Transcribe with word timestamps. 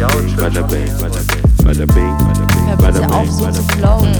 Bada 0.00 0.16
bing, 0.16 0.36
bada 0.36 0.66
bing, 0.66 0.88
bada 0.98 1.20
bing, 1.20 1.36
bada 1.62 1.86
bing, 1.86 2.16
bada 2.78 3.00
bitte 3.00 3.06
auf, 3.12 3.20
bing, 3.20 3.32
so 3.32 3.50
zu 3.52 3.66
bing. 3.66 3.76
flowen. 3.76 4.14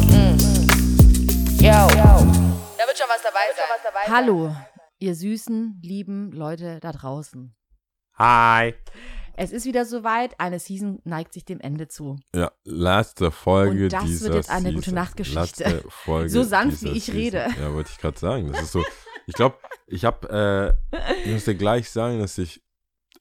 Yo. 1.57 1.89
Da 2.77 2.85
wird 2.87 2.99
schon 2.99 3.09
was 3.09 3.23
dabei 3.23 3.47
sein. 3.57 4.15
Hallo, 4.15 4.55
ihr 4.99 5.15
süßen, 5.15 5.81
lieben 5.83 6.33
Leute 6.33 6.81
da 6.81 6.93
draußen. 6.93 7.55
Hi. 8.19 8.75
Es 9.37 9.53
ist 9.53 9.65
wieder 9.65 9.87
soweit, 9.87 10.39
eine 10.39 10.59
Season 10.59 11.01
neigt 11.05 11.33
sich 11.33 11.47
dem 11.47 11.61
Ende 11.61 11.89
zu. 11.89 12.19
Ja, 12.35 12.53
letzte 12.65 13.31
Folge 13.31 13.85
Und 13.85 13.93
das 13.95 14.03
wird 14.03 14.11
dieser 14.13 14.35
jetzt 14.35 14.51
eine 14.51 14.61
Season. 14.69 14.75
gute 14.75 14.95
Nachtgeschichte. 14.95 15.65
Letzte 15.65 15.85
Folge 15.89 16.29
So 16.29 16.43
sanft, 16.43 16.83
wie 16.83 16.91
ich 16.91 17.07
Season. 17.07 17.21
rede. 17.21 17.47
Ja, 17.59 17.73
wollte 17.73 17.89
ich 17.91 17.97
gerade 17.99 18.19
sagen. 18.19 18.53
Das 18.53 18.65
ist 18.65 18.73
so. 18.73 18.85
Ich 19.27 19.33
glaube, 19.33 19.57
ich 19.87 20.05
habe, 20.05 20.77
äh, 20.93 21.17
ich 21.25 21.33
muss 21.33 21.47
dir 21.47 21.55
gleich 21.55 21.89
sagen, 21.89 22.19
dass 22.21 22.37
ich, 22.37 22.63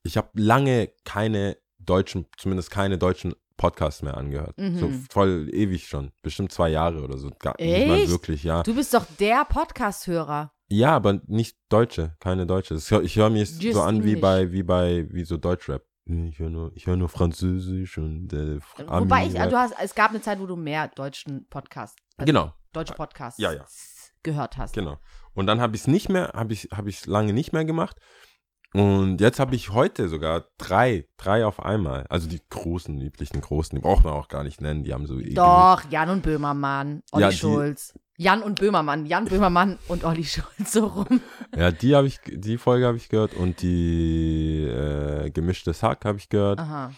ich 0.03 0.17
habe 0.17 0.27
lange 0.33 0.91
keine 1.05 1.55
deutschen, 1.89 2.25
zumindest 2.37 2.71
keine 2.71 2.97
deutschen 2.97 3.33
Podcasts 3.57 4.01
mehr 4.01 4.15
angehört. 4.15 4.57
Mhm. 4.57 4.77
So 4.77 4.91
voll 5.11 5.49
ewig 5.51 5.87
schon, 5.87 6.11
bestimmt 6.21 6.51
zwei 6.51 6.69
Jahre 6.69 7.01
oder 7.01 7.17
so. 7.17 7.29
Gar, 7.39 7.55
nicht 7.59 7.87
mal 7.87 7.97
Echt? 7.99 8.09
wirklich, 8.09 8.43
ja. 8.43 8.63
Du 8.63 8.73
bist 8.75 8.93
doch 8.93 9.05
der 9.19 9.43
Podcast-Hörer. 9.45 10.53
Ja, 10.69 10.95
aber 10.95 11.19
nicht 11.27 11.57
Deutsche, 11.69 12.15
keine 12.19 12.45
Deutsche. 12.45 12.77
Hör, 12.89 13.01
ich 13.01 13.15
höre 13.15 13.29
mir 13.29 13.43
Just 13.43 13.73
so 13.73 13.81
an 13.81 14.03
wie 14.03 14.15
bei, 14.15 14.51
wie 14.51 14.63
bei, 14.63 15.07
wie 15.11 15.25
so 15.25 15.37
Deutschrap. 15.37 15.83
Ich 16.05 16.39
höre 16.39 16.49
nur, 16.49 16.71
ich 16.75 16.87
höre 16.87 16.95
nur 16.95 17.09
Französisch 17.09 17.97
und 17.97 18.31
äh, 18.33 18.59
Ami- 18.87 19.01
Wobei 19.01 19.25
ich, 19.27 19.33
du 19.33 19.57
hast, 19.57 19.73
es 19.81 19.93
gab 19.93 20.09
eine 20.11 20.21
Zeit, 20.21 20.39
wo 20.39 20.45
du 20.47 20.55
mehr 20.55 20.87
deutschen 20.87 21.47
Podcast, 21.49 21.97
also 22.17 22.25
Genau, 22.25 22.53
deutsche 22.73 22.93
Podcasts 22.93 23.39
Ja, 23.39 23.51
ja. 23.51 23.65
gehört 24.23 24.57
hast. 24.57 24.73
Genau. 24.73 24.97
Und 25.33 25.45
dann 25.47 25.61
habe 25.61 25.75
ich 25.75 25.81
es 25.83 25.87
nicht 25.87 26.09
mehr, 26.09 26.31
habe 26.33 26.53
ich 26.53 26.69
habe 26.73 26.89
ich 26.89 27.05
lange 27.05 27.33
nicht 27.33 27.53
mehr 27.53 27.63
gemacht. 27.65 27.97
Und 28.73 29.19
jetzt 29.19 29.39
habe 29.39 29.55
ich 29.55 29.71
heute 29.71 30.09
sogar 30.09 30.45
drei, 30.57 31.05
drei 31.17 31.45
auf 31.45 31.59
einmal. 31.63 32.05
Also 32.09 32.29
die 32.29 32.41
großen, 32.49 33.01
üblichen 33.01 33.41
großen, 33.41 33.75
die 33.75 33.81
braucht 33.81 34.03
man 34.03 34.13
auch 34.13 34.27
gar 34.27 34.43
nicht 34.43 34.61
nennen. 34.61 34.83
Die 34.83 34.93
haben 34.93 35.07
so 35.07 35.19
Doch, 35.19 35.83
Jan 35.89 36.09
und 36.09 36.21
Böhmermann, 36.21 37.01
Olli 37.11 37.23
Ja, 37.23 37.31
Schulz. 37.31 37.93
Jan 38.17 38.43
und 38.43 38.59
Böhmermann, 38.59 39.05
Jan 39.05 39.25
Böhmermann 39.25 39.79
und 39.87 40.03
Olli 40.03 40.23
Schulz 40.25 40.73
so 40.73 40.85
rum. 40.85 41.21
Ja, 41.55 41.71
die 41.71 41.95
habe 41.95 42.07
ich, 42.07 42.19
die 42.27 42.57
Folge 42.57 42.85
habe 42.85 42.97
ich 42.97 43.09
gehört 43.09 43.33
und 43.33 43.61
die 43.61 44.65
äh, 44.65 45.31
gemischtes 45.31 45.81
Hack 45.81 46.05
habe 46.05 46.17
ich 46.19 46.29
gehört 46.29 46.59
Aha. 46.59 46.91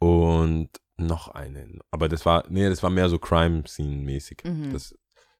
und 0.00 0.68
noch 0.96 1.28
eine. 1.28 1.78
Aber 1.90 2.08
das 2.08 2.26
war, 2.26 2.44
nee, 2.48 2.68
das 2.68 2.82
war 2.82 2.90
mehr 2.90 3.08
so 3.08 3.18
Crime-Scene-mäßig. 3.18 4.42
Mhm. 4.44 4.72
Das, 4.72 4.94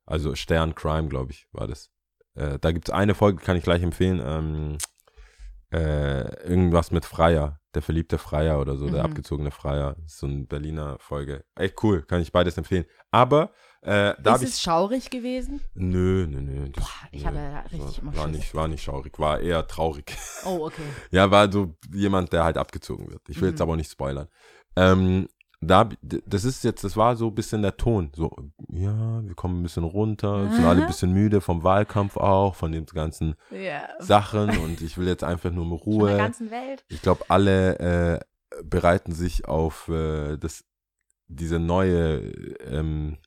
also 0.07 0.35
Stern 0.35 0.75
Crime, 0.75 1.09
glaube 1.09 1.33
ich, 1.33 1.47
war 1.53 1.67
das. 1.67 1.91
Äh, 2.37 2.59
da 2.61 2.73
gibt 2.73 2.89
es 2.89 2.95
eine 2.95 3.15
Folge, 3.15 3.43
kann 3.43 3.57
ich 3.57 3.65
gleich 3.65 3.83
empfehlen. 3.83 4.23
Ähm, 4.25 4.79
äh, 5.75 6.47
irgendwas 6.49 6.91
mit 6.91 7.05
Freier, 7.05 7.59
der 7.75 7.83
verliebte 7.83 8.19
Freier 8.19 8.61
oder 8.61 8.77
so, 8.77 8.89
der 8.89 9.01
Mhm. 9.05 9.11
abgezogene 9.11 9.51
Freier. 9.51 9.95
Das 10.03 10.13
ist 10.13 10.19
so 10.19 10.27
eine 10.27 10.45
Berliner 10.45 10.97
Folge. 11.01 11.45
Echt 11.57 11.83
cool, 11.83 12.03
kann 12.03 12.21
ich 12.21 12.31
beides 12.33 12.57
empfehlen. 12.57 12.85
Aber 13.11 13.51
äh, 13.83 14.15
da 14.23 14.37
ist 14.37 14.43
es 14.45 14.57
ich. 14.57 14.61
schaurig 14.63 15.11
gewesen? 15.11 15.61
Nö, 15.75 16.27
nö, 16.29 16.41
nö. 16.41 16.69
Das, 16.71 16.85
Boah, 16.85 17.09
ich 17.13 17.23
nö, 17.23 17.27
habe 17.27 17.37
ja 17.39 17.61
richtig 17.61 18.05
war 18.05 18.29
Schiss. 18.29 18.37
nicht, 18.37 18.55
war 18.55 18.69
nicht 18.69 18.83
schaurig, 18.83 19.19
war 19.19 19.41
eher 19.41 19.67
traurig. 19.67 20.17
Oh, 20.47 20.67
okay. 20.67 20.83
Ja, 21.11 21.31
war 21.31 21.51
so 21.51 21.75
jemand, 21.93 22.33
der 22.33 22.45
halt 22.45 22.57
abgezogen 22.57 23.11
wird. 23.11 23.23
Ich 23.29 23.41
will 23.41 23.49
jetzt 23.51 23.59
Mhm. 23.59 23.63
aber 23.63 23.73
auch 23.73 23.77
nicht 23.77 23.91
spoilern. 23.91 24.29
Ähm, 24.77 25.29
da, 25.67 25.89
das 26.03 26.45
ist 26.45 26.65
jetzt, 26.65 26.85
das 26.85 26.97
war 26.97 27.17
so 27.17 27.29
ein 27.29 27.35
bisschen 27.35 27.63
der 27.63 27.77
Ton. 27.77 28.11
So, 28.15 28.31
ja, 28.69 29.23
wir 29.25 29.35
kommen 29.35 29.61
ein 29.61 29.63
bisschen 29.63 29.85
runter, 29.85 30.51
sind 30.51 30.65
alle 30.65 30.83
ein 30.83 30.87
bisschen 30.87 31.13
müde 31.13 31.41
vom 31.41 31.63
Wahlkampf 31.63 32.17
auch, 32.17 32.55
von 32.55 32.73
den 32.73 32.87
ganzen 32.87 33.35
Ja. 33.51 33.89
Sachen 33.99 34.51
und 34.65 34.81
ich 34.81 34.97
will 34.99 35.07
jetzt 35.07 35.25
einfach 35.25 35.51
nur 35.51 35.65
mal 35.65 35.79
Von 35.79 35.99
der 35.99 36.09
Ruhe. 36.09 36.17
ganzen 36.17 36.51
Welt. 36.51 36.85
Ich 36.89 37.03
glaube, 37.03 37.25
alle 37.29 37.79
äh, 37.79 38.21
bereiten 38.65 39.13
sich 39.13 39.47
auf 39.47 39.89
äh, 39.89 40.37
das, 40.37 40.65
diese 41.27 41.59
neue, 41.59 42.19
ähm, 42.67 43.19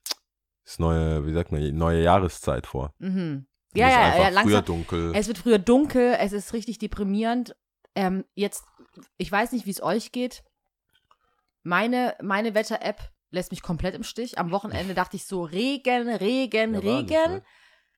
das 0.66 0.80
neue, 0.80 1.26
wie 1.26 1.34
sagt 1.34 1.52
man, 1.52 1.76
neue 1.78 2.02
Jahreszeit 2.04 2.68
vor. 2.68 2.94
Mhm. 3.00 3.46
Ja, 3.74 3.90
ja, 3.90 4.00
ja, 4.08 4.12
früher 4.14 4.32
langsam. 4.32 4.66
dunkel. 4.66 5.12
Es 5.16 5.28
wird 5.28 5.38
früher 5.38 5.60
dunkel, 5.60 6.16
es 6.20 6.34
ist 6.34 6.54
richtig 6.54 6.80
deprimierend. 6.80 7.56
Ähm, 7.96 8.24
jetzt, 8.34 8.64
ich 9.18 9.32
weiß 9.32 9.52
nicht, 9.52 9.66
wie 9.66 9.72
es 9.72 9.84
euch 9.84 10.12
geht. 10.12 10.44
Meine, 11.68 12.16
meine 12.22 12.54
Wetter-App 12.56 13.02
lässt 13.30 13.52
mich 13.52 13.62
komplett 13.62 13.94
im 13.94 14.04
Stich. 14.04 14.38
Am 14.40 14.52
Wochenende 14.52 14.94
dachte 14.94 15.18
ich 15.18 15.26
so, 15.26 15.44
Regen, 15.44 16.08
Regen, 16.10 16.74
Ja, 16.76 16.80
nicht, 16.80 16.86
Regen. 17.12 17.32
ne? 17.34 17.44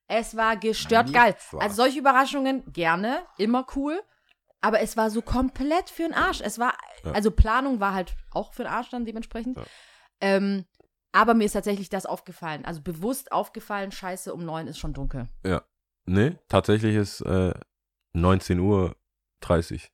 Es 0.08 0.36
war 0.36 0.56
gestört 0.56 1.06
Nichts 1.06 1.22
geil. 1.22 1.36
war. 1.52 1.62
Also 1.62 1.76
solche 1.76 2.00
Überraschungen 2.00 2.64
gerne, 2.72 3.22
immer 3.38 3.64
cool. 3.76 4.02
Aber 4.60 4.80
es 4.80 4.96
war 4.96 5.08
so 5.08 5.22
komplett 5.22 5.88
für 5.88 6.02
den 6.02 6.14
Arsch. 6.14 6.40
Es 6.40 6.58
war, 6.58 6.74
Ja. 7.04 7.12
also 7.12 7.30
Planung 7.30 7.78
war 7.78 7.94
halt 7.94 8.14
auch 8.32 8.52
für 8.52 8.64
den 8.64 8.72
Arsch 8.72 8.90
dann 8.90 9.04
dementsprechend. 9.06 9.56
Ja. 9.56 9.62
Ähm, 10.20 10.66
aber 11.12 11.34
mir 11.34 11.44
ist 11.44 11.52
tatsächlich 11.52 11.88
das 11.88 12.06
aufgefallen. 12.06 12.64
Also 12.64 12.82
bewusst 12.82 13.30
aufgefallen, 13.30 13.92
scheiße, 13.92 14.34
um 14.34 14.44
neun 14.44 14.66
ist 14.66 14.78
schon 14.78 14.92
dunkel. 14.94 15.28
Nee, 16.06 16.36
tatsächlich 16.48 16.96
ist 16.96 17.20
äh, 17.20 17.54
19 18.14 18.58
Uhr 18.58 18.96
30. 19.42 19.92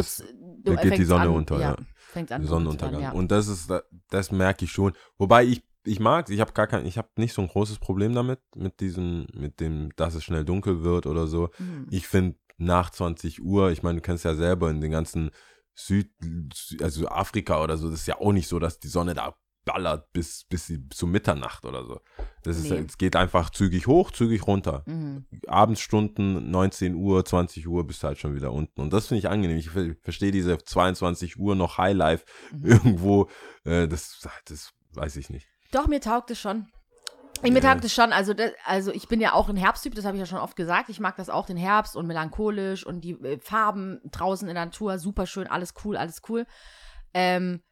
Ist- 0.00 0.24
da 0.62 0.74
geht 0.76 0.98
die 0.98 1.04
Sonne 1.04 1.24
an, 1.24 1.30
unter, 1.30 1.60
ja. 1.60 1.76
Fängt 1.96 2.32
an. 2.32 2.46
Sonnenuntergang. 2.46 3.02
Ja. 3.02 3.12
Und 3.12 3.30
das 3.30 3.48
ist, 3.48 3.72
das 4.10 4.32
merke 4.32 4.64
ich 4.64 4.72
schon. 4.72 4.92
Wobei 5.18 5.44
ich, 5.44 5.62
ich 5.84 6.00
mag 6.00 6.30
ich 6.30 6.40
habe 6.40 6.52
gar 6.52 6.66
kein, 6.66 6.86
ich 6.86 6.96
habe 6.96 7.08
nicht 7.16 7.34
so 7.34 7.42
ein 7.42 7.48
großes 7.48 7.78
Problem 7.78 8.14
damit, 8.14 8.40
mit 8.56 8.80
diesem, 8.80 9.26
mit 9.34 9.60
dem, 9.60 9.90
dass 9.96 10.14
es 10.14 10.24
schnell 10.24 10.44
dunkel 10.44 10.82
wird 10.82 11.06
oder 11.06 11.26
so. 11.26 11.50
Mhm. 11.58 11.86
Ich 11.90 12.06
finde 12.06 12.38
nach 12.56 12.90
20 12.90 13.42
Uhr, 13.42 13.70
ich 13.70 13.82
meine, 13.82 13.96
du 13.96 14.02
kennst 14.02 14.24
ja 14.24 14.34
selber 14.34 14.70
in 14.70 14.80
den 14.80 14.92
ganzen 14.92 15.30
Süd, 15.74 16.10
also 16.80 17.08
Afrika 17.08 17.62
oder 17.62 17.76
so, 17.76 17.90
das 17.90 18.00
ist 18.00 18.06
ja 18.06 18.20
auch 18.20 18.32
nicht 18.32 18.48
so, 18.48 18.58
dass 18.58 18.78
die 18.78 18.88
Sonne 18.88 19.14
da 19.14 19.34
ballert 19.64 20.12
bis, 20.12 20.44
bis 20.44 20.66
sie 20.66 20.88
zu 20.90 21.06
Mitternacht 21.06 21.64
oder 21.64 21.84
so. 21.84 22.00
Das 22.42 22.56
ist, 22.58 22.70
Nee. 22.70 22.84
es 22.86 22.98
geht 22.98 23.16
einfach 23.16 23.50
zügig 23.50 23.86
hoch, 23.86 24.10
zügig 24.10 24.46
runter. 24.46 24.82
Mhm. 24.86 25.26
Abendsstunden, 25.46 26.50
19 26.50 26.94
Uhr, 26.94 27.24
20 27.24 27.66
Uhr 27.66 27.86
bist 27.86 28.02
du 28.02 28.08
halt 28.08 28.18
schon 28.18 28.34
wieder 28.34 28.52
unten. 28.52 28.80
Und 28.80 28.92
das 28.92 29.06
finde 29.06 29.20
ich 29.20 29.28
angenehm. 29.28 29.56
Ich 29.56 29.70
ver- 29.70 29.94
verstehe 30.02 30.30
diese 30.32 30.58
22 30.58 31.38
Uhr 31.38 31.54
noch 31.54 31.78
Highlife 31.78 32.24
Mhm. 32.52 32.64
irgendwo. 32.98 33.28
Äh, 33.64 33.88
das, 33.88 34.26
das 34.46 34.72
weiß 34.92 35.16
ich 35.16 35.30
nicht. 35.30 35.48
Doch, 35.72 35.86
mir 35.86 36.00
taugt 36.00 36.30
es 36.30 36.38
schon. 36.38 36.66
Mir 37.42 37.52
Ja. 37.60 37.60
taugt 37.74 37.84
es 37.84 37.92
schon. 37.92 38.12
Also, 38.12 38.32
das, 38.32 38.52
also 38.64 38.92
ich 38.92 39.08
bin 39.08 39.20
ja 39.20 39.32
auch 39.32 39.48
ein 39.48 39.56
Herbsttyp, 39.56 39.94
das 39.94 40.04
habe 40.04 40.16
ich 40.16 40.20
ja 40.20 40.26
schon 40.26 40.38
oft 40.38 40.56
gesagt. 40.56 40.88
Ich 40.88 41.00
mag 41.00 41.16
das 41.16 41.28
auch, 41.28 41.46
den 41.46 41.56
Herbst 41.56 41.96
und 41.96 42.06
melancholisch 42.06 42.86
und 42.86 43.00
die 43.02 43.12
äh, 43.12 43.38
Farben 43.40 44.00
draußen 44.10 44.48
in 44.48 44.54
der 44.54 44.66
Natur, 44.66 44.98
super 44.98 45.26
schön, 45.26 45.46
alles 45.46 45.74
cool, 45.84 45.96
alles 45.96 46.22
cool. 46.28 46.46
Ähm, 47.12 47.62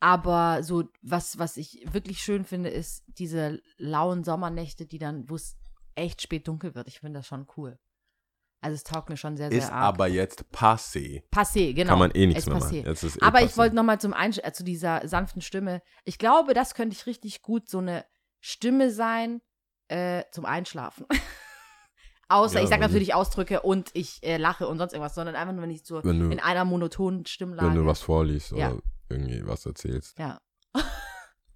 aber 0.00 0.62
so, 0.62 0.84
was, 1.02 1.38
was 1.38 1.56
ich 1.56 1.84
wirklich 1.92 2.20
schön 2.20 2.44
finde, 2.44 2.68
ist 2.70 3.04
diese 3.06 3.60
lauen 3.78 4.24
Sommernächte, 4.24 4.86
die 4.86 4.98
dann, 4.98 5.28
wo 5.28 5.34
es 5.34 5.56
echt 5.94 6.22
spät 6.22 6.46
dunkel 6.46 6.74
wird. 6.74 6.86
Ich 6.88 7.00
finde 7.00 7.18
das 7.20 7.26
schon 7.26 7.46
cool. 7.56 7.78
Also 8.60 8.74
es 8.74 8.82
taugt 8.84 9.08
mir 9.08 9.16
schon 9.16 9.36
sehr, 9.36 9.50
sehr 9.50 9.58
Ist 9.58 9.70
arg. 9.70 9.84
aber 9.94 10.08
jetzt 10.08 10.44
passé. 10.52 11.22
passé, 11.30 11.72
genau. 11.74 11.90
Kann 11.90 11.98
man 12.00 12.10
eh 12.10 12.26
nichts 12.26 12.42
Es 12.44 12.48
mehr 12.48 12.56
passé. 12.56 12.78
machen. 12.82 12.86
Ist 12.92 13.04
eh 13.16 13.20
Aber 13.22 13.42
ich 13.42 13.52
passé. 13.52 13.56
wollte 13.56 13.76
nochmal 13.76 14.00
zum 14.00 14.12
Einsch 14.12 14.38
äh, 14.42 14.52
zu 14.52 14.64
dieser 14.64 15.06
sanften 15.06 15.42
Stimme. 15.42 15.80
Ich 16.04 16.18
glaube, 16.18 16.54
das 16.54 16.74
könnte 16.74 16.94
ich 16.96 17.06
richtig 17.06 17.42
gut 17.42 17.68
so 17.68 17.78
eine 17.78 18.04
Stimme 18.40 18.90
sein 18.90 19.40
äh, 19.88 20.24
zum 20.32 20.44
Einschlafen. 20.44 21.06
Außer 22.28 22.58
Ja, 22.58 22.62
ich 22.64 22.68
sage 22.68 22.82
natürlich 22.82 23.14
Ausdrücke 23.14 23.62
und 23.62 23.90
ich 23.94 24.22
äh, 24.22 24.36
lache 24.36 24.68
und 24.68 24.76
sonst 24.78 24.92
irgendwas, 24.92 25.14
sondern 25.14 25.34
einfach 25.34 25.54
nur, 25.54 25.62
wenn 25.62 25.70
ich 25.70 25.84
so 25.84 26.00
du, 26.02 26.10
in 26.10 26.40
einer 26.40 26.64
monotonen 26.64 27.24
Stimmlage. 27.26 27.68
wenn 27.68 27.74
du 27.76 27.86
was 27.86 28.02
vorliest 28.02 28.52
Ja. 28.52 28.72
oder 28.72 28.82
irgendwie 29.10 29.46
was 29.46 29.64
erzählst. 29.66 30.18
Ja. 30.18 30.38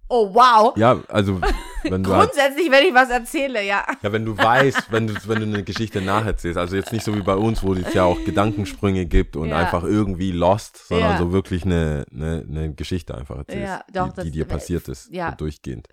oh, 0.09 0.33
wow. 0.33 0.75
Ja, 0.77 1.01
also 1.07 1.39
wenn 1.83 2.03
du 2.03 2.11
halt, 2.15 2.31
Grundsätzlich, 2.31 2.71
wenn 2.71 2.85
ich 2.85 2.93
was 2.93 3.09
erzähle, 3.09 3.63
ja. 3.63 3.85
ja, 4.01 4.11
wenn 4.11 4.25
du 4.25 4.37
weißt, 4.37 4.91
wenn 4.91 5.07
du, 5.07 5.13
wenn 5.27 5.39
du 5.39 5.45
eine 5.45 5.63
Geschichte 5.63 6.01
nacherzählst, 6.01 6.57
also 6.57 6.75
jetzt 6.75 6.91
nicht 6.91 7.03
so 7.05 7.15
wie 7.15 7.21
bei 7.21 7.35
uns, 7.35 7.63
wo 7.63 7.73
es 7.73 7.93
ja 7.93 8.03
auch 8.03 8.23
Gedankensprünge 8.23 9.05
gibt 9.05 9.35
und 9.35 9.49
Ja. 9.49 9.57
einfach 9.57 9.83
irgendwie 9.83 10.31
lost, 10.31 10.87
sondern 10.87 11.11
Ja. 11.11 11.17
so 11.17 11.31
wirklich 11.31 11.65
eine, 11.65 12.05
eine, 12.11 12.45
eine 12.47 12.73
Geschichte 12.73 13.15
einfach 13.17 13.37
erzählst, 13.37 13.67
Ja, 13.67 13.83
doch, 13.91 14.13
die, 14.13 14.23
die 14.23 14.31
dir 14.31 14.45
passiert 14.45 14.87
ist, 14.87 15.11
ja. 15.11 15.31
so 15.31 15.37
durchgehend. 15.37 15.87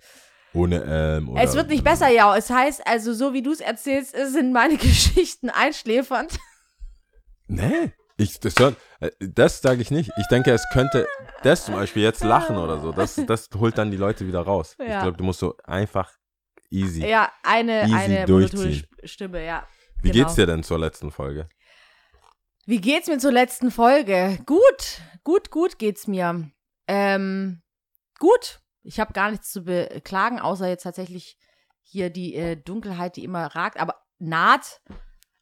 Ohne 0.53 0.83
ähm 0.85 1.29
oder, 1.29 1.41
Es 1.43 1.55
wird 1.55 1.69
nicht 1.69 1.83
besser, 1.83 2.09
ja. 2.09 2.35
Es 2.35 2.49
heißt, 2.49 2.85
also 2.85 3.13
so 3.13 3.31
wie 3.33 3.41
du 3.41 3.51
es 3.53 3.61
erzählst, 3.61 4.15
sind 4.33 4.51
meine 4.51 4.75
Geschichten 4.77 5.49
einschläfernd. 5.49 6.37
Nee, 7.47 7.93
ich, 8.21 8.39
das, 8.39 8.55
hört- 8.59 8.77
äh, 8.99 9.11
das 9.19 9.61
sage 9.61 9.81
ich 9.81 9.91
nicht. 9.91 10.11
Ich 10.17 10.27
denke, 10.27 10.51
es 10.51 10.63
könnte 10.71 11.07
das 11.43 11.65
zum 11.65 11.75
Beispiel 11.75 12.03
jetzt 12.03 12.23
lachen 12.23 12.57
oder 12.57 12.79
so. 12.79 12.91
Das, 12.91 13.15
das 13.27 13.49
holt 13.57 13.77
dann 13.77 13.91
die 13.91 13.97
Leute 13.97 14.27
wieder 14.27 14.41
raus. 14.41 14.75
Ich 14.79 14.87
Ja. 14.87 15.01
glaube, 15.01 15.17
du 15.17 15.23
musst 15.23 15.39
so 15.39 15.55
einfach 15.63 16.11
easy. 16.69 17.05
Ja, 17.05 17.31
eine, 17.43 17.83
Easy 17.83 17.93
eine 17.95 18.25
durchziehen. 18.25 18.85
Stimme, 19.03 19.45
ja. 19.45 19.67
Wie 20.01 20.11
genau. 20.11 20.23
geht's 20.25 20.35
dir 20.35 20.45
denn 20.45 20.63
zur 20.63 20.79
letzten 20.79 21.11
Folge? 21.11 21.47
Wie 22.65 22.79
geht's 22.79 23.07
mir 23.07 23.17
zur 23.17 23.31
letzten 23.31 23.71
Folge? 23.71 24.39
Gut, 24.45 25.01
gut, 25.23 25.49
gut 25.51 25.79
geht's 25.79 26.07
mir. 26.07 26.49
Ähm, 26.87 27.61
gut. 28.19 28.59
Ich 28.83 28.99
habe 28.99 29.13
gar 29.13 29.29
nichts 29.31 29.51
zu 29.51 29.63
beklagen, 29.63 30.39
außer 30.39 30.67
jetzt 30.67 30.83
tatsächlich 30.83 31.37
hier 31.83 32.09
die 32.09 32.33
äh, 32.35 32.55
Dunkelheit, 32.55 33.15
die 33.15 33.23
immer 33.23 33.45
ragt, 33.47 33.79
aber 33.79 33.95
naht. 34.19 34.81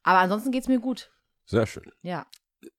Aber 0.02 0.18
ansonsten 0.18 0.50
geht's 0.50 0.68
mir 0.68 0.80
gut. 0.80 1.10
Sehr 1.46 1.66
schön. 1.66 1.90
Ja. 2.02 2.26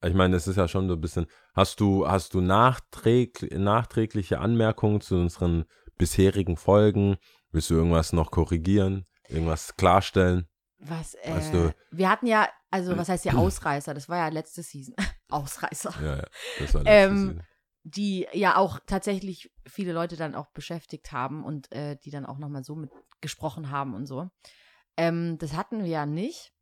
Ich 0.03 0.13
meine, 0.13 0.35
es 0.35 0.47
ist 0.47 0.55
ja 0.57 0.67
schon 0.67 0.87
so 0.87 0.95
ein 0.95 1.01
bisschen, 1.01 1.25
hast 1.53 1.79
du, 1.79 2.07
hast 2.07 2.33
du 2.33 2.41
nachträg, 2.41 3.51
nachträgliche 3.51 4.39
Anmerkungen 4.39 5.01
zu 5.01 5.15
unseren 5.15 5.65
bisherigen 5.97 6.57
Folgen? 6.57 7.17
Willst 7.51 7.69
du 7.69 7.75
irgendwas 7.75 8.13
noch 8.13 8.31
korrigieren? 8.31 9.05
Irgendwas 9.27 9.75
klarstellen? 9.75 10.47
Was, 10.79 11.13
äh, 11.15 11.31
Weißt 11.35 11.53
du- 11.53 11.73
wir 11.91 12.09
hatten 12.09 12.25
ja, 12.27 12.47
also 12.69 12.97
was 12.97 13.09
heißt 13.09 13.25
ja 13.25 13.33
Ausreißer? 13.37 13.93
Das 13.93 14.09
war 14.09 14.17
ja 14.17 14.27
letzte 14.29 14.63
Season. 14.63 14.95
Ausreißer. 15.29 15.93
Ja, 16.01 16.17
ja, 16.17 16.27
das 16.59 16.73
war 16.73 16.83
Ähm, 16.85 17.27
letzte 17.27 17.45
Die 17.83 18.27
ja 18.33 18.57
auch 18.57 18.79
tatsächlich 18.85 19.51
viele 19.67 19.91
Leute 19.93 20.15
dann 20.15 20.35
auch 20.35 20.51
beschäftigt 20.51 21.11
haben 21.11 21.43
und 21.43 21.71
äh, 21.71 21.97
die 22.03 22.11
dann 22.11 22.25
auch 22.27 22.37
nochmal 22.37 22.63
so 22.63 22.75
mit 22.75 22.91
gesprochen 23.21 23.71
haben 23.71 23.93
und 23.95 24.05
so. 24.05 24.29
Ähm, 24.97 25.37
das 25.39 25.53
hatten 25.55 25.79
wir 25.79 25.87
ja 25.89 26.05
nicht. 26.05 26.53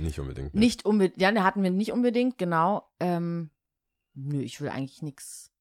Nicht 0.00 0.18
unbedingt. 0.18 0.54
Nicht 0.54 0.84
unbedingt, 0.84 1.20
ja, 1.20 1.30
ne, 1.30 1.44
hatten 1.44 1.62
wir 1.62 1.70
nicht 1.70 1.92
unbedingt, 1.92 2.38
genau. 2.38 2.88
Ähm, 2.98 3.50
nö, 4.14 4.40
ich 4.40 4.60
will 4.60 4.68
eigentlich 4.68 5.02
nichts 5.02 5.52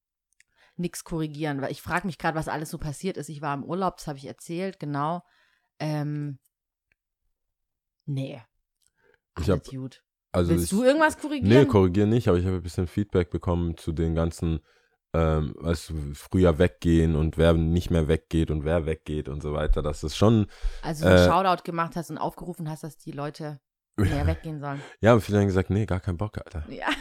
nix 0.80 1.04
korrigieren, 1.04 1.62
weil 1.62 1.72
ich 1.72 1.82
frage 1.82 2.08
mich 2.08 2.18
gerade, 2.18 2.38
was 2.38 2.48
alles 2.48 2.70
so 2.70 2.78
passiert 2.78 3.18
ist. 3.18 3.30
Ich 3.30 3.42
war 3.42 3.54
im 3.54 3.64
Urlaub, 3.64 3.98
das 3.98 4.08
habe 4.08 4.18
ich 4.18 4.26
erzählt, 4.26 4.80
genau. 4.80 5.24
Ähm, 5.78 6.40
nee. 8.06 8.42
Ich 9.40 9.50
hab- 9.50 9.64
gut. 9.66 10.04
Also 10.32 10.52
Willst 10.52 10.66
ich, 10.66 10.70
du 10.70 10.84
irgendwas 10.84 11.18
korrigieren? 11.18 11.64
Nee, 11.64 11.66
korrigieren 11.66 12.10
nicht, 12.10 12.28
aber 12.28 12.38
ich 12.38 12.46
habe 12.46 12.58
ein 12.58 12.64
bisschen 12.64 12.88
Feedback 12.88 13.30
bekommen 13.32 13.78
zu 13.78 13.92
den 13.92 14.14
ganzen, 14.14 14.60
ähm, 15.14 15.56
weißt 15.58 15.90
du, 15.90 16.14
früher 16.14 16.60
weggehen 16.60 17.16
und 17.16 17.38
wer 17.38 17.54
nicht 17.54 17.90
mehr 17.90 18.08
weggeht 18.08 18.52
und 18.52 18.64
wer 18.64 18.86
weggeht 18.86 19.28
und 19.28 19.42
so 19.42 19.54
weiter. 19.54 19.82
Das 19.82 20.04
ist 20.04 20.16
schon, 20.16 20.46
also 20.84 21.06
du 21.06 21.16
äh, 21.16 21.26
Shoutout 21.26 21.64
gemacht 21.64 21.96
hast 21.96 22.12
und 22.12 22.20
aufgerufen 22.20 22.70
hast, 22.70 22.84
dass 22.84 22.98
die 22.98 23.12
Leute 23.12 23.60
mehr 24.10 24.28
weggehen 24.28 24.60
sollen. 24.60 24.82
ja, 25.02 25.14
und 25.14 25.22
viele 25.22 25.40
haben 25.40 25.48
gesagt, 25.48 25.70
nee, 25.70 25.86
gar 25.86 26.00
kein 26.00 26.18
Bock, 26.18 26.38
Alter. 26.38 26.64
Ja. 26.70 26.88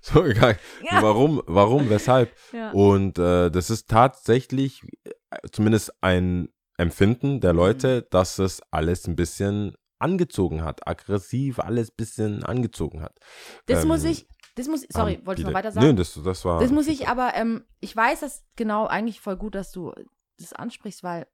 So, 0.00 0.22
gar, 0.22 0.50
Ja. 0.82 1.02
Warum, 1.02 1.42
warum, 1.46 1.90
weshalb? 1.90 2.32
ja. 2.52 2.70
Und 2.70 3.18
äh, 3.18 3.50
das 3.50 3.70
ist 3.70 3.88
tatsächlich 3.90 4.82
äh, 5.04 5.38
zumindest 5.50 5.92
ein 6.00 6.48
Empfinden 6.78 7.40
der 7.40 7.52
Leute, 7.52 8.02
Mhm. 8.02 8.06
dass 8.10 8.38
es 8.38 8.62
alles 8.70 9.08
ein 9.08 9.16
bisschen 9.16 9.74
angezogen 9.98 10.62
hat, 10.62 10.86
aggressiv 10.86 11.58
alles 11.58 11.90
ein 11.90 11.96
bisschen 11.96 12.44
angezogen 12.44 13.02
hat. 13.02 13.18
Das 13.66 13.82
ähm, 13.82 13.88
muss 13.88 14.04
ich, 14.04 14.28
das 14.54 14.68
muss, 14.68 14.86
sorry, 14.90 15.16
Haben 15.16 15.26
wolltest 15.26 15.44
du 15.44 15.50
noch 15.50 15.58
weiter 15.58 15.72
sagen? 15.72 15.86
Nee, 15.88 15.94
das, 15.94 16.18
das 16.22 16.44
war. 16.44 16.60
Das 16.60 16.70
muss 16.70 16.86
ich 16.86 17.08
aber, 17.08 17.32
ähm, 17.34 17.64
ich 17.80 17.96
weiß 17.96 18.20
das 18.20 18.44
genau 18.54 18.86
eigentlich 18.86 19.20
voll 19.20 19.36
gut, 19.36 19.54
dass 19.56 19.72
du 19.72 19.92
das 20.38 20.52
ansprichst, 20.52 21.02
weil 21.02 21.26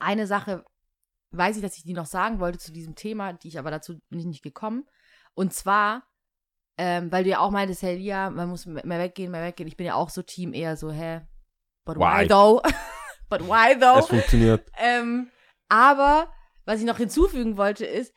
eine 0.00 0.26
Sache 0.26 0.64
weiß 1.30 1.56
ich, 1.56 1.62
dass 1.62 1.76
ich 1.76 1.84
die 1.84 1.92
noch 1.92 2.06
sagen 2.06 2.40
wollte 2.40 2.58
zu 2.58 2.72
diesem 2.72 2.94
Thema, 2.94 3.32
die 3.32 3.48
ich 3.48 3.58
aber 3.58 3.70
dazu 3.70 3.98
bin 4.08 4.18
ich 4.18 4.26
nicht 4.26 4.42
gekommen. 4.42 4.86
Und 5.34 5.52
zwar, 5.52 6.04
ähm, 6.78 7.10
weil 7.12 7.24
du 7.24 7.30
ja 7.30 7.40
auch 7.40 7.50
meintest, 7.50 7.82
hey, 7.82 7.96
ja, 7.96 8.30
man 8.30 8.48
muss 8.48 8.66
mehr 8.66 8.84
weggehen, 8.84 9.30
mehr 9.30 9.42
weggehen. 9.42 9.68
Ich 9.68 9.76
bin 9.76 9.86
ja 9.86 9.94
auch 9.94 10.10
so 10.10 10.22
Team 10.22 10.54
eher 10.54 10.76
so, 10.76 10.90
hä, 10.90 11.22
but 11.84 11.96
why, 11.96 12.22
Why? 12.22 12.28
though? 12.28 12.62
but 13.28 13.42
why 13.42 13.78
though? 13.78 13.98
Es 13.98 14.06
funktioniert. 14.06 14.70
Ähm, 14.78 15.30
aber 15.68 16.32
was 16.64 16.80
ich 16.80 16.86
noch 16.86 16.98
hinzufügen 16.98 17.56
wollte 17.56 17.86
ist, 17.86 18.14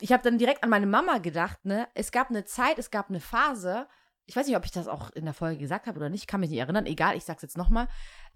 ich 0.00 0.12
habe 0.12 0.22
dann 0.22 0.38
direkt 0.38 0.62
an 0.62 0.70
meine 0.70 0.86
Mama 0.86 1.18
gedacht, 1.18 1.64
ne? 1.64 1.88
Es 1.94 2.12
gab 2.12 2.30
eine 2.30 2.44
Zeit, 2.44 2.78
es 2.78 2.90
gab 2.90 3.08
eine 3.08 3.20
Phase, 3.20 3.88
ich 4.26 4.36
weiß 4.36 4.46
nicht, 4.46 4.56
ob 4.56 4.64
ich 4.64 4.70
das 4.70 4.88
auch 4.88 5.10
in 5.10 5.24
der 5.24 5.34
Folge 5.34 5.58
gesagt 5.58 5.86
habe 5.86 5.98
oder 5.98 6.08
nicht, 6.08 6.26
kann 6.26 6.40
mich 6.40 6.50
nicht 6.50 6.58
erinnern, 6.58 6.86
egal, 6.86 7.16
ich 7.16 7.24
sag's 7.24 7.42
jetzt 7.42 7.56
nochmal. 7.56 7.88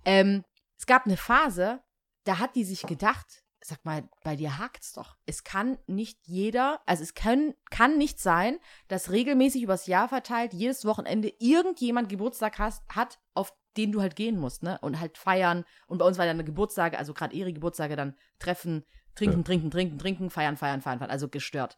Ähm, 0.04 0.44
es 0.78 0.86
gab 0.86 1.06
eine 1.06 1.16
Phase, 1.16 1.80
da 2.24 2.38
hat 2.38 2.56
die 2.56 2.64
sich 2.64 2.82
gedacht, 2.82 3.41
sag 3.64 3.84
mal, 3.84 4.08
bei 4.24 4.36
dir 4.36 4.58
hakt's 4.58 4.92
doch. 4.92 5.16
Es 5.26 5.44
kann 5.44 5.78
nicht 5.86 6.18
jeder, 6.26 6.80
also 6.86 7.02
es 7.02 7.14
kann, 7.14 7.54
kann 7.70 7.96
nicht 7.98 8.18
sein, 8.20 8.58
dass 8.88 9.10
regelmäßig 9.10 9.62
übers 9.62 9.86
Jahr 9.86 10.08
verteilt 10.08 10.52
jedes 10.52 10.84
Wochenende 10.84 11.32
irgendjemand 11.38 12.08
Geburtstag 12.08 12.58
hast, 12.58 12.82
hat, 12.88 13.20
auf 13.34 13.52
den 13.76 13.92
du 13.92 14.02
halt 14.02 14.16
gehen 14.16 14.38
musst, 14.38 14.62
ne? 14.62 14.78
Und 14.82 15.00
halt 15.00 15.16
feiern. 15.16 15.64
Und 15.86 15.98
bei 15.98 16.04
uns 16.04 16.18
war 16.18 16.26
dann 16.26 16.36
eine 16.36 16.44
Geburtstage, 16.44 16.98
also 16.98 17.14
gerade 17.14 17.34
ihre 17.34 17.52
Geburtstage 17.52 17.96
dann 17.96 18.16
treffen, 18.38 18.84
trinken, 19.14 19.38
Ja. 19.38 19.44
trinken, 19.44 19.70
trinken, 19.70 19.98
trinken, 19.98 20.30
feiern, 20.30 20.56
feiern, 20.56 20.82
feiern, 20.82 20.98
feiern. 20.98 21.10
Also 21.10 21.28
gestört. 21.28 21.76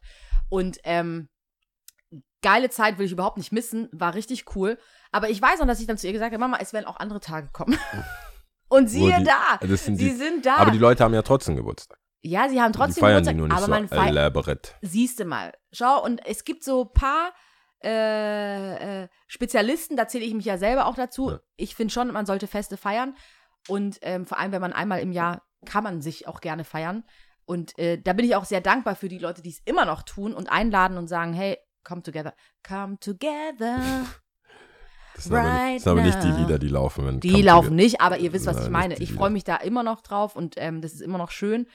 Und 0.49 0.79
ähm, 0.83 1.29
geile 2.41 2.69
Zeit 2.69 2.97
will 2.97 3.05
ich 3.05 3.11
überhaupt 3.11 3.37
nicht 3.37 3.51
missen, 3.51 3.89
war 3.91 4.13
richtig 4.13 4.55
cool. 4.55 4.77
Aber 5.11 5.29
ich 5.29 5.41
weiß 5.41 5.59
noch, 5.59 5.67
dass 5.67 5.79
ich 5.79 5.87
dann 5.87 5.97
zu 5.97 6.07
ihr 6.07 6.13
gesagt 6.13 6.33
habe, 6.33 6.39
Mama, 6.39 6.57
es 6.59 6.73
werden 6.73 6.85
auch 6.85 6.97
andere 6.97 7.19
Tage 7.19 7.49
kommen. 7.51 7.77
Und 8.69 8.87
siehe 8.89 9.17
die- 9.19 9.23
da, 9.23 9.57
Das 9.61 9.85
sind 9.85 9.97
sie 9.97 10.09
die, 10.09 10.15
sind 10.15 10.45
da. 10.45 10.55
aber 10.57 10.71
die 10.71 10.77
Leute 10.77 11.03
haben 11.03 11.13
ja 11.13 11.21
trotzdem 11.21 11.55
Geburtstag. 11.55 11.99
ja, 12.21 12.49
sie 12.49 12.61
haben 12.61 12.71
die 12.71 12.77
trotzdem 12.77 13.01
feiern 13.01 13.23
Geburtstag, 13.23 13.33
die 13.33 13.37
nur 13.39 13.47
nicht 13.47 13.57
aber 13.57 13.65
so 13.65 13.71
man 13.71 13.87
feiert, 13.87 14.07
elaborate. 14.09 14.71
siehst 14.81 15.19
du 15.19 15.25
mal. 15.25 15.53
Schau, 15.71 16.03
und 16.03 16.25
es 16.25 16.43
gibt 16.43 16.63
so 16.63 16.85
paar 16.85 17.31
äh, 17.83 19.03
äh, 19.03 19.07
Spezialisten, 19.27 19.95
da 19.95 20.07
zähle 20.07 20.25
ich 20.25 20.33
mich 20.33 20.45
ja 20.45 20.57
selber 20.57 20.87
auch 20.87 20.95
dazu. 20.95 21.31
Ja. 21.31 21.39
Ich 21.55 21.75
finde 21.75 21.93
schon, 21.93 22.11
man 22.11 22.25
sollte 22.25 22.47
Feste 22.47 22.77
feiern. 22.77 23.15
Und 23.67 23.99
ähm, 24.01 24.25
vor 24.25 24.39
allem, 24.39 24.51
wenn 24.51 24.61
man 24.61 24.73
einmal 24.73 24.99
im 25.01 25.11
Jahr, 25.11 25.43
kann 25.65 25.83
man 25.83 26.01
sich 26.01 26.27
auch 26.27 26.41
gerne 26.41 26.63
feiern. 26.63 27.03
Und 27.45 27.77
äh, 27.77 28.01
da 28.01 28.13
bin 28.13 28.25
ich 28.25 28.35
auch 28.35 28.45
sehr 28.45 28.61
dankbar 28.61 28.95
für 28.95 29.07
die 29.09 29.19
Leute, 29.19 29.43
die 29.43 29.49
es 29.51 29.59
immer 29.65 29.85
noch 29.85 30.01
tun 30.01 30.33
und 30.33 30.51
einladen 30.51 30.97
und 30.97 31.07
sagen, 31.07 31.33
hey, 31.33 31.57
come 31.83 32.01
together. 32.01 32.33
Come 32.67 32.97
together. 32.99 33.79
Das 35.15 35.23
sind, 35.25 35.33
aber, 35.33 35.47
Right 35.47 35.73
nicht- 35.73 35.75
das 35.77 35.83
sind 35.83 35.91
aber 35.91 36.01
nicht 36.03 36.23
die. 36.23 36.41
Lieder, 36.41 36.59
die 36.59 36.67
laufen. 36.67 37.05
Wenn 37.05 37.19
Die 37.19 37.31
Come 37.31 37.43
laufen 37.43 37.75
nicht, 37.75 38.01
aber 38.01 38.17
ihr 38.19 38.31
wisst, 38.33 38.45
was 38.45 38.57
Nein, 38.57 38.65
ich 38.65 38.71
meine. 38.71 38.97
Ich 38.99 39.13
freue 39.13 39.29
mich 39.29 39.43
da 39.43 39.55
immer 39.57 39.81
noch 39.83 40.01
drauf 40.01 40.35
und 40.35 40.55
ähm, 40.57 40.81
das 40.81 40.93
ist 40.93 41.01
immer 41.01 41.17
noch 41.17 41.31
schön. 41.31 41.67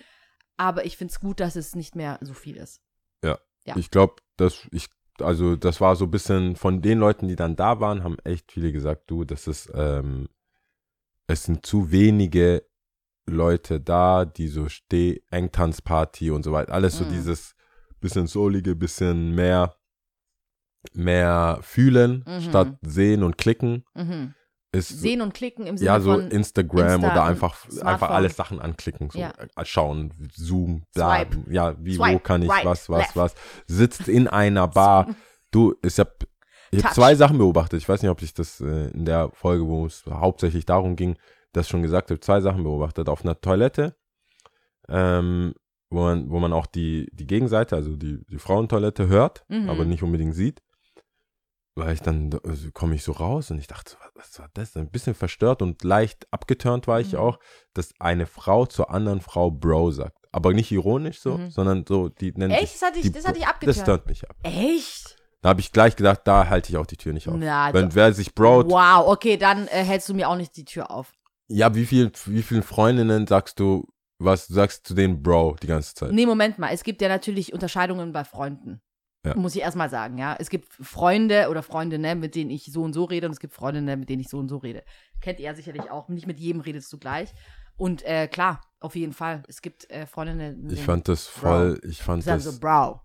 Aber 0.57 0.85
ich 0.85 0.97
finde 0.97 1.13
es 1.13 1.21
gut, 1.21 1.41
dass 1.41 1.57
es 1.57 1.75
nicht 1.75 1.97
mehr 1.97 2.19
so 2.21 2.35
viel 2.35 2.57
ist. 2.57 2.81
Ja. 3.67 3.77
Ich 3.77 3.91
glaube, 3.91 4.17
dass 4.39 4.67
ich, 4.73 4.87
also 5.21 5.55
das 5.55 5.83
war 5.83 5.95
so 5.95 6.07
ein 6.07 6.11
bisschen 6.11 6.57
von 6.57 6.81
den 6.81 6.99
Leuten, 6.99 7.29
die 7.29 7.37
dann 7.37 7.55
da 7.55 7.79
waren, 7.79 8.03
haben 8.05 8.17
echt 8.25 8.51
viele 8.53 8.73
gesagt, 8.73 9.11
du, 9.11 9.25
das 9.25 9.47
ist, 9.47 9.71
ähm, 9.75 10.31
es 11.27 11.45
sind 11.45 11.67
zu 11.67 11.93
wenige 11.93 12.65
Leute 13.27 13.79
da, 13.81 14.25
die 14.25 14.49
so 14.49 14.69
steh, 14.71 15.23
Engtanzparty 15.31 16.31
und 16.31 16.43
so 16.43 16.53
weiter, 16.53 16.73
alles 16.73 16.97
so 16.97 17.05
Mhm. 17.05 17.11
dieses 17.11 17.55
bisschen 18.01 18.27
soulige, 18.27 18.75
bisschen 18.75 19.35
mehr, 19.35 19.77
mehr 20.95 21.59
fühlen 21.63 22.25
Mhm. 22.27 22.41
statt 22.41 22.75
sehen 22.83 23.23
und 23.23 23.39
klicken. 23.39 23.85
Mhm. 23.95 24.35
Ist 24.73 25.01
Sehen 25.01 25.21
und 25.21 25.35
klicken 25.35 25.67
im 25.67 25.77
Sinne 25.77 25.87
ja, 25.89 25.99
so 26.01 26.13
von 26.13 26.31
Instagram 26.31 26.95
Insta 27.01 27.11
oder 27.13 27.25
einfach, 27.25 27.57
Smartphone. 27.57 27.89
einfach 27.89 28.11
alles 28.11 28.37
Sachen 28.37 28.61
anklicken, 28.61 29.11
so 29.11 29.19
Ja. 29.19 29.33
äh, 29.57 29.65
schauen, 29.65 30.15
Zoom, 30.33 30.85
bla, 30.95 31.17
Swipe. 31.25 31.45
ja, 31.53 31.75
wie, 31.81 31.99
wo 31.99 32.05
Swipe, 32.05 32.21
kann 32.21 32.43
ich, 32.43 32.49
right, 32.51 32.65
was, 32.65 32.89
was, 32.89 32.99
left. 33.01 33.17
was, 33.17 33.35
sitzt 33.67 34.07
in 34.09 34.29
einer 34.29 34.69
Bar. 34.69 35.09
Du, 35.51 35.75
ich 35.83 35.99
habe 35.99 36.13
ich 36.71 36.85
hab 36.85 36.95
zwei 36.95 37.17
Sachen 37.17 37.39
beobachtet. 37.39 37.81
Ich 37.83 37.89
weiß 37.89 38.01
nicht, 38.01 38.11
ob 38.13 38.23
ich 38.23 38.33
das 38.33 38.61
äh, 38.61 38.91
in 38.93 39.05
der 39.07 39.31
Folge, 39.33 39.67
wo 39.67 39.87
es 39.87 40.05
hauptsächlich 40.07 40.67
darum 40.67 40.95
ging, 40.95 41.17
das 41.53 41.69
schon 41.69 41.83
gesagt 41.83 42.11
habe, 42.13 42.21
zwei 42.21 42.41
Sachen 42.41 42.63
beobachtet. 42.63 43.09
Auf 43.09 43.25
einer 43.25 43.41
Toilette, 43.41 43.97
ähm, 44.89 45.55
wo 45.91 46.03
man, 46.03 46.31
wo 46.31 46.39
man 46.39 46.53
auch 46.53 46.67
die, 46.67 47.09
die 47.13 47.27
Gegenseite, 47.27 47.75
also 47.75 47.97
die, 47.97 48.25
die 48.31 48.39
Frauentoilette 48.39 49.09
hört, 49.09 49.45
Mhm. 49.49 49.69
aber 49.69 49.85
nicht 49.85 50.05
unbedingt 50.05 50.35
sieht. 50.37 50.63
Weil 51.81 51.95
ich 51.95 52.03
dann, 52.03 52.31
also 52.45 52.71
komme 52.73 52.95
ich 52.95 53.03
so 53.03 53.13
raus 53.13 53.51
und 53.51 53.59
ich 53.59 53.67
dachte, 53.67 53.97
was, 54.15 54.39
war 54.39 54.49
das? 54.55 54.77
Ein 54.77 54.91
bisschen 54.91 55.15
verstört 55.15 55.63
und 55.63 55.83
leicht 55.83 56.27
abgeturnt 56.31 56.87
war 56.87 57.01
ich 57.01 57.13
Mhm. 57.13 57.19
auch, 57.21 57.39
dass 57.75 57.93
eine 57.99 58.27
Frau 58.27 58.67
zur 58.67 58.91
anderen 58.91 59.21
Frau 59.21 59.51
Bro 59.51 59.93
sagt. 59.93 60.17
Aber 60.33 60.53
nicht 60.53 60.71
ironisch 60.71 61.21
so, 61.21 61.39
Mhm. 61.39 61.51
sondern 61.51 61.85
so, 61.89 62.09
die 62.09 62.33
nennt 62.33 62.53
Echt? 62.53 62.73
sich 62.73 62.81
Das 62.81 62.89
hatte 62.89 62.99
ich- 62.99 63.03
die 63.07 63.13
das 63.13 63.27
hatte 63.27 63.39
ich 63.39 63.47
abgeturnt. 63.47 63.79
Das 63.79 63.85
turnt 63.85 64.07
mich 64.07 64.29
ab. 64.29 64.37
Echt? 64.43 65.17
Da 65.43 65.49
habe 65.49 65.61
ich 65.61 65.73
gleich 65.73 65.97
gedacht, 65.97 66.21
da 66.25 66.49
halte 66.49 66.71
ich 66.71 66.77
auch 66.77 66.85
die 66.87 66.99
Tür 66.99 67.13
nicht 67.15 67.27
auf. 67.29 67.35
Na, 67.39 67.73
Wenn 67.73 67.95
wer 67.95 68.13
sich 68.13 68.35
brot, 68.35 68.67
Wow, 68.71 69.07
okay, 69.09 69.39
dann 69.39 69.67
äh, 69.69 69.83
hältst 69.83 70.09
du 70.09 70.15
mir 70.15 70.29
auch 70.29 70.37
nicht 70.37 70.55
die 70.57 70.67
Tür 70.67 70.91
auf. 70.91 71.13
ja, 71.49 71.75
wie 71.75 71.87
viel, 71.87 72.13
wie 72.27 72.43
vielen 72.43 72.63
Freundinnen 72.63 73.27
sagst 73.27 73.59
du, 73.59 73.89
was 74.19 74.49
du 74.49 74.53
sagst 74.55 74.87
zu 74.87 74.93
denen 74.95 75.23
Bro 75.23 75.57
die 75.63 75.67
ganze 75.67 75.95
Zeit? 75.95 76.13
Nee, 76.13 76.27
Moment 76.27 76.59
mal. 76.59 76.75
Es 76.75 76.85
gibt 76.85 77.01
ja 77.01 77.09
natürlich 77.09 77.55
Unterscheidungen 77.55 78.13
bei 78.13 78.23
Freunden. 78.25 78.83
Ja. 79.25 79.37
Muss 79.37 79.55
ich 79.55 79.61
erstmal 79.61 79.91
sagen, 79.91 80.17
ja. 80.17 80.35
Es 80.39 80.49
gibt 80.49 80.67
Freunde 80.73 81.49
oder 81.51 81.63
Freundinnen, 81.63 82.21
mit 82.21 82.35
denen 82.35 82.51
ich 82.51 82.73
so 82.73 82.83
und 82.83 82.95
so 82.95 83.05
rede, 83.05 83.27
und 83.27 83.33
es 83.33 83.41
gibt 83.41 83.53
Freundinnen, 83.53 84.01
mit 84.01 84.09
denen 84.09 84.21
ich 84.21 84.29
so 84.29 84.39
und 84.39 84.49
so 84.49 84.57
rede. 84.57 84.83
Kennt 85.21 85.41
ihr 85.41 85.55
sicherlich 85.55 85.91
auch. 85.91 86.09
Nicht 86.09 86.27
mit 86.27 86.41
jedem 86.41 86.63
redest 86.63 86.91
du 86.93 86.99
gleich. 86.99 87.33
Und 87.77 88.03
äh, 88.05 88.29
klar, 88.29 88.61
auf 88.81 88.95
jeden 88.95 89.13
Fall. 89.13 89.43
Es 89.49 89.61
gibt 89.61 89.91
äh, 89.91 90.07
Freundinnen. 90.07 90.69
Ich 90.71 90.83
fand 90.83 91.09
das 91.09 91.27
voll, 91.27 91.81
ich 91.83 92.03
fand 92.03 92.25
sagen 92.25 92.43
das, 92.43 92.55
so, 92.55 92.61
Bro. 92.61 93.01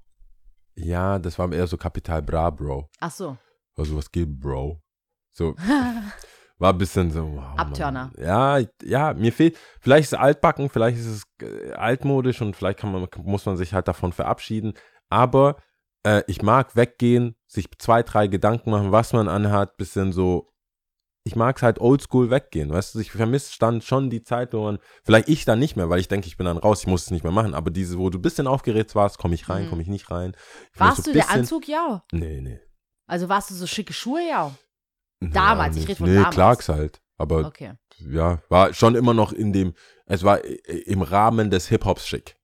ja, 0.75 1.19
das 1.19 1.37
war 1.37 1.51
eher 1.51 1.67
so 1.67 1.77
Kapital 1.77 2.21
Bra, 2.21 2.49
Bro. 2.49 2.89
Ach 2.99 3.11
so. 3.11 3.37
Also 3.77 3.97
was 3.97 4.09
geht, 4.09 4.39
Bro? 4.39 4.81
So, 5.33 5.55
war 6.57 6.71
ein 6.73 6.77
bisschen 6.77 7.11
so, 7.11 7.35
wow. 7.35 7.57
Abturner. 7.57 8.11
Ja, 8.17 8.59
ja, 8.83 9.13
mir 9.13 9.33
fehlt, 9.33 9.57
vielleicht 9.81 10.05
ist 10.05 10.13
es 10.13 10.19
altbacken, 10.19 10.69
vielleicht 10.69 10.97
ist 10.97 11.05
es 11.07 11.23
äh, 11.41 11.71
altmodisch 11.73 12.41
und 12.41 12.55
vielleicht 12.55 12.79
kann 12.79 12.91
man, 12.91 13.07
muss 13.23 13.45
man 13.45 13.57
sich 13.57 13.73
halt 13.73 13.87
davon 13.89 14.13
verabschieden. 14.13 14.73
Aber 15.09 15.57
äh, 16.05 16.23
ich 16.27 16.41
mag 16.41 16.75
weggehen, 16.75 17.35
sich 17.47 17.67
zwei, 17.79 18.03
drei 18.03 18.27
Gedanken 18.27 18.69
machen, 18.71 18.91
was 18.91 19.11
man 19.13 19.27
anhat, 19.27 19.75
bisschen 19.77 20.13
so 20.13 20.51
ich 21.27 21.35
mag 21.35 21.57
es 21.57 21.63
halt 21.63 21.79
oldschool 21.81 22.29
weggehen, 22.29 22.69
weißt 22.69 22.93
du, 22.93 22.99
ich 22.99 23.11
vermisse 23.11 23.57
dann 23.57 23.81
schon 23.81 24.11
die 24.11 24.21
Zeit, 24.21 24.53
wo 24.53 24.61
man, 24.65 24.77
vielleicht 25.03 25.27
ich 25.27 25.43
dann 25.43 25.57
nicht 25.57 25.75
mehr, 25.75 25.89
weil 25.89 25.99
ich 25.99 26.07
denke, 26.07 26.27
ich 26.27 26.37
bin 26.37 26.45
dann 26.45 26.59
raus, 26.59 26.81
ich 26.81 26.87
muss 26.87 27.05
es 27.05 27.09
nicht 27.11 27.23
mehr 27.23 27.31
machen, 27.31 27.55
aber 27.55 27.71
diese, 27.71 27.97
wo 27.97 28.11
du 28.11 28.19
ein 28.19 28.21
bisschen 28.21 28.45
aufgeregt 28.45 28.93
warst, 28.93 29.17
komme 29.17 29.33
ich 29.33 29.49
rein, 29.49 29.65
Mhm. 29.65 29.69
komme 29.71 29.81
ich 29.81 29.87
nicht 29.87 30.11
rein. 30.11 30.33
Ich 30.75 30.79
Warst 30.79 30.97
so 30.97 31.01
du 31.05 31.09
ein 31.09 31.13
der 31.15 31.23
bisschen- 31.23 31.39
Anzug, 31.39 31.67
ja? 31.67 32.03
Nee, 32.11 32.41
nee. 32.41 32.59
Also 33.07 33.27
warst 33.27 33.49
du 33.49 33.55
so 33.55 33.65
schicke 33.65 33.91
Schuhe, 33.91 34.21
ja? 34.29 34.53
Damals, 35.19 35.77
Ja, 35.77 35.81
ich 35.81 35.87
rede 35.89 35.97
von 35.97 36.09
nee, 36.09 36.15
damals. 36.15 36.35
Clarks 36.35 36.69
halt, 36.69 37.01
aber 37.17 37.47
Okay. 37.47 37.73
ja, 37.97 38.43
war 38.49 38.71
schon 38.75 38.93
immer 38.93 39.15
noch 39.15 39.33
in 39.33 39.51
dem, 39.51 39.73
es 40.05 40.21
war 40.23 40.45
äh, 40.45 40.53
im 40.85 41.01
Rahmen 41.01 41.49
des 41.49 41.67
Hip-Hops 41.69 42.07
schick. 42.07 42.37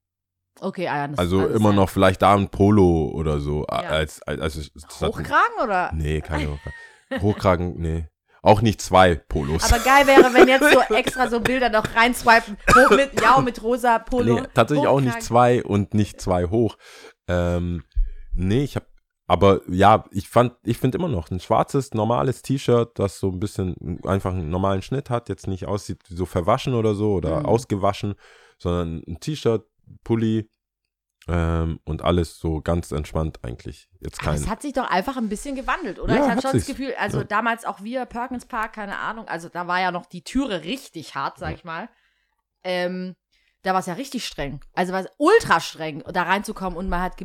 Okay, 0.62 0.88
ah 0.88 1.08
ja, 1.08 1.14
Also 1.18 1.46
immer 1.48 1.74
noch 1.74 1.90
vielleicht 1.90 2.22
da 2.22 2.36
ein 2.36 2.48
Polo 2.50 3.10
oder 3.14 3.40
so. 3.40 3.66
Ja. 3.70 3.78
Als, 3.80 4.22
als, 4.24 4.72
hat- 5.02 5.10
Hochkragen 5.10 5.58
oder? 5.64 5.92
Nee, 5.94 6.22
keine 6.22 6.52
Hochkragen. 6.52 7.22
Hochkragen, 7.22 7.74
nee. 7.82 8.08
Auch 8.44 8.62
nicht 8.62 8.82
zwei 8.82 9.16
Polos. 9.16 9.64
Aber 9.72 9.84
geil 9.84 10.08
wäre, 10.08 10.34
wenn 10.34 10.48
jetzt 10.48 10.72
so 10.72 10.80
extra 10.96 11.28
so 11.30 11.40
Bilder 11.42 11.70
noch 11.70 11.96
reinswipen. 11.96 12.58
Hoch 12.76 12.90
mit, 12.92 13.22
ja, 13.22 13.40
mit 13.42 13.62
rosa 13.62 14.00
Polo. 14.00 14.36
nee, 14.36 14.48
tatsächlich 14.54 14.88
auch 14.88 15.00
nicht 15.00 15.10
Hochkragen. 15.10 15.28
zwei 15.28 15.64
und 15.64 15.94
nicht 15.94 16.20
zwei 16.22 16.46
hoch. 16.46 16.78
Ähm, 17.28 17.84
nee, 18.34 18.64
ich 18.64 18.76
habe 18.76 18.86
aber 19.28 19.62
ja, 19.70 20.04
ich 20.12 20.28
fand, 20.28 20.54
ich 20.64 20.78
finde 20.78 20.98
immer 20.98 21.08
noch 21.08 21.32
ein 21.32 21.40
schwarzes, 21.40 21.94
normales 21.94 22.42
T-Shirt, 22.42 23.00
das 23.00 23.18
so 23.20 23.30
ein 23.30 23.40
bisschen 23.40 24.00
einfach 24.06 24.34
einen 24.34 24.50
normalen 24.50 24.82
Schnitt 24.82 25.10
hat, 25.10 25.30
jetzt 25.30 25.48
nicht 25.48 25.68
aussieht 25.68 26.02
wie 26.10 26.16
so 26.16 26.26
verwaschen 26.26 26.74
oder 26.74 26.96
so 26.96 27.14
oder 27.14 27.40
Mhm. 27.40 27.46
ausgewaschen, 27.46 28.16
sondern 28.58 29.02
ein 29.08 29.20
T-Shirt, 29.22 29.64
Pulli 30.04 30.50
ähm, 31.28 31.80
und 31.86 32.02
alles 32.04 32.40
so 32.40 32.62
ganz 32.62 32.92
entspannt 32.92 33.40
eigentlich. 33.44 33.88
Jetzt 34.00 34.20
kein. 34.20 34.36
es 34.36 34.48
hat 34.50 34.62
sich 34.64 34.74
doch 34.74 34.90
einfach 34.90 35.18
ein 35.18 35.30
bisschen 35.30 35.56
gewandelt, 35.56 36.00
oder? 36.00 36.16
Ja, 36.16 36.22
ich 36.24 36.26
hatte 36.26 36.36
hat 36.38 36.42
schon 36.44 36.52
das 36.54 36.66
sich's. 36.66 36.78
Gefühl, 36.78 36.96
also 36.98 37.20
Ja. 37.20 37.24
damals 37.26 37.64
auch 37.66 37.82
wir, 37.84 38.06
Perkins 38.06 38.46
Park, 38.46 38.74
keine 38.74 38.98
Ahnung, 38.98 39.28
also 39.28 39.48
da 39.50 39.68
war 39.68 39.80
ja 39.80 39.92
noch 39.92 40.06
die 40.08 40.24
Türe 40.24 40.64
richtig 40.64 41.14
hart, 41.16 41.38
sag 41.38 41.54
ich 41.54 41.64
mal. 41.64 41.90
Ähm, 42.64 43.16
da 43.64 43.74
war 43.74 43.80
es 43.82 43.86
ja 43.86 43.94
richtig 43.94 44.26
streng. 44.26 44.60
Also 44.74 44.94
war 44.94 45.02
es 45.02 45.10
ultra 45.18 45.60
streng, 45.60 46.04
da 46.12 46.24
reinzukommen 46.24 46.78
und 46.78 46.90
man 46.90 47.02
hat 47.02 47.18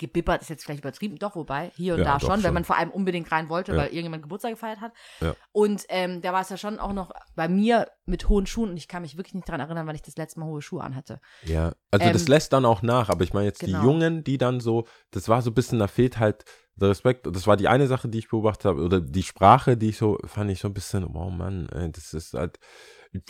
gebibbert, 0.00 0.42
ist 0.42 0.50
jetzt 0.50 0.64
vielleicht 0.64 0.80
übertrieben, 0.80 1.16
doch, 1.18 1.36
wobei, 1.36 1.70
hier 1.76 1.94
und 1.94 2.00
Ja, 2.00 2.04
da 2.06 2.12
doch 2.18 2.22
schon, 2.22 2.30
wenn 2.38 2.42
schon. 2.42 2.54
man 2.54 2.64
vor 2.64 2.76
allem 2.76 2.90
unbedingt 2.90 3.30
rein 3.30 3.48
wollte, 3.48 3.70
Ja. 3.72 3.78
weil 3.78 3.86
irgendjemand 3.86 4.22
Geburtstag 4.24 4.50
gefeiert 4.52 4.80
hat. 4.80 4.92
Ja. 5.20 5.36
Und 5.52 5.84
ähm, 5.90 6.20
da 6.22 6.32
war 6.32 6.40
es 6.40 6.48
ja 6.48 6.56
schon 6.56 6.78
auch 6.80 6.92
noch 6.92 7.12
bei 7.36 7.48
mir 7.48 7.88
mit 8.06 8.28
hohen 8.28 8.46
Schuhen 8.46 8.70
und 8.70 8.76
ich 8.76 8.88
kann 8.88 9.02
mich 9.02 9.16
wirklich 9.16 9.34
nicht 9.34 9.48
daran 9.48 9.60
erinnern, 9.60 9.86
wann 9.86 9.94
ich 9.94 10.02
das 10.02 10.16
letzte 10.16 10.40
Mal 10.40 10.46
hohe 10.46 10.62
Schuhe 10.62 10.82
anhatte. 10.82 11.20
Ja, 11.44 11.72
also 11.92 12.06
Ähm, 12.06 12.12
das 12.12 12.26
lässt 12.26 12.52
dann 12.52 12.64
auch 12.64 12.82
nach, 12.82 13.08
aber 13.08 13.22
ich 13.22 13.32
meine 13.32 13.46
jetzt 13.46 13.60
genau. 13.60 13.78
die 13.78 13.84
Jungen, 13.86 14.24
die 14.24 14.38
dann 14.38 14.58
so, 14.60 14.86
das 15.12 15.28
war 15.28 15.42
so 15.42 15.50
ein 15.50 15.54
bisschen, 15.54 15.78
da 15.78 15.86
fehlt 15.86 16.18
halt 16.18 16.44
der 16.76 16.88
Respekt. 16.88 17.26
Das 17.26 17.46
war 17.46 17.56
die 17.58 17.68
eine 17.68 17.86
Sache, 17.86 18.08
die 18.08 18.18
ich 18.18 18.28
beobachtet 18.30 18.64
habe, 18.64 18.82
oder 18.82 19.00
die 19.00 19.22
Sprache, 19.22 19.76
die 19.76 19.90
ich 19.90 19.98
so, 19.98 20.18
fand 20.24 20.50
ich 20.50 20.60
so 20.60 20.68
ein 20.68 20.74
bisschen, 20.74 21.04
oh 21.04 21.28
Mann, 21.30 21.68
ey, 21.68 21.92
das 21.92 22.14
ist 22.14 22.32
halt, 22.34 22.58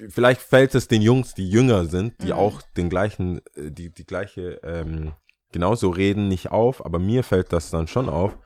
vielleicht 0.08 0.40
fällt 0.40 0.74
es 0.74 0.88
den 0.88 1.02
Jungs, 1.02 1.34
die 1.34 1.48
jünger 1.48 1.86
sind, 1.86 2.22
die 2.22 2.26
Mhm. 2.28 2.32
auch 2.32 2.62
den 2.76 2.88
gleichen, 2.90 3.38
äh, 3.56 3.70
die, 3.72 3.92
die 3.92 4.04
gleiche, 4.06 4.60
ähm, 4.62 5.12
genauso 5.52 5.90
reden, 5.90 6.28
nicht 6.28 6.50
auf, 6.50 6.84
aber 6.84 6.98
mir 6.98 7.24
fällt 7.24 7.52
das 7.52 7.70
dann 7.70 7.86
schon 7.88 8.08
auf. 8.08 8.36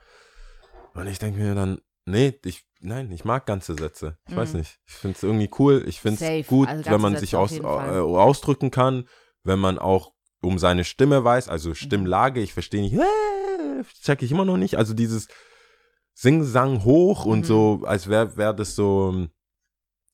Und 0.93 1.07
ich 1.07 1.19
denke 1.19 1.39
mir 1.39 1.55
dann, 1.55 1.79
nee, 2.05 2.39
ich, 2.45 2.65
nein, 2.79 3.11
ich 3.11 3.25
mag 3.25 3.45
ganze 3.45 3.75
Sätze. 3.75 4.17
Ich 4.27 4.35
weiß 4.35 4.53
Mhm. 4.53 4.59
nicht. 4.59 4.79
Ich 4.87 4.93
finde 4.93 5.17
es 5.17 5.23
irgendwie 5.23 5.49
cool. 5.59 5.83
Ich 5.87 5.99
finde 5.99 6.23
es 6.25 6.47
gut, 6.47 6.67
Also 6.69 6.89
wenn 6.89 7.01
man 7.01 7.13
Sätze 7.13 7.25
sich 7.25 7.35
aus, 7.35 7.51
äh, 7.51 7.61
ausdrücken 7.63 8.71
kann, 8.71 9.07
wenn 9.43 9.59
man 9.59 9.77
auch 9.77 10.13
um 10.41 10.57
seine 10.59 10.83
Stimme 10.83 11.23
weiß, 11.23 11.49
also 11.49 11.73
Stimmlage, 11.73 12.39
ich 12.41 12.53
verstehe 12.53 12.81
nicht, 12.81 12.93
äh, 12.93 13.83
check 14.03 14.21
ich 14.21 14.31
immer 14.31 14.45
noch 14.45 14.57
nicht. 14.57 14.77
Also 14.77 14.93
dieses 14.93 15.27
Sing-Sang 16.13 16.83
hoch 16.83 17.25
und 17.25 17.39
Mhm. 17.39 17.43
so, 17.43 17.81
als 17.85 18.07
wäre 18.09 18.37
wär 18.37 18.53
das 18.53 18.75
so 18.75 19.27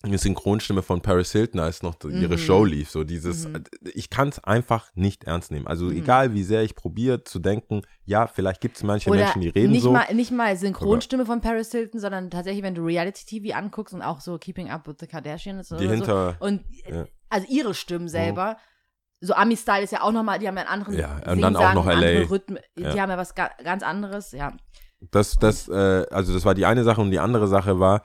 eine 0.03 0.17
Synchronstimme 0.17 0.81
von 0.81 1.01
Paris 1.01 1.31
Hilton, 1.31 1.59
als 1.59 1.83
noch 1.83 1.95
ihre 2.03 2.33
Mhm. 2.33 2.37
Show 2.37 2.63
lief. 2.65 2.89
So 2.89 3.03
dieses, 3.03 3.47
Mhm. 3.47 3.63
ich 3.93 4.09
kann 4.09 4.29
es 4.29 4.43
einfach 4.43 4.89
nicht 4.95 5.25
ernst 5.25 5.51
nehmen. 5.51 5.67
Also 5.67 5.85
Mhm. 5.85 5.97
egal, 5.97 6.33
wie 6.33 6.43
sehr 6.43 6.63
ich 6.63 6.75
probiere 6.75 7.23
zu 7.23 7.39
denken, 7.39 7.81
ja, 8.05 8.27
vielleicht 8.27 8.61
gibt 8.61 8.77
es 8.77 8.83
manche 8.83 9.09
Oder 9.09 9.21
Menschen, 9.23 9.41
die 9.41 9.49
reden 9.49 9.71
nicht 9.71 9.83
so. 9.83 9.91
Mal, 9.91 10.13
nicht 10.13 10.31
mal 10.31 10.55
Synchronstimme 10.57 11.25
von 11.25 11.41
Paris 11.41 11.71
Hilton, 11.71 11.99
sondern 11.99 12.29
tatsächlich, 12.31 12.63
wenn 12.63 12.75
du 12.75 12.83
Reality-TV 12.83 13.55
anguckst 13.55 13.93
und 13.93 14.01
auch 14.01 14.21
so 14.21 14.37
Keeping 14.37 14.69
Up 14.69 14.87
with 14.87 14.95
the 14.99 15.07
Kardashians 15.07 15.69
die 15.69 15.75
oder 15.75 15.83
so. 15.85 15.91
hinter, 15.91 16.35
Und 16.39 16.63
Ja. 16.89 17.05
also 17.29 17.47
ihre 17.49 17.73
Stimmen 17.73 18.07
selber. 18.07 18.57
So 19.23 19.33
Ami-Style 19.35 19.83
ist 19.83 19.91
ja 19.91 20.01
auch 20.01 20.11
nochmal, 20.11 20.39
die 20.39 20.47
haben 20.47 20.55
ja 20.55 20.61
einen 20.63 20.69
anderen 20.81 20.97
Ja, 20.97 21.17
und 21.31 21.41
dann 21.41 21.55
auch 21.55 21.73
noch 21.75 21.85
LA. 21.85 22.27
Rhythmen, 22.27 22.57
die 22.75 22.81
Ja. 22.81 22.97
haben 22.97 23.11
ja 23.11 23.17
was 23.17 23.35
ga 23.35 23.51
ganz 23.63 23.83
anderes, 23.83 24.31
ja. 24.31 24.53
Das, 25.11 25.35
das, 25.35 25.67
äh, 25.67 26.05
also 26.11 26.33
das 26.33 26.43
war 26.45 26.53
die 26.55 26.65
eine 26.65 26.83
Sache 26.83 27.01
und 27.01 27.11
die 27.11 27.19
andere 27.19 27.47
Sache 27.47 27.79
war 27.79 28.03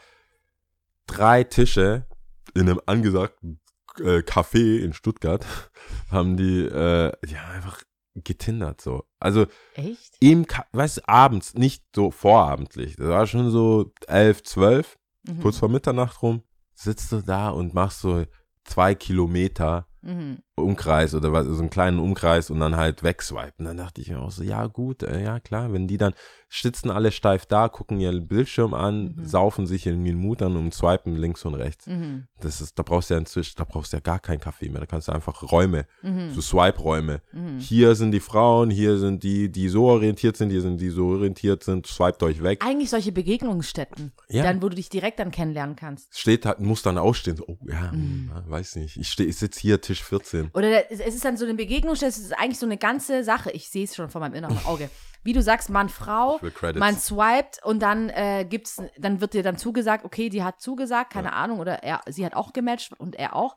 drei 1.07 1.45
Tische 1.45 2.07
in 2.55 2.63
einem 2.63 2.81
angesagten 2.87 3.61
äh, 3.99 4.19
Café 4.23 4.79
in 4.79 4.93
Stuttgart 4.93 5.45
haben 6.11 6.37
die, 6.37 6.65
äh, 6.65 7.13
ja, 7.27 7.45
einfach 7.53 7.83
getindert 8.15 8.81
so. 8.81 9.05
Also 9.21 9.47
Echt? 9.75 10.17
im, 10.21 10.47
Ka 10.47 10.65
weißt 10.73 10.99
du, 10.99 11.09
abends, 11.09 11.55
nicht 11.55 11.85
so 11.95 12.11
vorabendlich. 12.11 12.97
Das 12.97 13.09
war 13.09 13.27
schon 13.27 13.51
so 13.51 13.93
elf, 14.07 14.43
zwölf, 14.43 14.99
Mhm. 15.29 15.41
kurz 15.43 15.59
vor 15.59 15.69
Mitternacht 15.69 16.23
rum, 16.23 16.43
sitzt 16.75 17.11
du 17.11 17.21
da 17.21 17.49
und 17.51 17.75
machst 17.75 18.01
so 18.01 18.25
zwei 18.65 18.95
Kilometer 18.95 19.89
Mhm. 20.07 20.39
Umkreis 20.55 21.15
oder 21.15 21.33
was, 21.33 21.47
so 21.47 21.59
einen 21.59 21.69
kleinen 21.71 21.99
Umkreis 21.99 22.49
und 22.51 22.61
dann 22.61 22.77
halt 22.77 23.03
wegswipen. 23.03 23.67
Dann 23.67 23.77
dachte 23.77 24.01
ich 24.01 24.09
mir 24.09 24.21
auch 24.21 24.31
so, 24.31 24.43
ja 24.43 24.67
gut, 24.69 25.03
äh, 25.03 25.23
ja 25.23 25.39
klar, 25.41 25.73
wenn 25.73 25.87
die 25.87 25.99
dann 25.99 26.15
sitzen 26.49 26.91
alle 26.91 27.11
steif 27.13 27.45
da, 27.45 27.69
gucken 27.69 27.99
ihren 28.01 28.27
Bildschirm 28.29 28.73
an, 28.73 29.15
Mhm. 29.17 29.25
saufen 29.27 29.67
sich 29.67 29.87
in 29.87 30.03
den 30.05 30.17
Mut 30.17 30.41
an 30.43 30.57
und 30.57 30.73
swipen 30.73 31.17
links 31.17 31.45
und 31.45 31.55
rechts. 31.55 31.87
Mhm. 31.89 32.29
Das 32.41 32.61
ist, 32.61 32.79
da 32.79 32.83
brauchst 32.85 33.11
du 33.11 33.15
ja 33.15 33.21
inzwischen, 33.21 33.55
da 33.57 33.65
brauchst 33.65 33.93
du 33.93 33.97
ja 33.97 34.01
gar 34.01 34.21
keinen 34.21 34.39
Kaffee 34.41 34.69
mehr, 34.69 34.81
da 34.81 34.87
kannst 34.87 35.09
du 35.09 35.13
einfach 35.13 35.43
Räume, 35.51 35.87
Mhm. 36.03 36.31
so 36.31 36.41
Swipe-Räume. 36.41 37.21
Mhm. 37.33 37.59
Hier 37.59 37.95
sind 37.97 38.13
die 38.13 38.21
Frauen, 38.21 38.71
hier 38.71 38.97
sind 38.99 39.25
die, 39.25 39.51
die 39.51 39.69
so 39.69 39.87
orientiert 39.87 40.37
sind, 40.37 40.51
hier 40.51 40.63
sind 40.63 40.81
die 40.81 40.91
so 40.91 41.09
orientiert 41.09 41.65
sind, 41.65 41.87
swiped 41.87 42.23
euch 42.23 42.43
weg. 42.43 42.65
Eigentlich 42.65 42.91
solche 42.91 43.13
Begegnungsstätten, 43.13 44.13
Ja. 44.29 44.43
dann, 44.45 44.63
wo 44.63 44.69
du 44.69 44.77
dich 44.77 44.89
direkt 44.89 45.19
dann 45.19 45.31
kennenlernen 45.33 45.77
kannst. 45.77 46.17
Steht 46.19 46.47
halt, 46.47 46.61
muss 46.61 46.83
dann 46.83 46.97
ausstehen, 46.97 47.37
so, 47.37 47.45
oh 47.49 47.59
ja, 47.69 47.93
Mhm. 47.93 48.31
hm, 48.33 48.51
weiß 48.51 48.77
nicht, 48.77 48.97
ich, 48.97 49.09
steh- 49.09 49.25
ich 49.25 49.37
sitze 49.37 49.61
hier, 49.61 49.81
Tisch 49.81 49.96
14. 50.03 50.51
Oder 50.55 50.69
der- 50.71 50.91
es 50.93 51.01
ist 51.01 51.25
dann 51.25 51.37
so 51.37 51.45
eine 51.45 51.55
Begegnungsstätte, 51.55 52.11
es 52.11 52.19
ist 52.19 52.33
eigentlich 52.39 52.59
so 52.59 52.67
eine 52.67 52.77
ganze 52.79 53.25
Sache. 53.25 53.51
Ich 53.53 53.69
sehe 53.71 53.85
es 53.85 53.95
schon 53.95 54.11
vor 54.11 54.21
meinem 54.21 54.35
inneren 54.35 54.59
Auge. 54.67 54.91
Wie 55.23 55.33
du 55.33 55.43
sagst, 55.43 55.71
Mann, 55.71 55.89
Frau, 55.89 56.39
man 56.79 56.97
swiped 56.99 57.59
und 57.65 57.81
dann 57.81 58.11
äh, 58.11 58.47
gibt's, 58.49 58.81
dann 58.97 59.21
wird 59.21 59.35
dir 59.35 59.43
dann 59.43 59.57
zugesagt, 59.59 60.05
okay, 60.05 60.29
die 60.29 60.45
hat 60.45 60.61
zugesagt, 60.61 61.13
keine 61.13 61.33
Ahnung, 61.33 61.59
oder 61.59 61.83
er, 61.83 62.01
sie 62.07 62.25
hat 62.25 62.35
auch 62.35 62.53
gematcht 62.53 62.93
und 62.99 63.17
er 63.17 63.35
auch. 63.35 63.57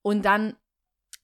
Und 0.00 0.24
dann 0.24 0.56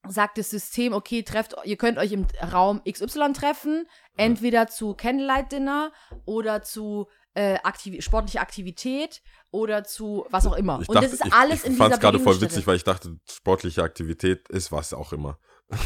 sagt 0.06 0.38
das 0.38 0.50
System, 0.50 0.92
okay, 0.92 1.22
trefft, 1.22 1.54
ihr 1.64 1.76
könnt 1.76 1.98
euch 1.98 2.12
im 2.12 2.26
Raum 2.52 2.82
XY 2.88 3.32
treffen, 3.32 3.86
entweder 4.16 4.66
zu 4.68 4.94
Candlelight-Dinner 4.94 5.90
oder 6.26 6.62
zu 6.62 7.08
äh, 7.38 7.54
Aktiv 7.62 8.02
sportliche 8.02 8.40
Aktivität 8.40 9.22
oder 9.52 9.84
zu 9.84 10.26
was 10.28 10.44
auch 10.44 10.54
immer. 10.54 10.80
Ich 10.82 10.88
und 10.88 10.96
dachte, 10.96 11.06
das 11.08 11.20
ist 11.20 11.26
ich, 11.26 11.32
alles 11.32 11.60
ich 11.60 11.70
in 11.70 11.76
fand's 11.76 11.98
dieser 11.98 12.10
gerade 12.10 12.18
voll 12.18 12.40
witzig, 12.40 12.66
weil 12.66 12.74
ich 12.74 12.82
dachte, 12.82 13.16
sportliche 13.30 13.84
Aktivität 13.84 14.48
ist 14.48 14.72
was 14.72 14.92
auch 14.92 15.12
immer. 15.12 15.38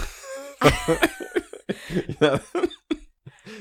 ja. 2.21 2.41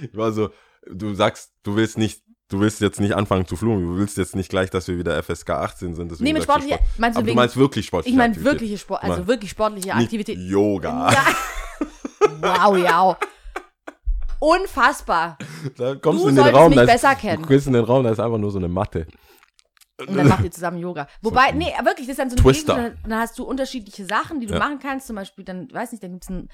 Ich 0.02 0.16
war 0.16 0.32
so, 0.32 0.52
du 0.90 1.14
sagst, 1.16 1.52
du 1.64 1.76
willst 1.76 1.98
nicht, 1.98 2.24
du 2.48 2.62
willst 2.62 2.80
jetzt 2.80 3.02
nicht 3.02 3.14
anfangen 3.14 3.46
zu 3.46 3.58
fluchen, 3.58 3.86
du 3.86 3.98
willst 3.98 4.18
jetzt 4.18 4.38
nicht 4.38 4.50
gleich, 4.50 4.70
dass 4.70 4.88
wir 4.88 4.98
wieder 4.98 5.22
FSK 5.22 5.50
18 5.50 5.94
sind. 5.94 6.22
Nee, 6.22 6.32
mit 6.32 6.44
sportlicher, 6.44 6.76
Sport. 6.76 6.90
meinst 6.98 7.18
du 7.18 7.20
Aber 7.20 7.26
du 7.26 7.28
wegen, 7.28 7.36
meinst 7.36 7.58
wirklich 7.58 7.88
sportliche 7.88 8.14
ich 8.14 8.18
meine 8.18 8.42
wirkliche 8.42 8.78
Sport, 8.78 9.04
also 9.04 9.28
wirklich 9.28 9.52
sportliche 9.52 9.94
Aktivität. 9.94 10.38
Yoga. 10.38 11.12
Ja. 11.12 11.26
Wow, 12.40 12.78
ja. 12.78 13.18
Unfassbar. 14.42 15.38
Da 15.78 15.94
kommst 15.96 16.22
Du 16.22 16.24
du 16.26 16.30
in 16.30 16.36
den 16.36 16.44
solltest 16.44 16.56
Raum, 16.62 16.70
mich 16.70 16.76
da 16.78 16.82
ist, 16.84 16.92
besser 16.92 17.14
du 17.14 17.20
kennen. 17.22 17.46
kommst 17.46 17.68
in 17.68 17.74
den 17.74 17.84
Raum, 17.86 18.04
da 18.04 18.10
ist 18.10 18.20
einfach 18.20 18.40
nur 18.40 18.50
so 18.52 18.58
eine 18.58 18.68
Matte. 18.68 19.06
Und 20.00 20.16
dann 20.18 20.28
macht 20.28 20.44
ihr 20.44 20.50
zusammen 20.50 20.80
Yoga. 20.80 21.08
Wobei, 21.22 21.52
nee, 21.52 21.72
wirklich, 21.84 22.08
das 22.08 22.14
ist 22.14 22.20
dann 22.20 22.30
so 22.32 22.36
eine 22.38 22.42
Twister. 22.44 22.76
Begegnung, 22.76 23.00
dann 23.04 23.20
hast 23.20 23.38
du 23.38 23.44
unterschiedliche 23.44 24.04
Sachen, 24.06 24.40
die 24.40 24.48
du 24.48 24.54
Ja. 24.54 24.60
machen 24.60 24.80
kannst. 24.80 25.06
Zum 25.06 25.16
Beispiel, 25.16 25.46
dann, 25.46 25.72
weiß 25.72 25.92
nicht, 25.92 26.04
dann 26.04 26.14
gibt's 26.14 26.28
ein, 26.30 26.50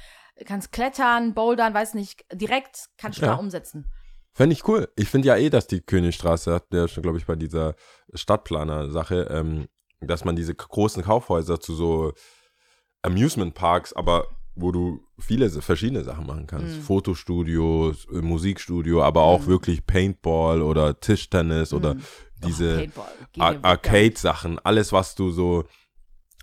kannst 0.45 0.73
klettern, 0.73 1.33
bouldern, 1.33 1.73
weiß 1.73 1.93
nicht, 1.93 2.25
direkt 2.33 2.87
kannst 2.97 3.19
du 3.19 3.25
Ja. 3.25 3.31
da 3.31 3.37
umsetzen. 3.39 3.85
Fände 4.33 4.51
ich 4.53 4.67
cool. 4.67 4.89
Ich 4.97 5.07
finde 5.07 5.29
ja 5.29 5.37
eh, 5.37 5.49
dass 5.49 5.65
die 5.67 5.79
Königstraße, 5.79 6.53
hat 6.53 6.73
der 6.73 6.89
schon, 6.89 7.03
glaube 7.03 7.17
ich, 7.17 7.25
bei 7.25 7.35
dieser 7.37 7.75
Stadtplaner-Sache, 8.13 9.27
ähm, 9.31 9.67
dass 10.01 10.25
man 10.25 10.35
diese 10.35 10.53
großen 10.53 11.03
Kaufhäuser 11.03 11.61
zu 11.61 11.73
so 11.73 12.11
Amusement 13.01 13.53
Parks, 13.55 13.93
aber 13.93 14.27
wo 14.59 14.71
du 14.71 14.99
viele 15.19 15.49
verschiedene 15.49 16.03
Sachen 16.03 16.25
machen 16.25 16.47
kannst. 16.47 16.77
Mhm. 16.77 16.81
Fotostudios, 16.81 18.05
äh, 18.11 18.21
Musikstudio, 18.21 19.03
aber 19.03 19.21
auch 19.21 19.41
Mhm. 19.41 19.47
wirklich 19.47 19.85
Paintball 19.85 20.61
oder 20.61 20.99
Tischtennis 20.99 21.73
oder 21.73 21.95
Mhm. 21.95 22.01
diese 22.43 22.75
Paintball. 22.77 23.11
Geht 23.33 23.43
Ar. 23.43 23.55
Arcade-Sachen, 23.61 24.59
alles, 24.59 24.91
was 24.91 25.15
du 25.15 25.31
so, 25.31 25.63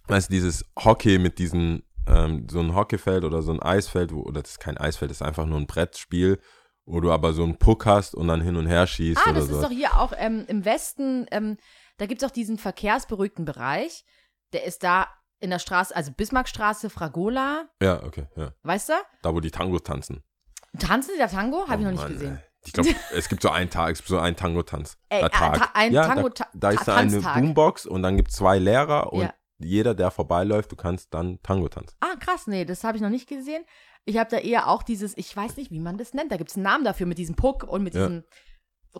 weißt 0.08 0.28
du, 0.30 0.34
dieses 0.34 0.64
Hockey 0.78 1.18
mit 1.18 1.38
diesen, 1.38 1.82
ähm, 2.06 2.46
so 2.50 2.60
ein 2.60 2.74
Hockeyfeld 2.74 3.24
oder 3.24 3.42
so 3.42 3.52
ein 3.52 3.60
Eisfeld, 3.62 4.12
wo, 4.12 4.20
oder 4.22 4.42
das 4.42 4.52
ist 4.52 4.60
kein 4.60 4.76
Eisfeld, 4.78 5.10
das 5.10 5.18
ist 5.18 5.26
einfach 5.26 5.46
nur 5.46 5.58
ein 5.58 5.66
Brettspiel, 5.66 6.38
wo 6.86 7.00
du 7.00 7.10
aber 7.10 7.32
so 7.32 7.42
einen 7.42 7.56
Puck 7.58 7.86
hast 7.86 8.14
und 8.14 8.28
dann 8.28 8.40
hin 8.42 8.56
und 8.56 8.66
her 8.66 8.86
schießt 8.86 9.20
Ah, 9.24 9.30
oder 9.30 9.40
das 9.40 9.48
so. 9.48 9.54
ist 9.56 9.62
doch 9.62 9.70
hier 9.70 9.98
auch 9.98 10.12
ähm, 10.18 10.44
im 10.48 10.64
Westen, 10.64 11.26
ähm, 11.30 11.56
da 11.96 12.06
gibt 12.06 12.22
es 12.22 12.28
auch 12.28 12.32
diesen 12.32 12.58
verkehrsberuhigten 12.58 13.44
Bereich. 13.44 14.04
Der 14.52 14.64
ist 14.64 14.82
da 14.82 15.08
in 15.44 15.50
der 15.50 15.58
Straße, 15.58 15.94
also 15.94 16.10
Bismarckstraße, 16.12 16.90
Fragola, 16.90 17.68
Ja, 17.82 18.02
okay, 18.02 18.26
ja. 18.36 18.52
weißt 18.62 18.88
du? 18.88 18.92
Da, 19.22 19.34
wo 19.34 19.40
die 19.40 19.50
Tangos 19.50 19.82
tanzen. 19.82 20.22
Tanzen 20.78 21.12
die 21.14 21.18
da 21.20 21.28
Tango? 21.28 21.68
Habe 21.68 21.82
ich 21.82 21.86
Oh 21.88 21.90
noch 21.90 21.90
nicht 21.92 22.02
Mann, 22.02 22.12
gesehen. 22.14 22.36
ey. 22.36 22.42
Ich 22.66 22.72
glaube, 22.72 22.88
es 23.14 23.28
gibt 23.28 23.42
so 23.42 23.50
einen 23.50 23.68
Tag, 23.70 23.92
es 23.92 23.98
gibt 23.98 24.08
so 24.08 24.18
einen 24.18 24.36
Tango-Tanz. 24.36 24.96
Äh, 25.10 25.28
Tag. 25.28 25.58
Ta- 25.58 25.70
ein 25.74 25.92
ja, 25.92 26.06
Tango- 26.08 26.30
da, 26.30 26.46
da 26.54 26.70
ist 26.70 26.88
da 26.88 26.96
eine. 26.96 27.20
Boombox 27.20 27.84
und 27.86 28.02
dann 28.02 28.16
gibt 28.16 28.30
es 28.30 28.36
zwei 28.36 28.58
Lehrer 28.58 29.12
und 29.12 29.22
Ja. 29.24 29.34
jeder, 29.58 29.94
der 29.94 30.10
vorbeiläuft, 30.10 30.72
du 30.72 30.76
kannst 30.76 31.12
dann 31.12 31.38
Tango 31.42 31.68
tanzen. 31.68 31.94
Ah, 32.00 32.16
krass, 32.18 32.46
nee, 32.46 32.64
das 32.64 32.82
habe 32.84 32.96
ich 32.96 33.02
noch 33.02 33.10
nicht 33.10 33.28
gesehen. 33.28 33.64
Ich 34.06 34.16
habe 34.18 34.30
da 34.30 34.38
eher 34.38 34.68
auch 34.68 34.82
dieses, 34.82 35.16
ich 35.18 35.34
weiß 35.36 35.56
nicht, 35.58 35.70
wie 35.70 35.78
man 35.80 35.98
das 35.98 36.14
nennt. 36.14 36.32
Da 36.32 36.38
gibt 36.38 36.50
es 36.50 36.56
einen 36.56 36.64
Namen 36.64 36.84
dafür 36.84 37.06
mit 37.06 37.18
diesem 37.18 37.36
Puck 37.36 37.64
und 37.64 37.82
mit 37.82 37.94
Ja. 37.94 38.06
diesem 38.08 38.24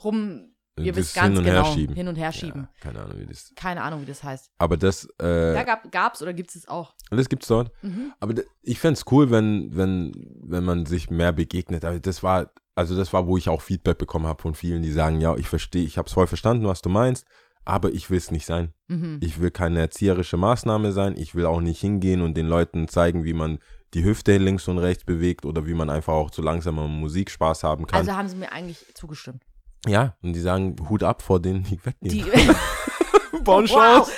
rum, 0.05 0.54
ihr 0.79 0.97
wisst 0.97 1.15
ganz 1.15 1.29
hin 1.29 1.39
und 1.39 1.45
genau, 1.45 1.65
her 1.65 1.73
schieben. 1.73 1.95
hin 1.95 2.09
und 2.09 2.17
her 2.17 2.33
schieben. 2.33 2.63
Ja, 2.63 2.69
keine 2.81 3.01
Ahnung, 3.03 3.19
wie 3.21 3.27
das. 3.27 3.53
Keine 3.55 3.83
Ahnung, 3.83 4.03
wie 4.03 4.07
das 4.07 4.25
heißt. 4.25 4.51
Aber 4.59 4.77
das, 4.77 5.05
äh, 5.19 5.53
Da 5.55 5.63
gab, 5.63 5.91
gab's 5.93 6.21
oder 6.23 6.33
gibt 6.33 6.55
es 6.55 6.67
auch. 6.69 6.95
das 7.11 7.29
gibt's 7.29 7.47
dort. 7.49 7.71
Mhm. 7.83 8.13
Aber 8.21 8.35
ich 8.63 8.79
fände 8.81 8.95
es 8.99 9.05
cool, 9.13 9.31
wenn, 9.31 9.75
wenn, 9.77 10.13
wenn 10.43 10.65
man 10.65 10.87
sich 10.87 11.11
mehr 11.11 11.33
begegnet. 11.33 11.85
Aber 11.85 12.01
das 12.01 12.23
war, 12.23 12.51
also 12.75 12.97
das 12.97 13.13
war, 13.13 13.27
wo 13.27 13.37
ich 13.37 13.49
auch 13.49 13.63
Feedback 13.63 13.99
bekommen 13.99 14.27
habe 14.27 14.43
von 14.43 14.55
vielen, 14.55 14.83
die 14.83 14.91
sagen, 14.93 15.21
ja, 15.21 15.37
ich 15.37 15.49
verstehe, 15.49 15.85
ich 15.85 15.97
habe 15.99 16.07
es 16.09 16.13
voll 16.15 16.27
verstanden, 16.27 16.67
was 16.67 16.83
du 16.83 16.89
meinst, 16.89 17.25
aber 17.65 17.93
ich 17.93 18.11
will 18.11 18.19
es 18.19 18.31
nicht 18.31 18.47
sein. 18.47 18.73
Mhm. 18.89 19.19
Ich 19.23 19.41
will 19.41 19.51
keine 19.51 19.81
erzieherische 19.81 20.37
Maßnahme 20.37 20.93
sein. 20.93 21.15
Ich 21.17 21.35
will 21.35 21.47
auch 21.47 21.61
nicht 21.61 21.81
hingehen 21.81 22.21
und 22.21 22.37
den 22.37 22.47
Leuten 22.47 22.89
zeigen, 22.89 23.25
wie 23.25 23.33
man 23.33 23.59
die 23.95 24.05
Hüfte 24.05 24.37
links 24.39 24.67
und 24.67 24.79
rechts 24.79 25.05
bewegt 25.05 25.47
oder 25.47 25.67
wie 25.67 25.75
man 25.75 25.89
einfach 25.89 26.15
auch 26.15 26.31
zu 26.33 26.43
langsamer 26.43 26.89
Musik 26.89 27.31
Spaß 27.31 27.63
haben 27.63 27.87
kann. 27.87 28.01
Also 28.01 28.13
haben 28.17 28.29
sie 28.29 28.37
mir 28.37 28.51
eigentlich 28.53 28.85
zugestimmt. 28.95 29.45
Ja, 29.87 30.17
und 30.23 30.33
die 30.33 30.41
sagen, 30.41 30.77
Hut 30.89 31.03
ab 31.03 31.23
vor 31.23 31.41
denen, 31.41 31.63
die 31.65 31.79
weggehen. 31.85 32.11
Die, 32.11 32.25
wow. 33.45 34.11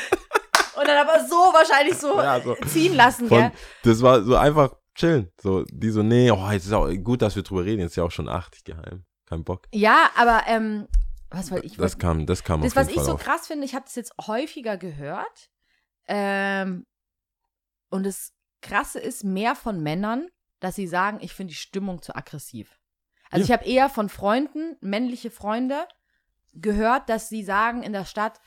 Und 0.79 0.87
dann 0.87 1.09
aber 1.09 1.27
so 1.27 1.35
wahrscheinlich 1.37 1.97
so, 1.97 2.21
Ja, 2.21 2.41
so. 2.41 2.55
ziehen 2.67 2.95
lassen, 2.95 3.29
Von, 3.29 3.39
gell? 3.39 3.53
das 3.83 4.03
war 4.03 4.23
so 4.23 4.37
einfach 4.37 4.75
chillen. 4.95 5.31
So, 5.41 5.65
die 5.71 5.91
so, 5.91 6.03
nee, 6.03 6.31
oh, 6.31 6.51
jetzt 6.51 6.67
ist 6.67 6.73
auch 6.73 6.89
gut, 7.03 7.23
dass 7.23 7.35
wir 7.35 7.43
drüber 7.43 7.65
reden. 7.65 7.81
Jetzt 7.81 7.93
ist 7.93 7.97
ja 7.97 8.05
auch 8.05 8.11
schon 8.11 8.29
80 8.29 8.65
geheim. 8.65 9.05
Kein 9.27 9.43
Bock. 9.45 9.67
Ja, 9.73 10.11
aber 10.17 10.43
ähm, 10.47 10.87
was 11.31 11.51
wollte 11.51 11.67
ich? 11.67 11.77
Das 11.77 11.99
kam, 11.99 12.27
das 12.27 12.45
kam 12.45 12.63
das, 12.63 12.77
was 12.77 12.89
ich 12.89 12.97
Fall 12.97 13.05
so 13.05 13.15
auf. 13.15 13.21
krass 13.21 13.47
finde, 13.47 13.65
ich 13.65 13.75
habe 13.75 13.85
das 13.85 13.95
jetzt 13.97 14.13
häufiger 14.27 14.77
gehört. 14.77 15.51
Ähm, 16.07 16.87
und 17.91 18.05
das 18.05 18.33
Krasse 18.63 19.01
ist 19.01 19.25
mehr 19.25 19.55
von 19.55 19.83
Männern, 19.83 20.29
dass 20.61 20.75
sie 20.77 20.87
sagen, 20.87 21.19
ich 21.21 21.33
finde 21.33 21.53
die 21.53 21.59
Stimmung 21.59 22.03
zu 22.03 22.15
aggressiv. 22.15 22.79
Also 23.31 23.43
Ja. 23.43 23.45
ich 23.45 23.53
habe 23.53 23.69
eher 23.69 23.89
von 23.89 24.09
Freunden, 24.09 24.77
männliche 24.81 25.31
Freunde, 25.31 25.87
gehört, 26.55 27.09
dass 27.09 27.29
sie 27.29 27.43
sagen 27.43 27.83
in 27.83 27.93
der 27.93 28.05
Stadt, 28.05 28.41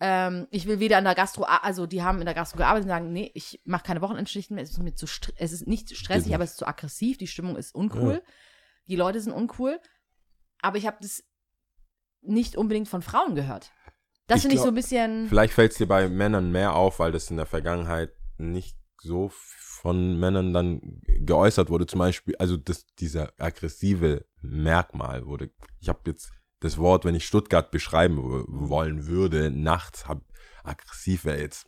ähm, 0.00 0.46
ich 0.50 0.66
will 0.66 0.80
weder 0.80 0.98
in 0.98 1.04
der 1.04 1.14
Gastro, 1.14 1.44
also 1.44 1.86
die 1.86 2.02
haben 2.02 2.18
in 2.18 2.26
der 2.26 2.34
Gastro 2.34 2.58
gearbeitet 2.58 2.84
und 2.84 2.90
sagen, 2.90 3.12
nee, 3.12 3.30
ich 3.34 3.60
mache 3.64 3.84
keine 3.84 4.00
Wochenendschichten 4.02 4.54
mehr, 4.54 4.64
es 4.64 4.70
ist 4.70 4.78
mir 4.78 4.94
zu, 4.94 5.06
es 5.36 5.52
ist 5.52 5.66
nicht 5.66 5.96
stressig, 5.96 6.34
aber 6.34 6.44
es 6.44 6.52
ist 6.52 6.58
zu 6.58 6.66
aggressiv, 6.66 7.16
die 7.18 7.26
Stimmung 7.26 7.56
ist 7.56 7.74
uncool, 7.74 8.22
die 8.86 8.96
Leute 8.96 9.20
sind 9.20 9.32
uncool. 9.32 9.80
Aber 10.60 10.78
ich 10.78 10.86
habe 10.86 10.96
das 11.00 11.24
nicht 12.22 12.56
unbedingt 12.56 12.88
von 12.88 13.02
Frauen 13.02 13.34
gehört. 13.34 13.70
Das 14.26 14.40
finde 14.40 14.56
ich 14.56 14.62
so 14.62 14.68
ein 14.68 14.74
bisschen. 14.74 15.28
Vielleicht 15.28 15.52
fällt 15.52 15.72
es 15.72 15.78
dir 15.78 15.86
bei 15.86 16.08
Männern 16.08 16.50
mehr 16.50 16.74
auf, 16.74 16.98
weil 16.98 17.12
das 17.12 17.30
in 17.30 17.36
der 17.36 17.46
Vergangenheit 17.46 18.12
nicht 18.38 18.76
so 19.00 19.30
von 19.84 20.18
Männern 20.18 20.54
dann 20.54 20.80
geäußert 21.06 21.68
wurde. 21.68 21.84
Zum 21.84 21.98
Beispiel, 21.98 22.34
also 22.38 22.56
das, 22.56 22.86
dieser 22.98 23.32
aggressive 23.38 24.24
Merkmal 24.40 25.26
wurde. 25.26 25.50
Ich 25.78 25.90
habe 25.90 26.00
jetzt 26.06 26.32
das 26.60 26.78
Wort, 26.78 27.04
wenn 27.04 27.14
ich 27.14 27.26
Stuttgart 27.26 27.70
beschreiben 27.70 28.16
w- 28.16 28.44
wollen 28.48 29.06
würde, 29.06 29.50
nachts, 29.50 30.08
hab, 30.08 30.22
aggressiv 30.62 31.26
wäre 31.26 31.38
jetzt 31.38 31.66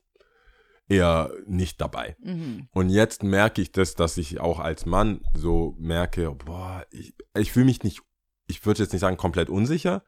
eher 0.88 1.30
nicht 1.46 1.78
dabei. 1.78 2.16
Mhm. 2.20 2.68
Und 2.72 2.88
jetzt 2.88 3.22
merke 3.22 3.60
ich 3.60 3.70
das, 3.72 3.94
dass 3.96 4.16
ich 4.16 4.40
auch 4.40 4.60
als 4.60 4.86
Mann 4.86 5.20
so 5.34 5.74
merke, 5.78 6.30
boah, 6.30 6.86
ich, 6.90 7.14
ich 7.36 7.52
fühle 7.52 7.66
mich 7.66 7.82
nicht, 7.82 8.00
ich 8.46 8.64
würde 8.64 8.82
jetzt 8.82 8.92
nicht 8.92 9.02
sagen 9.02 9.18
komplett 9.18 9.50
unsicher. 9.50 10.04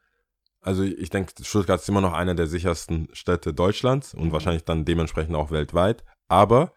Also 0.61 0.81
ich 0.81 1.11
denke, 1.11 1.33
Stuttgart 1.43 1.79
ist 1.79 1.89
immer 1.89 2.01
noch 2.01 2.13
einer 2.13 2.33
der 2.33 2.47
sichersten 2.47 3.07
Städte 3.13 3.53
Deutschlands 3.53 4.15
und 4.15 4.29
Mhm. 4.29 4.31
wahrscheinlich 4.31 4.63
dann 4.65 4.83
dementsprechend 4.83 5.35
auch 5.35 5.51
weltweit. 5.51 6.03
Aber 6.27 6.73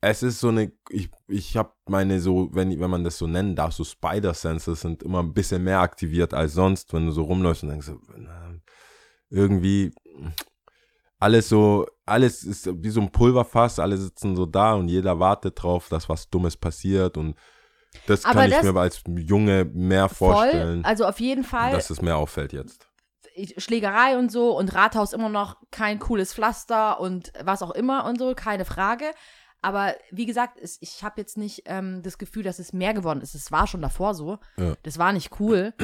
es 0.00 0.22
ist 0.22 0.40
so 0.40 0.48
eine, 0.48 0.70
ich, 0.90 1.10
ich 1.26 1.56
habe 1.56 1.72
meine 1.86 2.20
so, 2.20 2.48
wenn, 2.52 2.78
wenn 2.78 2.90
man 2.90 3.02
das 3.04 3.18
so 3.18 3.26
nennen 3.26 3.56
darf, 3.56 3.72
so 3.72 3.82
Spider-Senses 3.84 4.80
sind 4.80 5.02
immer 5.02 5.22
ein 5.22 5.32
bisschen 5.32 5.64
mehr 5.64 5.80
aktiviert 5.80 6.34
als 6.34 6.52
sonst, 6.54 6.92
wenn 6.92 7.06
du 7.06 7.12
so 7.12 7.22
rumläufst 7.22 7.62
und 7.64 7.70
denkst, 7.70 7.90
irgendwie 9.30 9.92
alles 11.18 11.48
so, 11.48 11.86
alles 12.04 12.44
ist 12.44 12.68
wie 12.82 12.90
so 12.90 13.00
ein 13.00 13.10
Pulverfass, 13.10 13.78
alle 13.78 13.96
sitzen 13.96 14.36
so 14.36 14.44
da 14.46 14.74
und 14.74 14.88
jeder 14.88 15.18
wartet 15.18 15.60
drauf, 15.62 15.88
dass 15.88 16.08
was 16.08 16.28
Dummes 16.28 16.56
passiert 16.56 17.16
und 17.16 17.36
das 18.06 18.24
Aber 18.26 18.34
kann 18.34 18.50
ich 18.50 18.56
das- 18.56 18.64
mir 18.64 18.78
als 18.78 19.02
Junge 19.08 19.64
mehr 19.64 20.08
Voll. 20.08 20.34
vorstellen, 20.34 20.84
Also 20.84 21.06
auf 21.06 21.18
jeden 21.20 21.42
Fall 21.44 21.72
dass 21.72 21.90
es 21.90 22.02
mehr 22.02 22.18
auffällt 22.18 22.52
jetzt. 22.52 22.86
Schlägerei 23.58 24.16
und 24.18 24.30
so 24.32 24.56
und 24.56 24.74
Rathaus 24.74 25.12
immer 25.12 25.28
noch 25.28 25.56
kein 25.70 25.98
cooles 25.98 26.32
Pflaster 26.32 27.00
und 27.00 27.32
was 27.42 27.62
auch 27.62 27.70
immer 27.72 28.04
und 28.06 28.18
so, 28.18 28.34
keine 28.34 28.64
Frage. 28.64 29.06
Aber 29.66 29.96
wie 30.12 30.26
gesagt, 30.26 30.60
es, 30.60 30.78
ich 30.80 31.02
habe 31.02 31.20
jetzt 31.20 31.36
nicht 31.36 31.62
ähm, 31.64 32.00
das 32.04 32.18
Gefühl, 32.18 32.44
dass 32.44 32.60
es 32.60 32.72
mehr 32.72 32.94
geworden 32.94 33.20
ist. 33.20 33.34
Es 33.34 33.50
war 33.50 33.66
schon 33.66 33.82
davor 33.82 34.14
so. 34.14 34.38
Ja. 34.56 34.76
Das 34.84 34.96
war 34.96 35.12
nicht 35.12 35.40
cool. 35.40 35.74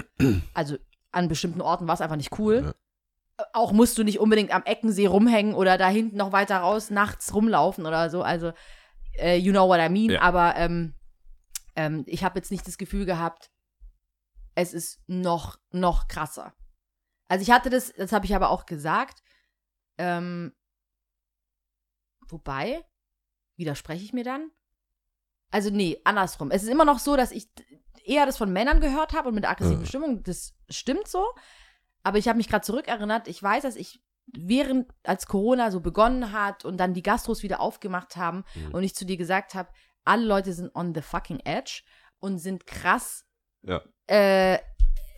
Also 0.54 0.76
an 1.10 1.26
bestimmten 1.26 1.60
Orten 1.60 1.88
war 1.88 1.94
es 1.96 2.00
einfach 2.00 2.14
nicht 2.14 2.38
cool. 2.38 2.62
Ja. 2.64 3.44
Auch 3.54 3.72
musst 3.72 3.98
du 3.98 4.04
nicht 4.04 4.20
unbedingt 4.20 4.54
am 4.54 4.62
Eckensee 4.62 5.06
rumhängen 5.06 5.54
oder 5.54 5.78
da 5.78 5.88
hinten 5.88 6.16
noch 6.16 6.30
weiter 6.30 6.58
raus 6.58 6.90
nachts 6.90 7.34
rumlaufen 7.34 7.84
oder 7.84 8.08
so. 8.08 8.22
Also, 8.22 8.52
äh, 9.18 9.36
you 9.36 9.50
know 9.50 9.66
what 9.66 9.80
I 9.80 9.88
mean. 9.88 10.10
Ja. 10.10 10.20
Aber 10.20 10.54
ähm, 10.54 10.94
ähm, 11.74 12.04
ich 12.06 12.22
habe 12.22 12.38
jetzt 12.38 12.52
nicht 12.52 12.68
das 12.68 12.78
Gefühl 12.78 13.04
gehabt, 13.04 13.50
es 14.54 14.72
ist 14.72 15.00
noch, 15.08 15.58
noch 15.72 16.06
krasser. 16.06 16.54
Also 17.26 17.42
ich 17.42 17.50
hatte 17.50 17.68
das, 17.68 17.92
das 17.94 18.12
habe 18.12 18.26
ich 18.26 18.36
aber 18.36 18.50
auch 18.50 18.64
gesagt. 18.64 19.24
Ähm, 19.98 20.52
wobei, 22.28 22.84
widerspreche 23.56 24.04
ich 24.04 24.12
mir 24.12 24.24
dann? 24.24 24.50
Also 25.50 25.70
nee, 25.70 26.00
andersrum. 26.04 26.50
Es 26.50 26.62
ist 26.62 26.68
immer 26.70 26.84
noch 26.84 26.98
so, 26.98 27.16
dass 27.16 27.30
ich 27.32 27.48
eher 28.04 28.26
das 28.26 28.38
von 28.38 28.52
Männern 28.52 28.80
gehört 28.80 29.12
habe 29.12 29.28
und 29.28 29.34
mit 29.34 29.44
aggressiven 29.48 29.82
Ja. 29.82 29.86
Stimmung. 29.86 30.22
Das 30.22 30.54
stimmt 30.70 31.06
so. 31.08 31.24
Aber 32.02 32.18
ich 32.18 32.26
habe 32.28 32.38
mich 32.38 32.48
gerade 32.48 32.64
zurückerinnert. 32.64 33.28
Ich 33.28 33.42
weiß, 33.42 33.62
dass 33.62 33.76
ich 33.76 34.02
während, 34.26 34.90
als 35.04 35.26
Corona 35.26 35.70
so 35.70 35.80
begonnen 35.80 36.32
hat 36.32 36.64
und 36.64 36.78
dann 36.78 36.94
die 36.94 37.02
Gastros 37.02 37.42
wieder 37.42 37.60
aufgemacht 37.60 38.16
haben 38.16 38.44
Mhm. 38.54 38.74
und 38.74 38.82
ich 38.82 38.94
zu 38.94 39.04
dir 39.04 39.16
gesagt 39.16 39.54
habe, 39.54 39.68
alle 40.04 40.24
Leute 40.24 40.52
sind 40.52 40.74
on 40.74 40.94
the 40.94 41.02
fucking 41.02 41.40
edge 41.44 41.82
und 42.18 42.38
sind 42.38 42.66
krass 42.66 43.24
Ja. 43.62 43.82
äh, 44.06 44.58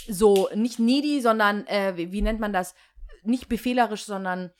so 0.08 0.48
nicht 0.54 0.78
needy, 0.78 1.20
sondern 1.22 1.66
äh, 1.66 1.96
wie, 1.96 2.12
wie 2.12 2.22
nennt 2.22 2.40
man 2.40 2.52
das? 2.52 2.74
Nicht 3.22 3.48
befehlerisch, 3.48 4.04
sondern 4.04 4.50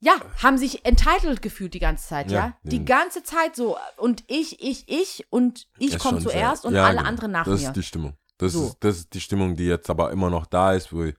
ja, 0.00 0.14
haben 0.42 0.58
sich 0.58 0.84
entitled 0.84 1.40
gefühlt 1.42 1.74
die 1.74 1.78
ganze 1.78 2.06
Zeit, 2.08 2.30
ja? 2.30 2.38
Ja, 2.38 2.56
Die 2.64 2.84
ganze 2.84 3.22
Zeit 3.22 3.56
so 3.56 3.76
und 3.96 4.24
ich, 4.26 4.62
ich, 4.62 4.84
ich 4.88 5.26
und 5.30 5.66
ich 5.78 5.98
komme 5.98 6.18
zuerst 6.20 6.62
sehr- 6.62 6.68
und 6.68 6.74
ja, 6.76 6.84
alle 6.84 6.98
genau. 6.98 7.08
anderen 7.08 7.32
nach 7.32 7.44
Das 7.46 7.60
mir. 7.60 7.66
ist 7.68 7.76
die 7.76 7.82
Stimmung. 7.82 8.14
Das, 8.38 8.52
So. 8.52 8.66
ist, 8.66 8.76
das 8.80 8.96
ist 8.98 9.14
die 9.14 9.20
Stimmung, 9.20 9.56
die 9.56 9.66
jetzt 9.66 9.88
aber 9.88 10.10
immer 10.12 10.28
noch 10.28 10.44
da 10.46 10.74
ist, 10.74 10.92
wo 10.92 11.10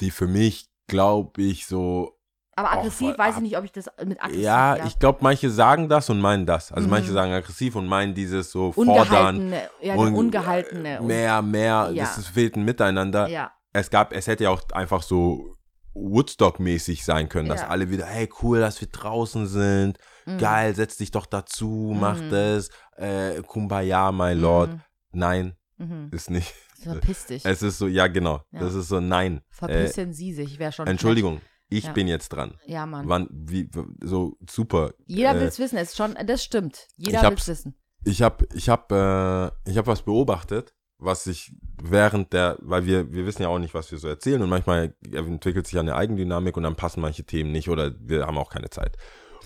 die 0.00 0.10
für 0.10 0.26
mich, 0.26 0.68
glaube 0.88 1.40
ich, 1.42 1.66
so 1.66 2.18
Aber 2.56 2.72
auch 2.72 2.78
aggressiv 2.78 3.08
voll 3.10 3.18
weiß 3.18 3.36
ich 3.36 3.42
nicht, 3.42 3.56
ob 3.56 3.64
ich 3.64 3.72
das 3.72 3.86
mit 4.04 4.20
aggressiv 4.20 4.42
Ja, 4.44 4.84
ich 4.86 4.98
glaube, 4.98 5.18
manche 5.22 5.50
sagen 5.50 5.88
das 5.88 6.10
und 6.10 6.20
meinen 6.20 6.44
das. 6.46 6.72
Also 6.72 6.86
Mhm. 6.86 6.90
manche 6.90 7.12
sagen 7.12 7.32
aggressiv 7.32 7.76
und 7.76 7.86
meinen 7.86 8.14
dieses 8.14 8.50
so 8.50 8.72
fordern. 8.72 8.96
ungehaltene, 9.36 9.70
ja, 9.80 9.94
und 9.94 10.14
ungehaltene 10.14 11.00
und, 11.00 11.06
Mehr, 11.06 11.40
mehr, 11.42 11.90
Ja. 11.94 12.04
das 12.04 12.18
ist, 12.18 12.28
fehlt 12.28 12.56
ein 12.56 12.64
Miteinander. 12.64 13.28
ja. 13.28 13.52
Es 13.72 13.90
gab, 13.90 14.12
es 14.14 14.26
hätte 14.26 14.44
ja 14.44 14.50
auch 14.50 14.62
einfach 14.72 15.02
so 15.02 15.54
Woodstock-mäßig 15.96 17.04
sein 17.04 17.28
können, 17.28 17.48
dass 17.48 17.62
Ja. 17.62 17.68
alle 17.68 17.90
wieder, 17.90 18.06
hey, 18.06 18.28
cool, 18.42 18.60
dass 18.60 18.80
wir 18.80 18.88
draußen 18.88 19.46
sind, 19.46 19.98
Mhm. 20.26 20.38
geil, 20.38 20.74
setz 20.74 20.96
dich 20.96 21.10
doch 21.10 21.26
dazu, 21.26 21.94
mach 21.98 22.20
Mhm. 22.20 22.30
das, 22.30 22.70
äh, 22.96 23.42
Kumbaya, 23.42 24.12
my 24.12 24.32
lord. 24.34 24.70
Mhm. 24.70 24.80
Nein, 25.12 25.56
Mhm. 25.78 26.10
ist 26.12 26.30
nicht. 26.30 26.54
Verpiss 26.82 27.26
dich. 27.26 27.44
Es 27.44 27.62
ist 27.62 27.78
so, 27.78 27.86
ja, 27.86 28.06
genau. 28.06 28.42
Ja. 28.52 28.60
Das 28.60 28.74
ist 28.74 28.88
so, 28.88 29.00
nein. 29.00 29.38
Äh, 29.38 29.40
Verpissen 29.50 30.12
Sie 30.12 30.32
sich, 30.32 30.58
wäre 30.58 30.72
schon. 30.72 30.86
Entschuldigung, 30.86 31.40
ich 31.68 31.84
Ja. 31.84 31.92
bin 31.92 32.06
jetzt 32.06 32.28
dran. 32.28 32.50
schlecht. 32.58 32.68
Ja, 32.68 32.86
Mann. 32.86 33.08
Wann, 33.08 33.28
wie, 33.30 33.68
so 34.04 34.36
super. 34.48 34.92
Jeder 35.06 35.34
äh, 35.34 35.40
will 35.40 35.46
es 35.48 35.58
wissen, 35.58 35.78
es 35.78 35.90
ist 35.90 35.96
schon, 35.96 36.14
das 36.26 36.44
stimmt. 36.44 36.86
Jeder 36.96 37.22
will 37.22 37.34
es 37.38 37.48
wissen. 37.48 37.74
Ich 38.04 38.22
habe 38.22 38.46
ich 38.54 38.68
hab, 38.68 38.92
äh, 38.92 39.46
ich 39.68 39.76
hab 39.78 39.86
was 39.88 40.02
beobachtet, 40.02 40.74
was 40.98 41.26
ich 41.26 41.52
während 41.82 42.32
der, 42.32 42.56
weil 42.60 42.86
wir, 42.86 43.12
wir 43.12 43.26
wissen 43.26 43.42
ja 43.42 43.48
auch 43.48 43.58
nicht, 43.58 43.74
was 43.74 43.90
wir 43.90 43.98
so 43.98 44.08
erzählen 44.08 44.42
und 44.42 44.48
manchmal 44.48 44.94
entwickelt 45.12 45.66
sich 45.66 45.78
eine 45.78 45.94
Eigendynamik 45.94 46.56
und 46.56 46.62
dann 46.62 46.76
passen 46.76 47.00
manche 47.00 47.24
Themen 47.24 47.52
nicht 47.52 47.68
oder 47.68 47.92
wir 48.00 48.26
haben 48.26 48.38
auch 48.38 48.50
keine 48.50 48.70
Zeit. 48.70 48.96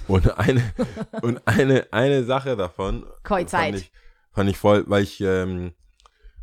Und 0.06 0.38
eine, 0.38 0.62
und 1.22 1.46
eine, 1.46 1.86
eine 1.92 2.24
Sache 2.24 2.56
davon 2.56 3.04
Zeit. 3.48 3.74
fand 3.74 3.76
ich, 3.76 3.92
fand 4.32 4.50
ich 4.50 4.58
voll, 4.58 4.84
weil 4.86 5.02
ich 5.02 5.20
ähm, 5.20 5.72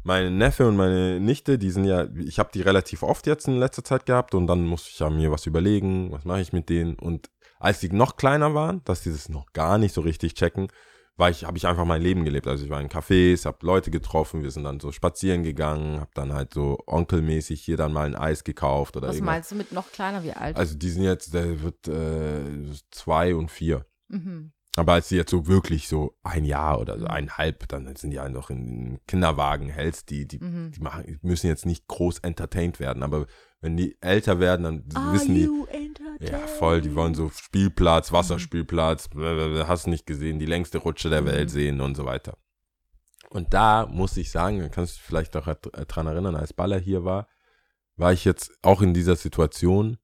meine 0.04 0.32
Neffe 0.32 0.68
und 0.68 0.78
meine 0.78 1.20
Nichte, 1.20 1.58
die 1.58 1.70
sind 1.70 1.86
ja, 1.86 2.08
ich 2.16 2.40
habe 2.40 2.50
die 2.54 2.62
relativ 2.62 3.04
oft 3.04 3.28
jetzt 3.28 3.48
in 3.48 3.60
letzter 3.60 3.84
Zeit 3.84 4.06
gehabt 4.06 4.36
und 4.36 4.48
dann 4.48 4.66
musste 4.66 4.90
ich 4.90 5.00
ja 5.00 5.10
mir 5.10 5.32
was 5.32 5.46
überlegen, 5.46 6.12
was 6.12 6.26
mache 6.26 6.42
ich 6.42 6.54
mit 6.54 6.70
denen. 6.70 6.96
Und 6.96 7.30
als 7.60 7.80
die 7.80 7.90
noch 7.90 8.16
kleiner 8.16 8.54
waren, 8.54 8.84
dass 8.86 9.02
die 9.02 9.12
das 9.12 9.30
noch 9.30 9.52
gar 9.54 9.78
nicht 9.78 9.94
so 9.94 10.02
richtig 10.02 10.36
checken, 10.36 10.68
war 11.18 11.30
ich, 11.32 11.44
habe 11.46 11.58
ich 11.58 11.66
einfach 11.68 11.86
mein 11.86 12.02
Leben 12.02 12.24
gelebt. 12.24 12.48
Also 12.48 12.64
ich 12.64 12.70
war 12.70 12.80
in 12.80 12.90
Cafés, 12.90 13.46
habe 13.46 13.66
Leute 13.66 13.90
getroffen, 13.92 14.44
wir 14.44 14.52
sind 14.52 14.64
dann 14.64 14.80
so 14.80 14.92
spazieren 14.92 15.44
gegangen, 15.44 16.00
habe 16.00 16.12
dann 16.14 16.32
halt 16.34 16.54
so 16.54 16.78
onkelmäßig 16.86 17.62
hier 17.62 17.76
dann 17.78 17.92
mal 17.92 18.06
ein 18.06 18.16
Eis 18.16 18.44
gekauft 18.44 18.96
oder 18.96 19.08
Was 19.08 19.16
irgendwas. 19.16 19.34
meinst 19.36 19.52
du 19.52 19.56
mit 19.56 19.72
noch 19.72 19.92
kleiner 19.92 20.24
wie 20.24 20.34
alt? 20.34 20.56
Also 20.58 20.76
die 20.78 20.90
sind 20.90 21.04
jetzt, 21.04 21.34
der 21.34 21.62
wird 21.62 21.88
äh, 21.88 22.72
zwei 22.92 23.36
und 23.36 23.50
vier. 23.52 23.86
mhm. 24.10 24.52
Aber 24.80 24.94
als 24.94 25.08
die 25.10 25.16
jetzt 25.16 25.32
so 25.32 25.48
wirklich 25.48 25.88
so 25.88 26.16
ein 26.22 26.46
Jahr 26.46 26.80
oder 26.80 27.00
so 27.00 27.06
Mhm. 27.06 27.12
eineinhalb, 27.12 27.68
dann 27.68 27.96
sind 27.96 28.12
die 28.12 28.20
noch 28.30 28.52
in 28.52 29.00
Kinderwagen 29.08 29.70
hältst, 29.70 30.12
die, 30.12 30.28
die, 30.28 30.38
Mhm. 30.38 30.72
die 30.72 30.82
machen, 30.82 31.18
müssen 31.24 31.48
jetzt 31.48 31.66
nicht 31.66 31.88
groß 31.88 32.20
entertained 32.20 32.80
werden. 32.80 33.02
Aber 33.02 33.26
wenn 33.62 33.76
die 33.78 33.98
älter 34.02 34.40
werden, 34.40 34.64
dann 34.64 35.14
wissen 35.14 35.36
die, 35.36 35.50
ja 36.26 36.40
voll, 36.48 36.82
die 36.82 36.94
wollen 36.96 37.16
so 37.16 37.30
Spielplatz, 37.30 38.12
Wasserspielplatz, 38.12 39.08
blablabla, 39.10 39.68
hast 39.68 39.88
nicht 39.88 40.06
gesehen, 40.06 40.40
die 40.40 40.46
längste 40.46 40.78
Rutsche 40.80 41.10
der 41.10 41.26
Welt 41.26 41.50
Mhm. 41.50 41.54
sehen 41.54 41.82
und 41.82 41.96
so 41.96 42.06
weiter. 42.06 42.38
Und 43.30 43.54
da 43.54 43.86
muss 43.88 44.16
ich 44.16 44.32
sagen, 44.32 44.60
da 44.60 44.70
kannst 44.70 44.94
du 44.94 44.98
dich 45.00 45.04
vielleicht 45.06 45.36
auch 45.36 45.48
dran 45.88 46.08
erinnern, 46.08 46.36
als 46.36 46.54
Baller 46.54 46.78
hier 46.80 47.04
war, 47.04 47.28
war 47.96 48.14
ich 48.14 48.24
jetzt 48.26 48.52
auch 48.62 48.82
in 48.82 48.94
dieser 48.94 49.16
Situation 49.16 49.98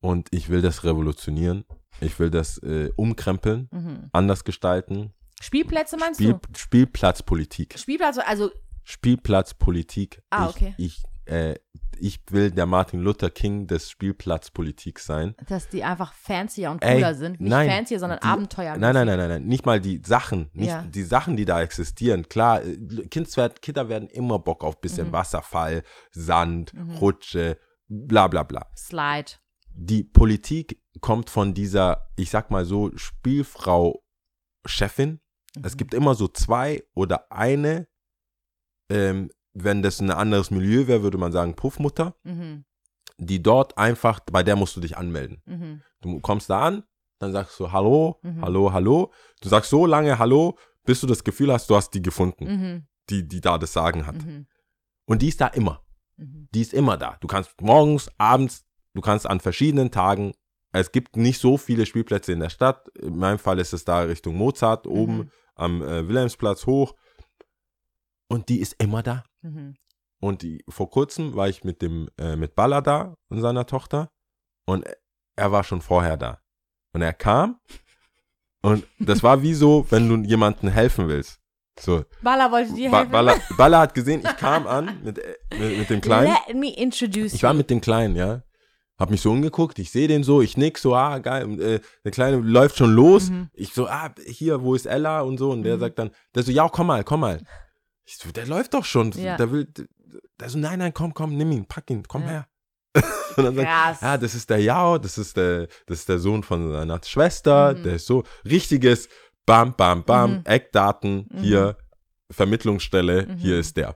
und 0.00 0.28
ich 0.30 0.48
will 0.48 0.62
das 0.62 0.84
revolutionieren. 0.84 1.64
Ich 2.00 2.18
will 2.20 2.30
das 2.30 2.58
äh, 2.58 2.90
umkrempeln, 2.96 3.68
Mhm. 3.72 4.08
anders 4.12 4.44
gestalten. 4.44 5.12
Spielplätze 5.40 5.96
meinst 5.96 6.20
Spiel, 6.20 6.34
du? 6.34 6.40
Spielplatzpolitik. 6.56 7.76
Spielplatz, 7.78 8.18
also 8.18 8.50
Spielplatzpolitik. 8.84 10.22
Ah, 10.30 10.44
ich, 10.48 10.56
okay. 10.56 10.74
Ich, 10.78 11.02
äh, 11.26 11.54
ich 12.00 12.20
will 12.30 12.50
der 12.50 12.66
Martin 12.66 13.00
Luther 13.00 13.30
King 13.30 13.66
des 13.66 13.90
Spielplatzpolitik 13.90 14.98
sein. 14.98 15.34
dass 15.46 15.68
die 15.68 15.84
einfach 15.84 16.12
fancier 16.14 16.70
und 16.70 16.82
Ey, 16.82 16.94
cooler 16.96 17.14
sind. 17.14 17.40
Nicht 17.40 17.50
nein, 17.50 17.68
fancier, 17.70 17.98
sondern 17.98 18.18
Abenteuer. 18.20 18.76
Nein, 18.76 18.94
nein, 18.94 19.06
nein, 19.06 19.18
nein, 19.18 19.28
nein. 19.28 19.46
Nicht 19.46 19.66
mal 19.66 19.80
die 19.80 20.00
Sachen. 20.04 20.50
Nicht 20.52 20.68
Ja. 20.68 20.82
die 20.82 21.02
Sachen, 21.02 21.36
die 21.36 21.44
da 21.44 21.60
existieren. 21.62 22.28
Klar, 22.28 22.62
äh, 22.64 22.76
Kinder 23.08 23.88
werden 23.88 24.08
immer 24.08 24.38
Bock 24.38 24.64
auf 24.64 24.80
bisschen 24.80 25.08
Mhm. 25.08 25.12
Wasserfall, 25.12 25.82
Sand, 26.10 26.72
Mhm. 26.74 26.90
Rutsche, 26.96 27.58
bla 27.88 28.28
bla 28.28 28.42
bla. 28.42 28.66
Slide. 28.76 29.32
Die 29.74 30.04
Politik 30.04 30.80
kommt 31.00 31.30
von 31.30 31.54
dieser, 31.54 32.08
ich 32.16 32.30
sag 32.30 32.50
mal 32.50 32.64
so, 32.64 32.90
Spielfrau-Chefin. 32.96 35.20
Es 35.62 35.74
Mhm. 35.74 35.78
gibt 35.78 35.94
immer 35.94 36.14
so 36.14 36.28
zwei 36.28 36.82
oder 36.94 37.30
eine, 37.32 37.86
ähm, 38.90 39.30
wenn 39.64 39.82
das 39.82 40.00
ein 40.00 40.10
anderes 40.10 40.50
Milieu 40.50 40.86
wäre, 40.86 41.02
würde 41.02 41.18
man 41.18 41.32
sagen 41.32 41.54
Puffmutter, 41.54 42.14
Mhm. 42.24 42.64
die 43.18 43.42
dort 43.42 43.76
einfach, 43.78 44.20
bei 44.20 44.42
der 44.42 44.56
musst 44.56 44.76
du 44.76 44.80
dich 44.80 44.96
anmelden. 44.96 45.42
Mhm. 45.46 45.82
Du 46.00 46.20
kommst 46.20 46.48
da 46.50 46.60
an, 46.62 46.84
dann 47.18 47.32
sagst 47.32 47.58
du 47.58 47.72
Hallo, 47.72 48.18
Mhm. 48.22 48.42
Hallo, 48.42 48.72
Hallo. 48.72 49.12
Du 49.40 49.48
sagst 49.48 49.70
so 49.70 49.86
lange 49.86 50.18
Hallo, 50.18 50.56
bis 50.84 51.00
du 51.00 51.06
das 51.06 51.24
Gefühl 51.24 51.52
hast, 51.52 51.68
du 51.70 51.76
hast 51.76 51.90
die 51.94 52.02
gefunden, 52.02 52.44
Mhm. 52.46 52.86
die, 53.10 53.26
die 53.26 53.40
da 53.40 53.58
das 53.58 53.72
Sagen 53.72 54.06
hat. 54.06 54.24
Mhm. 54.24 54.46
Und 55.06 55.22
die 55.22 55.28
ist 55.28 55.40
da 55.40 55.48
immer. 55.48 55.82
Mhm. 56.16 56.48
Die 56.54 56.60
ist 56.60 56.72
immer 56.74 56.96
da. 56.96 57.16
Du 57.20 57.26
kannst 57.26 57.60
morgens, 57.60 58.10
abends, 58.18 58.64
du 58.94 59.00
kannst 59.00 59.26
an 59.28 59.40
verschiedenen 59.40 59.90
Tagen. 59.90 60.32
Es 60.72 60.92
gibt 60.92 61.16
nicht 61.16 61.40
so 61.40 61.56
viele 61.56 61.86
Spielplätze 61.86 62.32
in 62.32 62.40
der 62.40 62.50
Stadt. 62.50 62.88
In 62.98 63.16
meinem 63.16 63.38
Fall 63.38 63.58
ist 63.58 63.72
es 63.72 63.84
da 63.84 64.00
Richtung 64.02 64.36
Mozart, 64.36 64.86
oben 64.86 65.30
am 65.54 65.82
äh, 65.82 66.06
Wilhelmsplatz 66.06 66.66
hoch. 66.66 66.94
Und 68.28 68.48
die 68.48 68.60
ist 68.60 68.74
immer 68.82 69.02
da. 69.02 69.24
Mhm. 69.42 69.74
Und 70.20 70.42
die, 70.42 70.64
vor 70.68 70.90
kurzem 70.90 71.34
war 71.36 71.48
ich 71.48 71.64
mit 71.64 71.80
dem, 71.80 72.08
äh, 72.18 72.36
mit 72.36 72.54
Balla 72.54 72.80
da 72.80 73.14
und 73.28 73.40
seiner 73.40 73.66
Tochter. 73.66 74.10
Und 74.66 74.84
er 75.36 75.52
war 75.52 75.64
schon 75.64 75.80
vorher 75.80 76.16
da. 76.16 76.40
Und 76.92 77.02
er 77.02 77.12
kam. 77.12 77.58
Und 78.62 78.84
das 78.98 79.22
war 79.22 79.42
wie 79.42 79.54
so, 79.54 79.86
wenn 79.90 80.08
du 80.08 80.28
jemandem 80.28 80.68
helfen 80.70 81.08
willst. 81.08 81.40
So, 81.78 82.04
Balla 82.22 82.50
wollte 82.50 82.74
dir 82.74 82.90
ba 82.90 82.98
helfen. 82.98 83.12
Balla, 83.12 83.34
Balla 83.56 83.80
hat 83.82 83.94
gesehen, 83.94 84.20
ich 84.24 84.36
kam 84.36 84.66
an 84.66 85.00
mit, 85.04 85.18
äh, 85.18 85.34
mit, 85.56 85.78
mit 85.78 85.90
dem 85.90 86.00
Kleinen. 86.00 86.34
Let 86.48 86.56
me 86.56 86.74
introduce 86.74 87.32
Ich 87.34 87.42
war 87.44 87.54
mit 87.54 87.70
dem 87.70 87.80
Kleinen, 87.80 88.16
ja. 88.16 88.42
Hab 88.98 89.10
mich 89.10 89.20
so 89.20 89.30
umgeguckt, 89.30 89.78
ich 89.78 89.92
sehe 89.92 90.08
den 90.08 90.24
so, 90.24 90.42
ich 90.42 90.56
nick 90.56 90.76
so, 90.76 90.96
ah, 90.96 91.18
geil. 91.18 91.44
Und, 91.44 91.60
äh, 91.60 91.78
der 92.04 92.10
Kleine 92.10 92.38
läuft 92.38 92.78
schon 92.78 92.92
los. 92.92 93.30
Mhm. 93.30 93.48
Ich 93.54 93.72
so, 93.72 93.86
ah, 93.86 94.12
hier, 94.26 94.60
wo 94.64 94.74
ist 94.74 94.86
Ella 94.86 95.20
und 95.20 95.38
so. 95.38 95.52
Und 95.52 95.62
der 95.62 95.76
Mhm. 95.76 95.80
sagt 95.80 95.98
dann, 96.00 96.10
der 96.34 96.42
so, 96.42 96.50
ja, 96.50 96.68
komm 96.68 96.88
mal, 96.88 97.04
komm 97.04 97.20
mal. 97.20 97.40
Ich 98.10 98.16
so, 98.16 98.30
der 98.32 98.46
läuft 98.46 98.72
doch 98.72 98.86
schon. 98.86 99.12
Ja. 99.12 99.36
Der 99.36 99.50
will, 99.50 99.66
der 100.40 100.48
so, 100.48 100.58
nein, 100.58 100.78
nein, 100.78 100.94
komm, 100.94 101.12
komm, 101.12 101.36
nimm 101.36 101.52
ihn, 101.52 101.66
pack 101.66 101.90
ihn, 101.90 102.04
komm 102.08 102.22
Ja. 102.22 102.28
her. 102.28 102.48
und 103.36 103.44
dann 103.44 103.54
sagt, 103.54 103.68
Krass. 103.68 104.00
ja, 104.00 104.16
das 104.16 104.34
ist 104.34 104.48
der 104.48 104.60
Yao, 104.62 104.96
das 104.96 105.18
ist 105.18 105.36
der, 105.36 105.66
das 105.86 105.98
ist 106.00 106.08
der 106.08 106.18
Sohn 106.18 106.42
von 106.42 106.72
seiner 106.72 107.00
Schwester, 107.04 107.74
Mhm. 107.74 107.82
der 107.82 107.94
ist 107.96 108.06
so 108.06 108.24
richtiges, 108.46 109.10
bam, 109.44 109.74
bam, 109.76 110.04
bam, 110.04 110.36
Mhm. 110.38 110.42
Eckdaten, 110.46 111.28
Mhm. 111.30 111.38
hier, 111.38 111.76
Vermittlungsstelle, 112.30 113.26
Mhm. 113.26 113.36
hier 113.36 113.58
ist 113.58 113.76
der. 113.76 113.94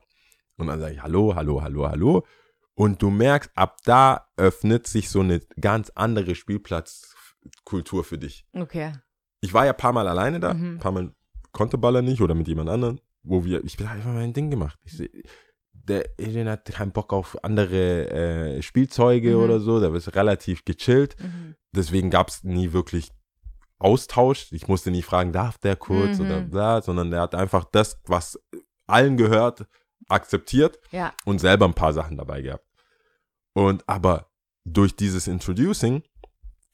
Und 0.58 0.66
dann 0.66 0.78
sage 0.78 0.92
ich, 0.94 1.02
hallo, 1.02 1.34
hallo, 1.34 1.62
hallo, 1.62 1.88
hallo. 1.88 2.26
Und 2.74 3.00
du 3.00 3.08
merkst, 3.08 3.50
ab 3.54 3.78
da 3.84 4.28
öffnet 4.36 4.86
sich 4.86 5.08
so 5.08 5.20
eine 5.20 5.40
ganz 5.58 5.90
andere 5.94 6.34
Spielplatzkultur 6.34 8.04
für 8.04 8.18
dich. 8.18 8.46
Okay. 8.52 8.92
Ich 9.40 9.52
war 9.54 9.64
ja 9.64 9.72
ein 9.72 9.76
paar 9.76 9.92
Mal 9.92 10.06
alleine 10.06 10.38
da, 10.40 10.52
Mhm. 10.54 10.74
ein 10.74 10.78
paar 10.78 10.92
Mal 10.92 11.14
konnte 11.52 11.78
Baller 11.78 12.02
nicht 12.02 12.20
oder 12.20 12.34
mit 12.34 12.48
jemand 12.48 12.68
anderem, 12.70 13.00
wo 13.22 13.44
wir, 13.44 13.64
ich 13.64 13.78
habe 13.78 13.90
einfach 13.90 14.12
mein 14.12 14.32
Ding 14.32 14.50
gemacht. 14.50 14.78
Ich, 14.84 15.10
der 15.72 16.04
Alien 16.20 16.48
hat 16.48 16.66
keinen 16.66 16.92
Bock 16.92 17.12
auf 17.12 17.42
andere 17.44 18.10
äh, 18.10 18.62
Spielzeuge 18.62 19.36
Mhm. 19.36 19.42
oder 19.42 19.60
so, 19.60 19.80
der 19.80 19.92
ist 19.94 20.14
relativ 20.14 20.64
gechillt. 20.64 21.16
Mhm. 21.20 21.54
Deswegen 21.74 22.10
gab 22.10 22.28
es 22.28 22.44
nie 22.44 22.72
wirklich 22.72 23.10
Austausch. 23.78 24.52
Ich 24.52 24.68
musste 24.68 24.90
nie 24.90 25.02
fragen, 25.02 25.32
darf 25.32 25.58
der 25.58 25.76
kurz 25.76 26.18
Mhm. 26.18 26.26
oder 26.26 26.40
bla, 26.42 26.82
sondern 26.82 27.10
der 27.10 27.20
hat 27.22 27.34
einfach 27.34 27.64
das, 27.64 28.00
was 28.06 28.38
allen 28.86 29.16
gehört, 29.16 29.66
akzeptiert 30.08 30.78
Ja. 30.90 31.12
und 31.24 31.40
selber 31.40 31.64
ein 31.66 31.74
paar 31.74 31.92
Sachen 31.92 32.16
dabei 32.16 32.42
gehabt. 32.42 32.64
Und 33.54 33.88
aber 33.88 34.30
durch 34.64 34.94
dieses 34.94 35.26
Introducing, 35.26 36.02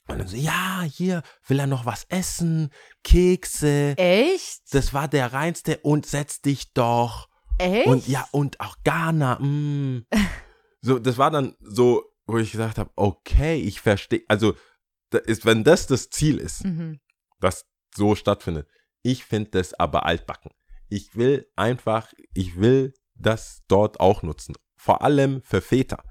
und 0.09 0.19
dann 0.19 0.27
so, 0.27 0.37
ja, 0.37 0.83
hier 0.83 1.23
will 1.47 1.59
er 1.61 1.67
noch 1.67 1.87
was 1.87 2.05
essen, 2.09 2.71
Kekse, 3.05 3.95
Echt? 3.97 4.63
das 4.73 4.93
war 4.95 5.09
der 5.09 5.33
reinste 5.33 5.79
und 5.79 6.07
setz 6.07 6.41
dich 6.41 6.73
doch. 6.73 7.29
Echt? 7.59 7.87
Und 7.87 8.09
ja, 8.09 8.27
und 8.33 8.61
auch 8.61 8.77
Ghana, 8.85 9.39
mm. 9.41 10.07
So, 10.81 10.99
das 10.99 11.19
war 11.19 11.31
dann 11.31 11.57
so, 11.61 12.05
wo 12.27 12.39
ich 12.39 12.53
gesagt 12.53 12.79
habe, 12.79 12.91
okay, 12.95 13.57
ich 13.57 13.81
verstehe, 13.81 14.23
also 14.29 14.55
da 15.11 15.19
ist, 15.19 15.45
wenn 15.45 15.65
das 15.65 15.87
das 15.87 16.09
Ziel 16.11 16.39
ist, 16.39 16.65
Mhm. 16.65 17.01
das 17.41 17.67
so 17.95 18.15
stattfindet. 18.15 18.69
Ich 19.03 19.25
finde 19.25 19.51
das 19.51 19.75
aber 19.75 20.07
altbacken. 20.07 20.53
Ich 20.89 21.17
will 21.17 21.51
einfach, 21.57 22.13
ich 22.35 22.59
will 22.61 22.95
das 23.15 23.63
dort 23.69 24.01
auch 24.01 24.23
nutzen. 24.23 24.55
Vor 24.77 25.03
allem 25.03 25.43
für 25.43 25.61
Väter. 25.61 26.03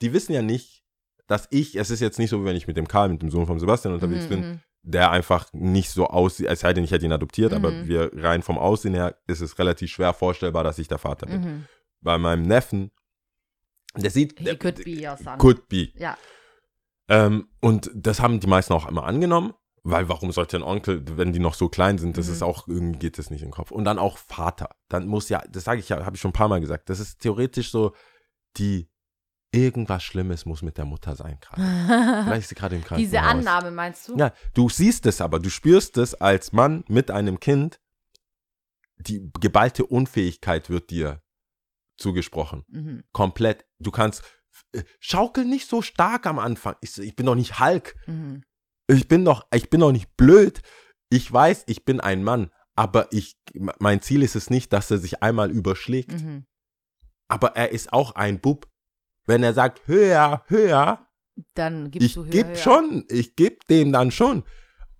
Die 0.00 0.12
wissen 0.12 0.32
ja 0.32 0.42
nicht, 0.42 0.81
dass 1.26 1.46
ich, 1.50 1.76
es 1.76 1.90
ist 1.90 2.00
jetzt 2.00 2.18
nicht 2.18 2.30
so, 2.30 2.40
wie 2.42 2.44
wenn 2.46 2.56
ich 2.56 2.66
mit 2.66 2.76
dem 2.76 2.88
Karl, 2.88 3.08
mit 3.08 3.22
dem 3.22 3.30
Sohn 3.30 3.46
von 3.46 3.58
Sebastian 3.58 3.94
unterwegs 3.94 4.24
Mhm, 4.24 4.28
bin, 4.28 4.40
mhm. 4.40 4.60
der 4.82 5.10
einfach 5.10 5.52
nicht 5.52 5.90
so 5.90 6.06
aussieht, 6.08 6.48
sei 6.58 6.72
denn, 6.74 6.84
ich 6.84 6.90
hätte 6.90 7.06
ihn 7.06 7.12
adoptiert, 7.12 7.52
aber 7.52 7.70
Mhm. 7.70 7.88
wir 7.88 8.10
rein 8.14 8.42
vom 8.42 8.58
Aussehen 8.58 8.94
her 8.94 9.16
ist 9.26 9.40
es 9.40 9.58
relativ 9.58 9.90
schwer 9.90 10.12
vorstellbar, 10.14 10.64
dass 10.64 10.78
ich 10.78 10.88
der 10.88 10.98
Vater 10.98 11.26
bin. 11.26 11.40
Mhm. 11.40 11.64
Bei 12.00 12.18
meinem 12.18 12.42
Neffen, 12.42 12.90
der 13.96 14.10
sieht, 14.10 14.38
He 14.38 14.44
der, 14.44 14.56
could 14.58 14.84
be 14.84 15.06
your 15.08 15.16
son. 15.16 15.38
could 15.38 15.68
be. 15.68 15.90
Ja. 15.94 16.16
Ähm, 17.08 17.48
und 17.60 17.90
das 17.94 18.20
haben 18.20 18.40
die 18.40 18.46
meisten 18.46 18.72
auch 18.72 18.88
immer 18.88 19.04
angenommen, 19.04 19.52
weil 19.84 20.08
warum 20.08 20.32
sollte 20.32 20.56
ein 20.56 20.62
Onkel, 20.62 21.02
wenn 21.18 21.32
die 21.32 21.40
noch 21.40 21.54
so 21.54 21.68
klein 21.68 21.98
sind, 21.98 22.16
das 22.16 22.26
Mhm. 22.28 22.32
ist 22.32 22.42
auch, 22.42 22.68
irgendwie 22.68 22.98
geht 22.98 23.18
das 23.18 23.30
nicht 23.30 23.42
in 23.42 23.48
den 23.48 23.52
Kopf. 23.54 23.70
Und 23.70 23.84
dann 23.84 23.98
auch 23.98 24.16
Vater. 24.18 24.70
Dann 24.88 25.06
muss 25.06 25.28
ja, 25.28 25.42
das 25.50 25.64
sage 25.64 25.80
ich 25.80 25.88
ja, 25.88 26.04
habe 26.04 26.16
ich 26.16 26.20
schon 26.20 26.30
ein 26.30 26.34
paar 26.34 26.48
Mal 26.48 26.60
gesagt, 26.60 26.88
das 26.88 27.00
ist 27.00 27.20
theoretisch 27.20 27.70
so, 27.70 27.92
die, 28.56 28.88
irgendwas 29.52 30.02
Schlimmes 30.02 30.46
muss 30.46 30.62
mit 30.62 30.78
der 30.78 30.84
Mutter 30.84 31.14
sein 31.14 31.38
gerade. 31.40 31.62
Vielleicht 32.24 32.42
ist 32.42 32.48
sie 32.48 32.54
gerade 32.54 32.76
im 32.76 32.82
Krankenhaus. 32.82 33.10
Diese 33.10 33.22
Annahme 33.22 33.70
meinst 33.70 34.08
du? 34.08 34.16
Ja, 34.16 34.32
du 34.54 34.68
siehst 34.68 35.06
es 35.06 35.20
aber, 35.20 35.38
du 35.38 35.50
spürst 35.50 35.98
es 35.98 36.14
als 36.14 36.52
Mann 36.52 36.84
mit 36.88 37.10
einem 37.10 37.38
Kind, 37.38 37.78
die 38.96 39.30
geballte 39.40 39.84
Unfähigkeit 39.86 40.70
wird 40.70 40.90
dir 40.90 41.22
zugesprochen. 41.98 42.64
Mhm. 42.68 43.04
Komplett. 43.12 43.66
Du 43.78 43.90
kannst, 43.90 44.22
äh, 44.72 44.82
schaukel 45.00 45.44
nicht 45.44 45.68
so 45.68 45.82
stark 45.82 46.26
am 46.26 46.38
Anfang. 46.38 46.76
Ich, 46.80 46.98
ich 46.98 47.16
bin 47.16 47.26
doch 47.26 47.34
nicht 47.34 47.60
Hulk. 47.60 47.96
Mhm. 48.06 48.42
Ich 48.88 49.08
bin 49.08 49.24
doch, 49.24 49.46
ich 49.52 49.70
bin 49.70 49.80
doch 49.80 49.92
nicht 49.92 50.16
blöd. 50.16 50.62
Ich 51.08 51.30
weiß, 51.30 51.64
ich 51.66 51.84
bin 51.84 52.00
ein 52.00 52.24
Mann, 52.24 52.50
aber 52.74 53.12
ich, 53.12 53.36
mein 53.54 54.00
Ziel 54.00 54.22
ist 54.22 54.36
es 54.36 54.50
nicht, 54.50 54.72
dass 54.72 54.90
er 54.90 54.98
sich 54.98 55.22
einmal 55.22 55.50
überschlägt. 55.50 56.12
Mhm. 56.12 56.46
Aber 57.28 57.56
er 57.56 57.70
ist 57.70 57.92
auch 57.92 58.14
ein 58.14 58.40
Bub. 58.40 58.68
Wenn 59.26 59.42
er 59.42 59.54
sagt, 59.54 59.82
höher, 59.86 60.42
höher, 60.48 61.06
Dann 61.54 61.90
gibst 61.90 62.06
ich 62.08 62.14
du 62.14 62.24
höher, 62.24 62.30
geb 62.30 62.46
höher. 62.48 62.56
schon, 62.56 63.04
ich 63.08 63.36
geb 63.36 63.66
dem 63.68 63.92
dann 63.92 64.10
schon. 64.10 64.42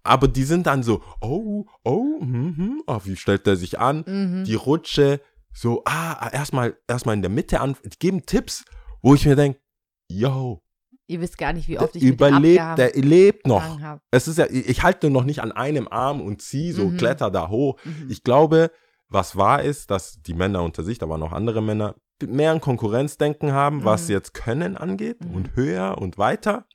Aber 0.05 0.27
die 0.29 0.45
sind 0.45 0.67
dann 0.67 0.83
so, 0.83 1.03
oh, 1.21 1.67
oh, 1.85 2.19
mhm, 2.21 2.83
oh, 2.87 3.01
wie 3.05 3.17
stellt 3.17 3.47
er 3.47 3.57
sich 3.57 3.79
an? 3.79 4.05
Mhm. 4.07 4.45
Die 4.45 4.55
Rutsche, 4.55 5.21
so, 5.53 5.83
ah, 5.85 6.29
erstmal 6.33 6.77
erstmal 6.89 7.15
in 7.15 7.23
der 7.23 7.31
Mitte 7.31 7.61
an, 7.61 7.77
die 7.85 7.99
geben 7.99 8.25
Tipps, 8.27 8.65
wo 9.03 9.15
ich 9.15 9.27
mir 9.27 9.37
denke, 9.37 9.61
yo, 10.09 10.61
Ihr 11.09 11.21
wisst 11.21 11.37
gar 11.37 11.53
nicht, 11.53 11.69
wie 11.69 11.79
oft 11.79 11.95
ich 11.97 12.03
überlebt, 12.05 12.79
der 12.79 12.93
lebt 12.95 13.47
noch. 13.47 13.79
Es 14.11 14.29
ist 14.29 14.39
ja, 14.39 14.47
ich 14.49 14.69
ich 14.69 14.83
halte 14.83 15.11
noch 15.11 15.25
nicht 15.25 15.41
an 15.41 15.53
einem 15.53 15.87
Arm 15.89 16.21
und 16.23 16.41
ziehe 16.41 16.73
so, 16.73 16.87
Mhm. 16.87 16.97
kletter 16.97 17.31
da 17.31 17.49
hoch. 17.49 17.77
Mhm. 17.85 18.07
Ich 18.09 18.23
glaube, 18.23 18.71
was 19.09 19.37
wahr 19.37 19.63
ist, 19.63 19.91
dass 19.91 20.23
die 20.23 20.33
Männer 20.33 20.63
unter 20.63 20.85
sich, 20.85 20.99
da 20.99 21.09
waren 21.09 21.23
auch 21.23 21.33
andere 21.33 21.61
Männer, 21.61 21.97
mehr 22.27 22.53
ein 22.53 22.61
Konkurrenzdenken 22.61 23.53
haben, 23.53 23.85
was 23.85 24.09
Mhm. 24.09 24.13
jetzt 24.15 24.35
Können 24.35 24.77
angeht 24.77 25.25
Mhm. 25.25 25.35
und 25.35 25.57
höher 25.57 25.99
und 25.99 26.19
weiter. 26.19 26.67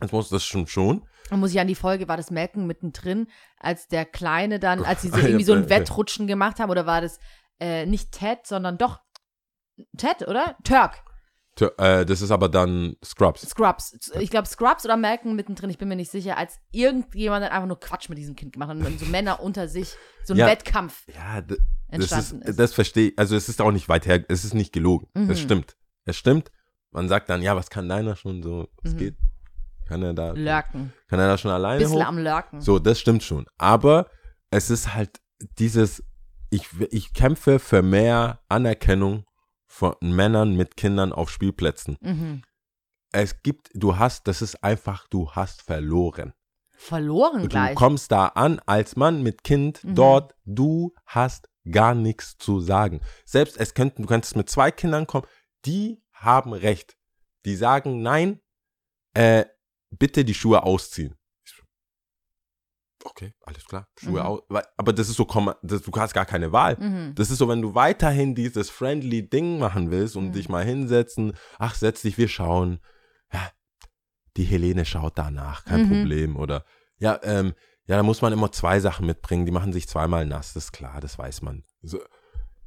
Das 0.00 0.12
muss 0.12 0.28
das 0.28 0.44
schon 0.44 0.66
schon. 0.66 1.06
Und 1.30 1.40
muss 1.40 1.52
ich 1.52 1.60
an 1.60 1.66
die 1.68 1.74
Folge, 1.74 2.06
war 2.08 2.16
das 2.16 2.30
Melken 2.30 2.66
mittendrin, 2.66 3.28
als 3.58 3.88
der 3.88 4.04
Kleine 4.04 4.58
dann, 4.58 4.84
als 4.84 5.02
sie 5.02 5.08
so 5.10 5.16
irgendwie 5.18 5.44
so 5.44 5.54
ein. 5.54 5.68
Wettrutschen 5.70 6.26
gemacht 6.26 6.58
haben, 6.60 6.70
oder 6.70 6.84
war 6.86 7.00
das 7.00 7.18
äh, 7.60 7.86
nicht 7.86 8.12
Ted, 8.12 8.46
sondern 8.46 8.76
doch 8.78 9.00
Ted, 9.96 10.26
oder? 10.28 10.56
Turk. 10.64 11.02
Äh, 11.60 12.04
das 12.04 12.20
ist 12.20 12.30
aber 12.30 12.48
dann 12.48 12.96
Scrubs. 13.04 13.42
Scrubs. 13.48 13.96
Ich 14.18 14.30
glaube 14.30 14.48
Scrubs 14.48 14.84
oder 14.84 14.96
Malcolm 14.96 15.36
mittendrin, 15.36 15.70
ich 15.70 15.78
bin 15.78 15.88
mir 15.88 15.96
nicht 15.96 16.10
sicher, 16.10 16.36
als 16.36 16.58
irgendjemand 16.72 17.44
dann 17.44 17.52
einfach 17.52 17.68
nur 17.68 17.78
Quatsch 17.80 18.08
mit 18.08 18.18
diesem 18.18 18.34
Kind 18.36 18.52
gemacht 18.54 18.70
hat 18.70 18.76
und 18.78 18.98
so 18.98 19.06
Männer 19.06 19.40
unter 19.40 19.68
sich 19.68 19.94
so 20.24 20.34
ein 20.34 20.38
Ja. 20.38 20.46
Wettkampf 20.46 21.04
Ja, 21.14 21.40
d- 21.40 21.56
das 21.56 21.60
entstanden 22.12 22.42
ist, 22.42 22.48
ist. 22.50 22.58
das 22.58 22.74
verstehe 22.74 23.08
ich. 23.10 23.18
Also 23.18 23.36
es 23.36 23.48
ist 23.48 23.60
auch 23.60 23.70
nicht 23.70 23.88
weit 23.88 24.06
her, 24.06 24.24
es 24.28 24.44
ist 24.44 24.54
nicht 24.54 24.72
gelogen. 24.72 25.06
Mhm. 25.14 25.30
Es 25.30 25.40
stimmt. 25.40 25.76
Es 26.04 26.16
stimmt. 26.16 26.50
Man 26.90 27.08
sagt 27.08 27.28
dann, 27.28 27.42
ja, 27.42 27.54
was 27.56 27.70
kann 27.70 27.88
deiner 27.88 28.16
schon 28.16 28.42
so? 28.42 28.68
Was 28.82 28.94
Mhm. 28.94 28.98
geht? 28.98 29.16
Kann 29.86 30.02
er 30.02 30.14
da, 30.14 30.32
Lurken. 30.32 30.92
kann 31.08 31.20
er 31.20 31.28
da 31.28 31.36
schon 31.38 31.50
alleine 31.50 31.80
Bisschen 31.80 31.98
hoch? 31.98 32.06
am 32.06 32.18
Lurken. 32.18 32.60
So, 32.60 32.78
das 32.78 32.98
stimmt 32.98 33.22
schon. 33.22 33.46
Aber 33.58 34.08
es 34.50 34.70
ist 34.70 34.94
halt 34.94 35.20
dieses, 35.58 36.02
ich, 36.50 36.68
ich 36.90 37.12
kämpfe 37.12 37.58
für 37.58 37.82
mehr 37.82 38.40
Anerkennung 38.48 39.24
von 39.74 39.96
Männern 40.00 40.54
mit 40.56 40.76
Kindern 40.76 41.12
auf 41.12 41.30
Spielplätzen. 41.30 41.96
Mhm. 42.00 42.42
Es 43.10 43.42
gibt, 43.42 43.70
du 43.74 43.98
hast, 43.98 44.28
das 44.28 44.40
ist 44.40 44.62
einfach, 44.62 45.08
du 45.08 45.32
hast 45.32 45.62
verloren. 45.62 46.32
Verloren 46.76 47.42
Du 47.42 47.48
gleich. 47.48 47.74
kommst 47.74 48.12
da 48.12 48.26
an 48.28 48.60
als 48.66 48.94
Mann 48.94 49.22
mit 49.24 49.42
Kind 49.42 49.82
Mhm. 49.82 49.94
dort, 49.96 50.34
du 50.44 50.94
hast 51.06 51.48
gar 51.70 51.94
nichts 51.96 52.36
zu 52.38 52.60
sagen. 52.60 53.00
Selbst 53.24 53.56
es 53.58 53.74
könnten, 53.74 54.02
du 54.02 54.08
könntest 54.08 54.36
mit 54.36 54.48
zwei 54.48 54.70
Kindern 54.70 55.08
kommen, 55.08 55.26
die 55.64 56.02
haben 56.12 56.52
recht. 56.52 56.96
Die 57.44 57.56
sagen, 57.56 58.00
nein, 58.00 58.40
äh, 59.14 59.44
bitte 59.90 60.24
die 60.24 60.34
Schuhe 60.34 60.62
ausziehen. 60.62 61.16
Okay, 63.06 63.34
alles 63.42 63.64
klar, 63.66 63.86
Schuhe 63.98 64.20
Mhm. 64.22 64.26
aus. 64.26 64.40
Aber 64.76 64.92
das 64.92 65.08
ist 65.08 65.16
so, 65.16 65.24
du 65.24 65.92
hast 65.96 66.14
gar 66.14 66.24
keine 66.26 66.52
Wahl. 66.52 66.76
Mhm. 66.80 67.14
Das 67.14 67.30
ist 67.30 67.38
so, 67.38 67.48
wenn 67.48 67.62
du 67.62 67.74
weiterhin 67.74 68.34
dieses 68.34 68.70
friendly 68.70 69.28
Ding 69.28 69.58
machen 69.58 69.90
willst 69.90 70.16
und 70.16 70.28
Mhm. 70.28 70.32
dich 70.32 70.48
mal 70.48 70.64
hinsetzen, 70.64 71.34
ach, 71.58 71.74
setz 71.74 72.02
dich, 72.02 72.16
wir 72.18 72.28
schauen. 72.28 72.80
Ja, 73.32 73.50
die 74.36 74.44
Helene 74.44 74.84
schaut 74.84 75.18
danach, 75.18 75.64
kein 75.64 75.82
Mhm. 75.82 75.88
Problem. 75.88 76.36
Oder 76.36 76.64
ja, 76.98 77.20
ähm, 77.22 77.54
ja, 77.86 77.96
da 77.96 78.02
muss 78.02 78.22
man 78.22 78.32
immer 78.32 78.50
zwei 78.50 78.80
Sachen 78.80 79.06
mitbringen, 79.06 79.44
die 79.44 79.52
machen 79.52 79.72
sich 79.72 79.86
zweimal 79.86 80.24
nass, 80.26 80.54
das 80.54 80.64
ist 80.64 80.72
klar, 80.72 81.00
das 81.00 81.18
weiß 81.18 81.42
man. 81.42 81.62
So, 81.82 82.00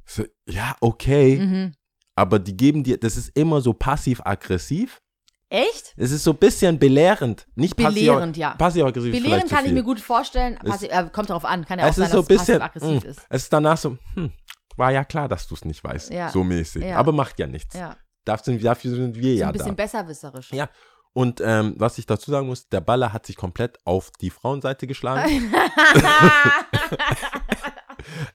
so, 0.06 0.24
ja, 0.46 0.76
okay, 0.80 1.38
Mhm. 1.40 1.74
aber 2.14 2.38
die 2.38 2.56
geben 2.56 2.84
dir, 2.84 2.98
das 2.98 3.16
ist 3.16 3.36
immer 3.36 3.60
so 3.60 3.72
passiv-aggressiv. 3.74 5.02
Echt? 5.50 5.94
Es 5.96 6.10
ist 6.10 6.24
so 6.24 6.32
ein 6.32 6.36
bisschen 6.36 6.78
belehrend, 6.78 7.46
nicht 7.54 7.74
Belehrend, 7.74 8.36
ja. 8.36 8.50
passiv-aggressiv. 8.50 9.14
ist 9.14 9.22
Belehren 9.22 9.40
vielleicht 9.40 9.48
zu 9.48 9.54
kann 9.54 9.64
ich 9.64 9.72
mir 9.72 9.82
gut 9.82 9.98
vorstellen. 9.98 10.58
Passi 10.62 10.86
äh, 10.88 11.08
kommt 11.10 11.30
darauf 11.30 11.46
an. 11.46 11.64
Kann 11.64 11.78
ja 11.78 11.86
auch 11.86 11.90
es 11.90 11.96
sein, 11.96 12.04
ist 12.06 12.12
so 12.12 12.20
dass 12.22 12.30
es 12.30 12.38
bisschen, 12.46 12.58
passiv-aggressiv 12.60 13.04
mh, 13.04 13.10
ist. 13.10 13.20
es 13.30 13.42
ist 13.44 13.52
danach 13.52 13.78
so, 13.78 13.96
hm, 14.14 14.30
war 14.76 14.92
ja 14.92 15.04
klar, 15.04 15.26
dass 15.28 15.48
du 15.48 15.54
es 15.54 15.64
nicht 15.64 15.82
weißt, 15.82 16.12
Ja. 16.12 16.28
so 16.28 16.44
mäßig. 16.44 16.84
Ja. 16.84 16.98
Aber 16.98 17.12
macht 17.12 17.38
ja 17.38 17.46
nichts. 17.46 17.74
Ja. 17.74 17.96
Dafür, 18.26 18.58
dafür 18.58 18.90
sind 18.90 19.16
wir 19.16 19.32
So 19.34 19.40
ja 19.40 19.46
ein 19.46 19.52
bisschen 19.54 19.68
da. 19.76 19.82
besserwisserisch. 19.82 20.52
Ja. 20.52 20.68
Und 21.14 21.40
ähm, 21.42 21.74
was 21.78 21.96
ich 21.96 22.04
dazu 22.04 22.30
sagen 22.30 22.46
muss, 22.46 22.68
der 22.68 22.82
Baller 22.82 23.14
hat 23.14 23.24
sich 23.24 23.36
komplett 23.36 23.78
auf 23.86 24.10
die 24.20 24.28
Frauenseite 24.30 24.86
geschlagen. 24.86 25.50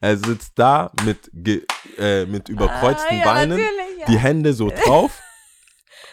er 0.01 0.17
sitzt 0.17 0.53
da 0.55 0.91
mit, 1.05 1.31
äh, 1.97 2.25
mit 2.25 2.49
überkreuzten 2.49 3.07
Ah, 3.11 3.15
ja, 3.19 3.23
Beinen, 3.23 3.59
ja. 3.99 4.05
die 4.07 4.17
Hände 4.17 4.53
so 4.53 4.69
drauf 4.69 5.21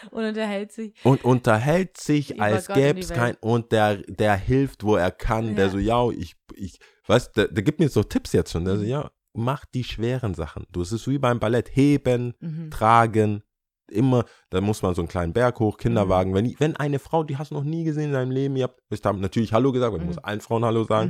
Und 0.09 0.23
unterhält 0.25 0.71
sich. 0.71 0.93
und 1.03 1.23
unterhält 1.23 1.97
sich, 1.97 2.31
Über 2.35 2.43
als 2.43 2.67
Gott 2.67 2.75
gäbe 2.77 2.99
es 2.99 3.09
kein. 3.09 3.35
Und 3.41 3.71
der, 3.71 3.97
der 3.97 4.35
hilft, 4.35 4.83
wo 4.83 4.95
er 4.95 5.11
kann. 5.11 5.55
Der 5.55 5.65
Ja. 5.65 5.71
so, 5.71 5.77
ja, 5.77 6.09
ich, 6.09 6.35
ich, 6.55 6.79
weißt 7.07 7.37
der, 7.37 7.47
der 7.49 7.63
gibt 7.63 7.79
mir 7.79 7.89
so 7.89 8.03
Tipps 8.03 8.33
jetzt 8.33 8.51
schon. 8.51 8.65
Der 8.65 8.75
Mhm. 8.75 8.79
so, 8.79 8.85
ja, 8.85 9.11
mach 9.33 9.65
die 9.65 9.83
schweren 9.83 10.33
Sachen. 10.33 10.65
Du, 10.71 10.81
es 10.81 10.91
ist 10.91 11.07
wie 11.07 11.17
beim 11.19 11.39
Ballett. 11.39 11.69
Heben, 11.75 12.33
Mhm. 12.39 12.71
tragen, 12.71 13.43
immer, 13.89 14.25
da 14.49 14.61
muss 14.61 14.81
man 14.81 14.95
so 14.95 15.01
einen 15.01 15.09
kleinen 15.09 15.33
Berg 15.33 15.59
hoch, 15.59 15.75
Mhm. 15.77 15.81
Kinderwagen. 15.81 16.33
Wenn, 16.33 16.55
wenn 16.59 16.75
eine 16.77 16.99
Frau, 16.99 17.23
die 17.23 17.37
hast 17.37 17.51
du 17.51 17.55
noch 17.55 17.63
nie 17.63 17.83
gesehen 17.83 18.05
in 18.05 18.13
deinem 18.13 18.31
Leben, 18.31 18.55
ihr 18.55 18.63
habt, 18.63 18.81
ich 18.89 19.03
habe 19.03 19.19
natürlich 19.19 19.53
Hallo 19.53 19.71
gesagt, 19.71 19.91
weil 19.91 19.99
ich 19.99 20.03
Mhm. 20.03 20.07
muss 20.15 20.17
allen 20.23 20.41
Frauen 20.41 20.63
Hallo 20.65 20.83
sagen, 20.85 21.09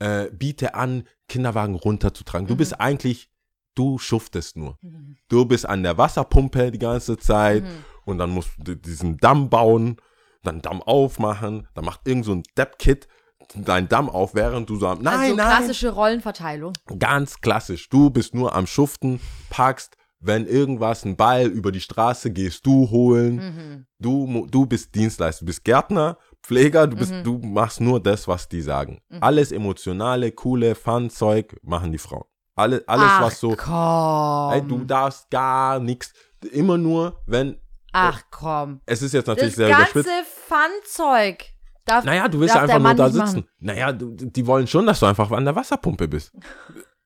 Mhm. 0.00 0.06
äh, 0.06 0.30
biete 0.32 0.74
an, 0.74 1.04
Kinderwagen 1.28 1.74
runterzutragen. 1.74 2.46
Du 2.46 2.54
Mhm. 2.54 2.58
bist 2.58 2.80
eigentlich, 2.80 3.30
du 3.74 3.98
schuftest 3.98 4.56
nur. 4.56 4.78
Mhm. 4.82 5.16
Du 5.28 5.44
bist 5.46 5.66
an 5.68 5.82
der 5.82 5.98
Wasserpumpe 5.98 6.70
die 6.70 6.78
ganze 6.78 7.16
Zeit 7.18 7.64
Mhm. 7.64 7.68
Und 8.04 8.18
dann 8.18 8.30
musst 8.30 8.50
du 8.58 8.74
diesen 8.76 9.16
Damm 9.18 9.48
bauen, 9.50 9.96
dann 10.42 10.60
Damm 10.62 10.82
aufmachen, 10.82 11.68
dann 11.74 11.84
macht 11.84 12.06
irgend 12.06 12.24
so 12.24 12.32
ein 12.32 12.42
Depp-Kid 12.56 13.08
deinen 13.54 13.88
Damm 13.88 14.08
auf, 14.08 14.34
während 14.34 14.70
du 14.70 14.76
so 14.76 14.88
am, 14.88 15.02
nein, 15.02 15.18
also 15.20 15.34
nein, 15.36 15.46
klassische 15.58 15.90
Rollenverteilung. 15.90 16.72
Ganz 16.98 17.40
klassisch. 17.40 17.88
Du 17.90 18.08
bist 18.10 18.34
nur 18.34 18.54
am 18.54 18.66
Schuften, 18.66 19.20
packst, 19.50 19.96
wenn 20.18 20.46
irgendwas, 20.46 21.04
ein 21.04 21.16
Ball 21.16 21.46
über 21.48 21.70
die 21.70 21.80
Straße, 21.82 22.30
gehst 22.30 22.64
du 22.64 22.88
holen. 22.90 23.36
Mhm. 23.36 23.86
Du, 23.98 24.46
du 24.50 24.64
bist 24.64 24.94
Dienstleister, 24.94 25.40
du 25.44 25.46
bist 25.46 25.62
Gärtner, 25.64 26.16
Pfleger, 26.42 26.86
du, 26.86 26.96
bist, 26.96 27.12
Mhm. 27.12 27.22
du 27.24 27.38
machst 27.38 27.80
nur 27.82 28.00
das, 28.02 28.26
was 28.26 28.48
die 28.48 28.62
sagen. 28.62 29.00
Mhm. 29.10 29.18
Alles 29.22 29.52
emotionale, 29.52 30.32
coole, 30.32 30.74
Fun-Zeug 30.74 31.56
machen 31.62 31.92
die 31.92 31.98
Frauen. 31.98 32.24
Alle, 32.56 32.82
alles, 32.86 33.06
Ach, 33.10 33.22
was 33.22 33.40
so, 33.40 33.54
komm. 33.56 34.52
ey, 34.52 34.62
du 34.66 34.84
darfst 34.84 35.28
gar 35.30 35.78
nichts. 35.80 36.12
Immer 36.52 36.78
nur, 36.78 37.20
wenn, 37.26 37.58
Ach 37.96 38.22
komm. 38.30 38.80
es 38.86 39.02
ist 39.02 39.12
jetzt 39.14 39.26
natürlich 39.26 39.54
Das 39.54 39.56
sehr 39.56 39.68
ganze 39.68 40.00
überspitzt. 40.00 40.26
Fun-Zeug. 40.48 41.44
Darf, 41.86 42.04
Naja, 42.04 42.28
du 42.28 42.40
willst 42.40 42.54
ja 42.54 42.62
einfach 42.62 42.78
nur 42.78 42.94
da 42.94 43.08
sitzen. 43.10 43.18
machen. 43.18 43.48
Naja, 43.58 43.92
du, 43.92 44.14
die 44.14 44.46
wollen 44.46 44.66
schon, 44.66 44.86
dass 44.86 45.00
du 45.00 45.06
einfach 45.06 45.30
an 45.30 45.44
der 45.44 45.54
Wasserpumpe 45.54 46.08
bist. 46.08 46.32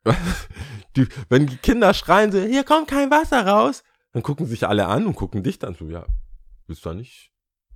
die, 0.96 1.06
wenn 1.28 1.46
die 1.46 1.56
Kinder 1.56 1.92
schreien, 1.94 2.32
so, 2.32 2.38
hier 2.40 2.64
kommt 2.64 2.88
kein 2.88 3.10
Wasser 3.10 3.46
raus, 3.46 3.82
dann 4.12 4.22
gucken 4.22 4.46
sich 4.46 4.66
alle 4.66 4.86
an 4.86 5.06
und 5.06 5.14
gucken 5.16 5.42
dich 5.42 5.58
dann 5.58 5.74
so, 5.74 5.86
ja, 5.88 6.06
bist 6.66 6.84
du 6.84 6.90
da 6.90 6.94
nicht? 6.94 7.30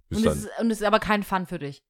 Bist 0.08 0.24
Und 0.24 0.32
es, 0.32 0.38
ist, 0.44 0.48
und 0.60 0.70
es 0.70 0.80
ist 0.80 0.86
aber 0.86 1.00
kein 1.00 1.22
Fun 1.22 1.46
für 1.46 1.58
dich. 1.58 1.82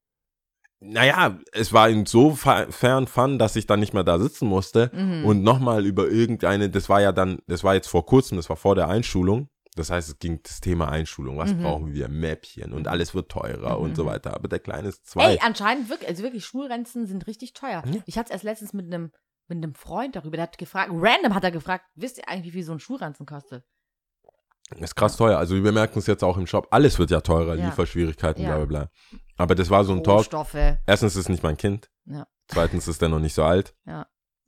naja, 0.81 1.39
es 1.53 1.73
war 1.73 1.89
insofern 1.89 3.07
Fun, 3.07 3.39
dass 3.39 3.55
ich 3.57 3.67
dann 3.67 3.81
nicht 3.81 3.95
mehr 3.95 4.05
da 4.05 4.19
sitzen 4.19 4.49
musste 4.49 4.91
Mhm. 4.95 5.25
und 5.25 5.43
nochmal 5.43 5.85
über 5.87 6.09
irgendeine, 6.09 6.71
das 6.71 6.89
war 6.89 7.01
ja 7.01 7.13
dann, 7.13 7.39
das 7.47 7.63
war 7.65 7.75
jetzt 7.75 7.89
vor 7.89 8.07
kurzem, 8.07 8.37
das 8.37 8.49
war 8.49 8.57
vor 8.57 8.75
der 8.75 8.89
Einschulung. 8.89 9.49
Das 9.75 9.89
heißt, 9.91 10.09
es 10.11 10.19
ging 10.19 10.41
das 10.43 10.61
Thema 10.61 10.89
Einschulung. 10.89 11.39
Was 11.39 11.55
Mhm. 11.55 11.63
brauchen 11.63 11.93
wir? 11.95 12.09
Mäppchen 12.09 12.73
und 12.75 12.89
alles 12.89 13.15
wird 13.15 13.31
teurer 13.31 13.79
Mhm. 13.79 13.85
und 13.85 13.97
so 13.97 14.05
weiter. 14.05 14.35
Aber 14.35 14.47
der 14.49 14.59
Kleine 14.59 14.89
ist 14.89 15.07
zwei. 15.07 15.33
Ey, 15.33 15.39
anscheinend 15.43 15.89
wirklich, 15.89 16.09
also 16.09 16.23
wirklich, 16.23 16.45
Schulrenzen 16.45 17.07
sind 17.07 17.27
richtig 17.27 17.55
teuer. 17.55 17.83
Ja. 17.87 18.01
Ich 18.07 18.19
hatte 18.19 18.27
es 18.29 18.33
erst 18.33 18.45
letztens 18.45 18.73
mit 18.73 18.87
einem 18.87 19.13
mit 19.49 19.59
einem 19.59 19.75
Freund 19.75 20.15
darüber, 20.17 20.37
der 20.37 20.45
hat 20.45 20.57
gefragt, 20.57 20.91
random 20.95 21.35
hat 21.35 21.45
er 21.45 21.51
gefragt, 21.51 21.85
wisst 21.95 22.17
ihr 22.17 22.29
eigentlich, 22.29 22.47
wie 22.47 22.59
viel 22.59 22.63
so 22.65 22.73
ein 22.73 22.79
Schulranzen 22.81 23.27
kostet? 23.27 23.65
Ist 24.79 24.95
krass 24.95 25.17
teuer. 25.17 25.37
Also 25.37 25.63
wir 25.63 25.73
merken 25.73 25.99
es 25.99 26.07
jetzt 26.07 26.23
auch 26.25 26.39
im 26.39 26.47
Shop. 26.47 26.69
Alles 26.71 26.99
wird 26.99 27.11
ja 27.11 27.21
teurer, 27.21 27.57
Ja. 27.57 27.67
Lieferschwierigkeiten, 27.67 28.43
Ja. 28.45 28.57
bla 28.57 28.65
bla 28.65 28.85
bla. 28.85 29.19
Aber 29.37 29.55
das 29.55 29.69
war 29.69 29.85
so 29.85 29.93
ein 29.93 30.03
Talk. 30.05 30.19
Rohstoffe. 30.21 30.55
Erstens 30.87 31.17
ist 31.17 31.23
es 31.25 31.29
nicht 31.29 31.43
mein 31.43 31.57
Kind. 31.59 31.91
Ja. 32.07 32.27
Zweitens 32.47 32.89
ist 32.89 33.03
er 33.03 33.09
noch 33.11 33.19
nicht 33.19 33.35
so 33.35 33.43
alt. 33.45 33.75
Ja. 33.85 34.07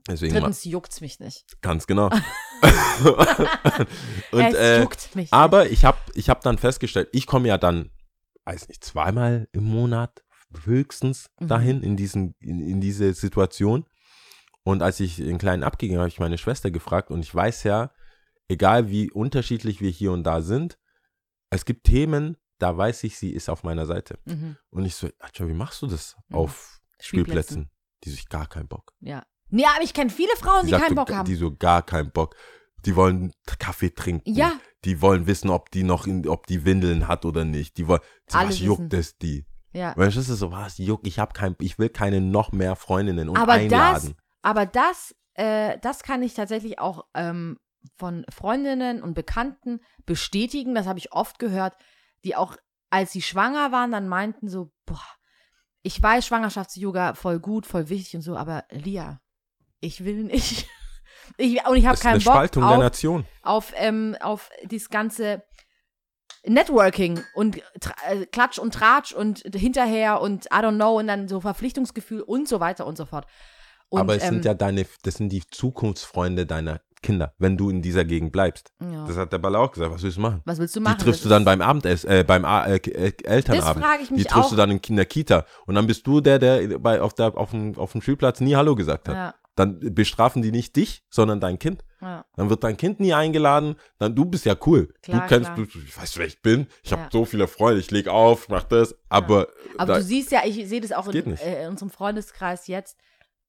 Deswegen 0.08 0.32
Drittens 0.34 0.64
juckt's 0.64 1.00
mich 1.02 1.18
nicht. 1.20 1.44
ganz 1.60 1.86
genau. 1.86 2.08
und, 4.32 4.40
es 4.40 4.54
äh, 4.54 4.80
juckt 4.82 5.14
mich. 5.14 5.32
aber 5.32 5.70
ich 5.70 5.84
habe 5.84 5.98
ich 6.14 6.28
hab 6.30 6.40
dann 6.42 6.58
festgestellt, 6.58 7.08
ich 7.12 7.26
komme 7.26 7.48
ja 7.48 7.58
dann, 7.58 7.90
weiß 8.44 8.68
nicht, 8.68 8.84
zweimal 8.84 9.48
im 9.52 9.64
Monat 9.64 10.22
höchstens 10.64 11.30
Mhm. 11.40 11.48
dahin 11.48 11.82
in, 11.82 11.96
diesen, 11.96 12.34
in, 12.40 12.60
in 12.60 12.80
diese 12.80 13.12
Situation. 13.14 13.86
Und 14.62 14.82
als 14.82 15.00
ich 15.00 15.16
den 15.16 15.38
Kleinen 15.38 15.62
abgegeben 15.64 15.96
habe, 15.98 16.04
habe 16.04 16.08
ich 16.08 16.20
meine 16.20 16.38
Schwester 16.38 16.70
gefragt 16.70 17.10
und 17.10 17.20
ich 17.20 17.34
weiß 17.34 17.64
ja, 17.64 17.90
egal 18.48 18.88
wie 18.88 19.10
unterschiedlich 19.10 19.80
wir 19.80 19.90
hier 19.90 20.12
und 20.12 20.22
da 20.24 20.40
sind, 20.42 20.78
es 21.50 21.64
gibt 21.64 21.84
Themen, 21.84 22.36
da 22.58 22.76
weiß 22.76 23.04
ich, 23.04 23.18
sie 23.18 23.30
ist 23.32 23.48
auf 23.50 23.62
meiner 23.64 23.84
Seite. 23.86 24.18
Mhm. 24.24 24.56
Und 24.70 24.84
ich 24.84 24.94
so, 24.94 25.08
Atja, 25.18 25.46
wie 25.48 25.52
machst 25.54 25.82
du 25.82 25.86
das 25.86 26.16
Mhm. 26.28 26.36
auf 26.36 26.80
Spielplätzen. 27.00 27.66
Spielplätzen? 27.66 27.70
Die 28.04 28.10
so, 28.10 28.14
ich 28.14 28.28
gar 28.28 28.46
keinen 28.46 28.68
Bock. 28.68 28.92
Ja. 29.00 29.24
Nee, 29.54 29.66
aber 29.66 29.84
ich 29.84 29.94
kenne 29.94 30.10
viele 30.10 30.34
Frauen, 30.36 30.64
die, 30.66 30.72
sagt 30.72 30.86
keinen 30.86 30.96
Bock 30.96 31.12
haben. 31.12 31.26
Die 31.26 31.36
so, 31.36 31.54
gar 31.54 31.82
keinen 31.82 32.10
Bock. 32.10 32.34
Die 32.84 32.96
wollen 32.96 33.32
Kaffee 33.60 33.94
trinken. 33.94 34.34
Ja. 34.34 34.52
Die 34.84 35.00
wollen 35.00 35.28
wissen, 35.28 35.48
ob 35.48 35.70
die 35.70 35.84
noch, 35.84 36.08
in, 36.08 36.26
ob 36.28 36.48
die 36.48 36.64
Windeln 36.64 37.06
hat 37.06 37.24
oder 37.24 37.44
nicht. 37.44 37.78
Die 37.78 37.86
wollen, 37.86 38.00
so, 38.28 38.38
was 38.38 38.58
juckt 38.58 38.92
es 38.92 39.16
die? 39.16 39.46
ja. 39.72 39.92
Weil 39.96 40.06
das 40.10 40.16
ist 40.16 40.38
so, 40.38 40.50
was 40.50 40.78
juckt, 40.78 41.06
ich 41.06 41.20
habe 41.20 41.32
kein, 41.34 41.54
ich 41.60 41.78
will 41.78 41.88
keine 41.88 42.20
noch 42.20 42.50
mehr 42.50 42.74
Freundinnen 42.74 43.28
und 43.28 43.36
Aber 43.36 43.52
einladen. 43.52 44.14
das, 44.16 44.24
aber 44.42 44.66
das, 44.66 45.14
äh, 45.34 45.78
das 45.80 46.02
kann 46.02 46.22
ich 46.24 46.34
tatsächlich 46.34 46.80
auch 46.80 47.04
ähm, 47.14 47.58
von 47.96 48.24
Freundinnen 48.30 49.02
und 49.02 49.14
Bekannten 49.14 49.80
bestätigen, 50.04 50.74
das 50.74 50.86
habe 50.86 50.98
ich 50.98 51.12
oft 51.12 51.38
gehört, 51.38 51.76
die 52.24 52.34
auch, 52.34 52.56
als 52.90 53.12
sie 53.12 53.22
schwanger 53.22 53.70
waren, 53.70 53.92
dann 53.92 54.08
meinten 54.08 54.48
so, 54.48 54.72
boah, 54.84 55.00
ich 55.82 56.02
weiß 56.02 56.26
Schwangerschafts-Yoga 56.26 57.14
voll 57.14 57.38
gut, 57.38 57.66
voll 57.66 57.88
wichtig 57.88 58.16
und 58.16 58.22
so, 58.22 58.36
aber 58.36 58.64
Lia, 58.70 59.20
ich 59.84 60.04
will 60.04 60.24
nicht. 60.24 60.66
Ich, 61.38 61.66
und 61.66 61.76
ich 61.76 61.86
habe 61.86 61.98
keinen 61.98 62.14
eine 62.16 62.22
Bock 62.22 62.34
Spaltung 62.34 62.62
der 62.64 62.72
auf, 62.72 62.78
Nation. 62.78 63.24
auf, 63.42 63.72
ähm, 63.76 64.14
auf 64.20 64.50
dieses 64.64 64.88
ganze 64.90 65.42
Networking 66.46 67.20
und 67.34 67.56
äh, 68.08 68.26
Klatsch 68.30 68.58
und 68.58 68.74
Tratsch 68.74 69.12
und 69.12 69.38
hinterher 69.54 70.20
und 70.20 70.44
I 70.46 70.58
don't 70.58 70.74
know 70.76 70.98
und 70.98 71.06
dann 71.06 71.26
so 71.26 71.40
Verpflichtungsgefühl 71.40 72.20
und 72.20 72.46
so 72.46 72.60
weiter 72.60 72.86
und 72.86 72.96
so 72.98 73.06
fort. 73.06 73.26
Und, 73.88 74.00
Aber 74.00 74.14
es 74.16 74.22
ähm, 74.22 74.34
sind 74.34 74.44
ja 74.44 74.54
deine, 74.54 74.86
das 75.02 75.14
sind 75.14 75.30
die 75.30 75.42
Zukunftsfreunde 75.50 76.44
deiner 76.46 76.82
Kinder, 77.02 77.34
wenn 77.38 77.56
du 77.56 77.70
in 77.70 77.80
dieser 77.82 78.04
Gegend 78.04 78.30
bleibst. 78.32 78.72
ja. 78.80 79.06
Das 79.06 79.16
hat 79.16 79.32
der 79.32 79.38
Baller 79.38 79.60
auch 79.60 79.72
gesagt. 79.72 79.92
Was 79.92 80.02
willst 80.02 80.18
du 80.18 80.20
machen? 80.20 80.42
was 80.44 80.58
willst 80.58 80.76
du 80.76 80.80
machen? 80.82 80.98
Die 80.98 81.04
triffst 81.04 81.20
Das 81.20 81.24
du 81.24 81.28
dann 81.30 81.44
beim 81.44 81.62
Abendessen, 81.62 82.10
äh, 82.10 82.24
beim 82.24 82.44
A 82.44 82.66
äh, 82.66 82.76
äh, 82.76 83.12
Elternabend. 83.24 83.76
Das 83.82 83.88
frage 83.90 84.02
ich 84.02 84.08
Die 84.08 84.14
mich 84.14 84.26
triffst 84.26 84.46
auch. 84.46 84.50
du 84.50 84.56
dann 84.56 84.70
in, 84.70 84.78
in 84.86 84.96
der 84.96 85.06
Kita. 85.06 85.46
Und 85.66 85.74
dann 85.74 85.86
bist 85.86 86.06
du 86.06 86.20
der, 86.20 86.38
der 86.38 86.78
bei, 86.78 87.00
auf, 87.00 87.14
der, 87.14 87.36
auf, 87.36 87.50
dem, 87.50 87.76
auf 87.78 87.92
dem 87.92 88.02
Spielplatz 88.02 88.40
nie 88.40 88.54
Hallo 88.56 88.74
gesagt 88.74 89.08
hat. 89.08 89.14
ja, 89.16 89.34
Dann 89.56 89.78
bestrafen 89.94 90.42
die 90.42 90.50
nicht 90.50 90.74
dich, 90.76 91.04
sondern 91.10 91.40
dein 91.40 91.58
Kind. 91.58 91.84
ja. 92.00 92.24
Dann 92.36 92.50
wird 92.50 92.64
dein 92.64 92.76
Kind 92.76 92.98
nie 93.00 93.14
eingeladen. 93.14 93.76
Dann 93.98 94.14
du 94.14 94.24
bist 94.24 94.44
ja 94.44 94.56
cool. 94.66 94.92
Klar, 95.02 95.20
du 95.22 95.26
kennst, 95.28 95.54
klar. 95.54 95.66
du, 95.66 95.78
ich 95.78 95.96
weiß, 95.96 96.18
wer 96.18 96.26
ich 96.26 96.42
bin. 96.42 96.66
Ich 96.82 96.92
habe 96.92 97.02
Ja. 97.02 97.08
so 97.12 97.24
viele 97.24 97.46
Freunde. 97.46 97.80
Ich 97.80 97.90
leg 97.90 98.08
auf, 98.08 98.48
mach 98.48 98.64
das. 98.64 98.96
Aber, 99.08 99.48
Aber 99.78 99.92
da, 99.92 99.98
du 99.98 100.04
siehst 100.04 100.32
ja, 100.32 100.42
ich 100.44 100.68
sehe 100.68 100.80
das 100.80 100.92
auch 100.92 101.06
in, 101.08 101.36
äh, 101.36 101.64
in 101.64 101.70
unserem 101.70 101.90
Freundeskreis 101.90 102.66
jetzt. 102.66 102.98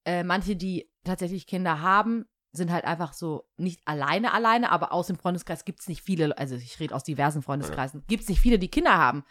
Äh, 0.04 0.22
manche, 0.22 0.54
die 0.54 0.88
tatsächlich 1.02 1.46
Kinder 1.48 1.80
haben, 1.82 2.26
sind 2.52 2.70
halt 2.72 2.84
einfach 2.84 3.12
so 3.12 3.44
nicht 3.56 3.80
alleine 3.84 4.32
alleine, 4.32 4.70
aber 4.70 4.92
aus 4.92 5.08
dem 5.08 5.18
Freundeskreis 5.18 5.64
gibt 5.64 5.80
es 5.80 5.88
nicht 5.88 6.02
viele, 6.02 6.38
also 6.38 6.54
ich 6.54 6.78
rede 6.80 6.94
aus 6.94 7.02
diversen 7.04 7.42
Freundeskreisen, 7.42 8.04
gibt 8.06 8.22
es 8.22 8.28
nicht 8.28 8.40
viele, 8.40 8.58
die 8.58 8.70
Kinder 8.70 8.96
haben. 8.96 9.24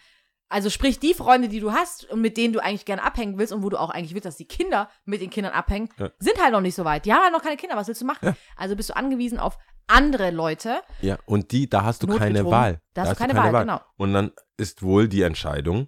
Also 0.48 0.70
sprich, 0.70 1.00
die 1.00 1.14
Freunde, 1.16 1.50
die 1.50 1.60
du 1.60 1.72
hast 1.72 2.10
und 2.12 2.22
mit 2.22 2.38
denen 2.38 2.54
du 2.54 2.64
eigentlich 2.64 2.86
gerne 2.86 3.04
abhängen 3.04 3.38
willst 3.38 3.52
und 3.52 3.64
wo 3.64 3.70
du 3.70 3.80
auch 3.80 3.90
eigentlich 3.90 4.14
willst, 4.14 4.26
dass 4.26 4.38
die 4.38 4.48
Kinder 4.48 4.90
mit 5.04 5.20
den 5.22 5.30
Kindern 5.32 5.54
abhängen, 5.54 5.90
Ja. 5.98 6.12
sind 6.20 6.40
halt 6.42 6.54
noch 6.54 6.62
nicht 6.62 6.76
so 6.76 6.86
weit. 6.86 7.06
Die 7.06 7.14
haben 7.14 7.24
halt 7.24 7.34
noch 7.34 7.42
keine 7.42 7.58
Kinder, 7.58 7.76
was 7.76 7.88
willst 7.88 8.02
du 8.02 8.06
machen? 8.06 8.28
Ja. 8.30 8.36
Also 8.56 8.76
bist 8.76 8.90
du 8.90 8.96
angewiesen 8.96 9.40
auf 9.40 9.58
andere 9.88 10.30
Leute. 10.32 10.82
ja, 11.02 11.18
und 11.26 11.52
die, 11.52 11.68
da 11.70 11.84
hast 11.84 12.02
du 12.04 12.08
keine. 12.08 12.46
Wahl. 12.46 12.80
Da 12.94 13.02
hast 13.04 13.12
du 13.12 13.16
keine 13.16 13.36
Wahl, 13.36 13.52
genau. 13.52 13.82
Und 13.98 14.14
dann 14.14 14.32
ist 14.58 14.82
wohl 14.84 15.08
die 15.08 15.22
Entscheidung, 15.24 15.88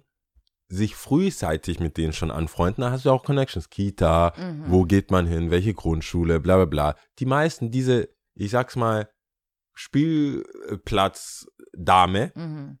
sich 0.68 0.94
frühzeitig 0.96 1.80
mit 1.80 1.96
denen 1.96 2.12
schon 2.12 2.30
anfreunden. 2.30 2.82
Da 2.82 2.90
hast 2.90 3.04
du 3.06 3.10
auch 3.10 3.24
Connections. 3.24 3.70
Kita, 3.70 4.34
Mhm. 4.36 4.64
wo 4.68 4.84
geht 4.84 5.10
man 5.10 5.26
hin, 5.26 5.50
welche 5.50 5.72
Grundschule, 5.74 6.40
bla 6.40 6.56
bla 6.56 6.64
bla. 6.66 6.94
Die 7.20 7.26
meisten, 7.26 7.70
diese, 7.70 8.08
ich 8.34 8.50
sag's 8.50 8.76
mal, 8.76 9.08
Spielplatzdame 9.74 12.32
Mhm. 12.34 12.78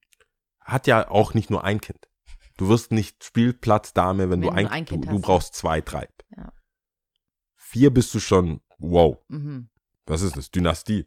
Hat 0.68 0.86
ja 0.86 1.10
auch 1.10 1.34
nicht 1.34 1.50
nur 1.50 1.64
ein 1.64 1.80
Kind. 1.80 2.08
Du 2.56 2.68
wirst 2.68 2.90
nicht 2.92 3.24
Spielplatzdame, 3.24 4.24
wenn, 4.30 4.40
Wenn 4.42 4.48
du 4.48 4.50
ein, 4.50 4.66
ein 4.66 4.84
Kind 4.84 5.04
du, 5.06 5.10
du 5.10 5.18
brauchst 5.20 5.54
zwei, 5.54 5.80
drei. 5.80 6.08
Ja. 6.36 6.52
Vier 7.56 7.92
bist 7.92 8.14
du 8.14 8.20
schon, 8.20 8.60
wow, 8.78 9.18
Mhm. 9.28 9.68
was 10.06 10.22
ist 10.22 10.36
das? 10.36 10.50
Dynastie. 10.50 11.06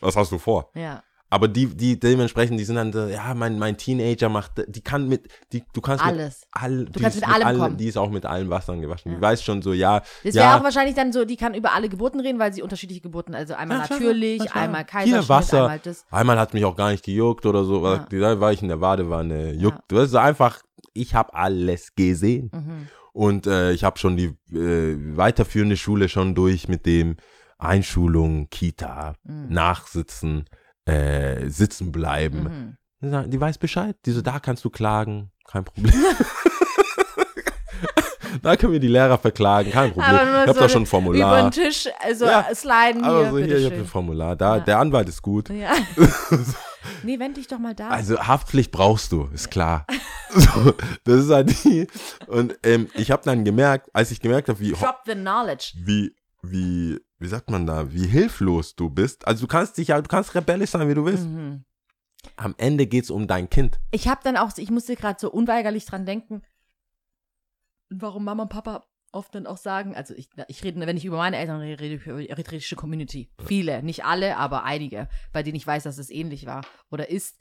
Was 0.00 0.16
hast 0.16 0.32
du 0.32 0.38
vor? 0.38 0.70
Ja. 0.74 1.02
Aber 1.32 1.48
die, 1.48 1.64
die 1.66 1.98
dementsprechend, 1.98 2.60
die 2.60 2.64
sind 2.64 2.76
dann, 2.76 2.92
so, 2.92 3.06
ja, 3.06 3.32
mein, 3.32 3.58
mein 3.58 3.78
Teenager 3.78 4.28
macht, 4.28 4.52
die 4.68 4.82
kann 4.82 5.08
mit, 5.08 5.28
die, 5.50 5.62
du 5.72 5.80
kannst 5.80 6.04
mit 6.04 6.14
Alles. 6.14 6.46
all, 6.52 6.84
du 6.84 7.00
kannst 7.00 7.20
mit 7.20 7.26
allem 7.26 7.46
allen, 7.46 7.58
kommen. 7.58 7.76
Die 7.78 7.86
ist 7.86 7.96
auch 7.96 8.10
mit 8.10 8.26
allen 8.26 8.50
Wassern 8.50 8.82
gewaschen. 8.82 9.12
Ja. 9.12 9.16
Die 9.16 9.22
weiß 9.22 9.42
schon 9.42 9.62
so, 9.62 9.72
ja, 9.72 10.02
Das 10.24 10.34
ja, 10.34 10.42
wäre 10.42 10.56
auch 10.60 10.64
wahrscheinlich 10.64 10.94
dann 10.94 11.10
so, 11.10 11.24
die 11.24 11.36
kann 11.36 11.54
über 11.54 11.72
alle 11.72 11.88
Geburten 11.88 12.20
reden, 12.20 12.38
weil 12.38 12.52
sie 12.52 12.60
unterschiedliche 12.60 13.00
Geburten, 13.00 13.34
also 13.34 13.54
einmal 13.54 13.78
Ja, 13.78 13.86
natürlich, 13.88 14.40
na 14.40 14.44
klar. 14.44 14.62
einmal 14.64 14.80
Hier 14.80 14.86
Kaiserschnitt, 14.86 15.28
Wasser. 15.30 15.62
einmal 15.62 15.78
das. 15.82 16.04
einmal 16.10 16.38
hat 16.38 16.52
mich 16.52 16.66
auch 16.66 16.76
gar 16.76 16.90
nicht 16.90 17.02
gejuckt 17.02 17.46
oder 17.46 17.64
so, 17.64 17.76
Ja. 17.82 18.06
weil 18.10 18.20
da 18.20 18.38
war 18.38 18.52
ich 18.52 18.60
in 18.60 18.68
der 18.68 18.76
Badewanne, 18.76 19.54
juckt. 19.54 19.80
Das 19.88 20.08
ist 20.08 20.14
einfach, 20.14 20.60
ich 20.92 21.14
habe 21.14 21.32
alles 21.32 21.94
gesehen. 21.94 22.50
Mhm. 22.52 22.88
Und 23.14 23.46
äh, 23.46 23.72
ich 23.72 23.84
habe 23.84 23.98
schon 23.98 24.18
die 24.18 24.34
äh, 24.54 25.16
weiterführende 25.16 25.78
Schule 25.78 26.10
schon 26.10 26.34
durch 26.34 26.68
mit 26.68 26.84
dem 26.84 27.16
Einschulung, 27.58 28.48
Kita, 28.50 29.14
Mhm. 29.24 29.46
Nachsitzen, 29.48 30.44
äh, 30.86 31.48
sitzen 31.48 31.92
bleiben. 31.92 32.76
Mhm. 33.00 33.30
Die 33.30 33.40
weiß 33.40 33.58
Bescheid. 33.58 33.96
Die 34.06 34.12
so, 34.12 34.22
da 34.22 34.38
kannst 34.38 34.64
du 34.64 34.70
klagen, 34.70 35.32
kein 35.46 35.64
Problem. 35.64 35.92
da 38.42 38.56
können 38.56 38.72
wir 38.72 38.80
die 38.80 38.88
Lehrer 38.88 39.18
verklagen, 39.18 39.70
kein 39.70 39.92
Problem. 39.92 40.14
Ich 40.14 40.20
hab 40.20 40.54
so 40.54 40.60
da 40.60 40.68
schon 40.68 40.82
ein 40.82 40.84
Über 40.84 40.90
Formular. 40.90 41.42
den 41.42 41.50
Tisch, 41.50 41.88
also 42.00 42.26
Ja, 42.26 42.46
sliden 42.54 43.04
Aber 43.04 43.22
hier, 43.22 43.30
so, 43.30 43.38
hier, 43.38 43.58
ich 43.58 43.64
habe 43.66 43.76
ein. 43.76 43.86
Formular. 43.86 44.36
Da, 44.36 44.56
Ja. 44.56 44.62
der 44.64 44.78
Anwalt 44.78 45.08
ist 45.08 45.20
gut. 45.22 45.50
Ja. 45.50 45.72
nee, 47.02 47.18
wend 47.18 47.36
dich 47.36 47.48
doch 47.48 47.58
mal 47.58 47.74
da. 47.74 47.88
Also 47.88 48.18
Haftpflicht 48.18 48.70
brauchst 48.70 49.10
du, 49.12 49.28
ist 49.32 49.50
klar. 49.50 49.86
so, 50.30 50.72
das 51.04 51.24
ist 51.24 51.30
halt 51.30 51.64
die. 51.64 51.86
Und 52.28 52.56
ähm, 52.62 52.88
ich 52.94 53.10
habe 53.10 53.22
dann 53.24 53.44
gemerkt, 53.44 53.90
als 53.92 54.10
ich 54.10 54.20
gemerkt 54.20 54.48
habe, 54.48 54.60
wie, 54.60 54.72
Drop 54.72 55.00
the 55.06 55.14
knowledge. 55.14 55.72
wie, 55.84 56.14
wie, 56.42 57.00
wie 57.22 57.28
sagt 57.28 57.50
man 57.50 57.66
da, 57.66 57.92
wie 57.92 58.06
hilflos 58.06 58.74
du 58.74 58.90
bist. 58.90 59.26
Also 59.26 59.42
du 59.42 59.46
kannst 59.46 59.78
dich 59.78 59.88
ja, 59.88 60.00
du 60.00 60.08
kannst 60.08 60.34
rebellisch 60.34 60.70
sein, 60.70 60.88
wie 60.88 60.94
du 60.94 61.04
willst. 61.04 61.24
Mhm. 61.24 61.64
Am 62.36 62.54
Ende 62.58 62.86
geht's 62.86 63.10
um 63.10 63.26
dein 63.26 63.48
Kind. 63.48 63.80
Ich 63.90 64.08
habe 64.08 64.20
dann 64.22 64.36
auch, 64.36 64.56
ich 64.56 64.70
musste 64.70 64.94
gerade 64.96 65.18
so 65.18 65.30
unweigerlich 65.30 65.84
dran 65.86 66.06
denken, 66.06 66.42
warum 67.90 68.24
Mama 68.24 68.44
und 68.44 68.48
Papa 68.48 68.84
oft 69.12 69.34
dann 69.34 69.46
auch 69.46 69.58
sagen, 69.58 69.94
also 69.94 70.14
ich, 70.14 70.28
ich 70.48 70.64
rede, 70.64 70.80
wenn 70.86 70.96
ich 70.96 71.04
über 71.04 71.18
meine 71.18 71.36
Eltern 71.36 71.60
rede, 71.60 71.80
rede 71.80 71.94
ich 71.96 72.06
über 72.06 72.20
die 72.20 72.30
eritreische 72.30 72.76
Community. 72.76 73.30
Viele, 73.46 73.82
nicht 73.82 74.04
alle, 74.04 74.36
aber 74.36 74.64
einige, 74.64 75.08
bei 75.32 75.42
denen 75.42 75.56
ich 75.56 75.66
weiß, 75.66 75.82
dass 75.82 75.98
es 75.98 76.10
ähnlich 76.10 76.46
war 76.46 76.64
oder 76.90 77.10
ist. 77.10 77.38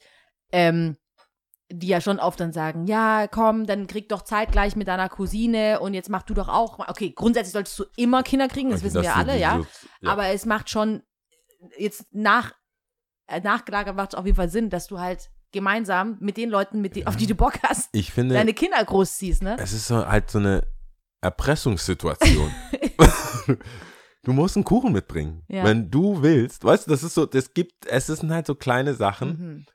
Ähm, 0.52 0.98
die 1.72 1.88
ja 1.88 2.02
schon 2.02 2.20
oft 2.20 2.40
dann 2.40 2.52
sagen, 2.54 2.86
ja, 2.86 3.28
komm, 3.28 3.66
dann 3.66 3.88
krieg 3.88 4.10
doch 4.10 4.22
zeitgleich 4.24 4.76
mit 4.76 4.88
deiner 4.88 5.08
Cousine 5.10 5.80
und 5.80 5.94
jetzt 5.94 6.10
mach 6.10 6.24
du 6.24 6.34
doch 6.34 6.50
auch. 6.50 6.78
mal- 6.78 6.90
Okay, 6.90 7.12
grundsätzlich 7.16 7.54
solltest 7.54 7.80
du 7.80 7.86
immer 7.96 8.24
Kinder 8.24 8.48
kriegen, 8.48 8.70
das 8.70 8.80
Okay, 8.82 8.88
wissen 8.88 9.02
wir 9.02 9.10
dass 9.10 9.16
alle, 9.18 9.40
ja. 9.40 9.58
so- 9.60 9.66
ja. 10.02 10.12
Aber 10.12 10.28
es 10.28 10.46
macht 10.46 10.70
schon 10.70 11.02
jetzt 11.78 12.06
nach, 12.12 12.54
äh, 13.28 13.40
nachgelagert 13.40 13.96
macht 13.96 14.14
es 14.14 14.20
auf 14.20 14.26
jeden 14.26 14.36
Fall 14.36 14.50
Sinn, 14.50 14.70
dass 14.70 14.88
du 14.88 15.00
halt 15.00 15.30
gemeinsam 15.54 16.18
mit 16.20 16.38
den 16.38 16.50
Leuten, 16.50 16.82
mit 16.82 16.96
die, 16.96 17.06
auf 17.08 17.16
die 17.18 17.28
du 17.28 17.36
Bock 17.36 17.56
hast, 17.64 17.90
ich 17.92 18.12
finde, 18.12 18.36
deine 18.36 18.54
Kinder 18.54 18.84
großziehst, 18.84 19.44
ne? 19.44 19.58
es 19.60 19.74
ist 19.74 19.88
so 19.88 20.06
halt 20.08 20.30
so 20.32 20.40
eine 20.40 20.64
Erpressungssituation. 21.22 22.52
du 24.24 24.34
musst 24.34 24.56
einen 24.56 24.64
Kuchen 24.66 24.92
mitbringen. 24.94 25.44
Ja. 25.48 25.64
Wenn 25.64 25.90
du 25.90 26.22
willst, 26.22 26.64
weißt 26.64 26.88
du, 26.88 26.92
das 26.92 27.04
ist 27.04 27.14
so, 27.16 27.26
das 27.26 27.54
gibt, 27.54 27.86
es 27.86 28.08
sind 28.08 28.32
halt 28.32 28.46
so 28.48 28.56
kleine 28.56 28.94
Sachen. 28.94 29.30
Mhm. 29.30 29.66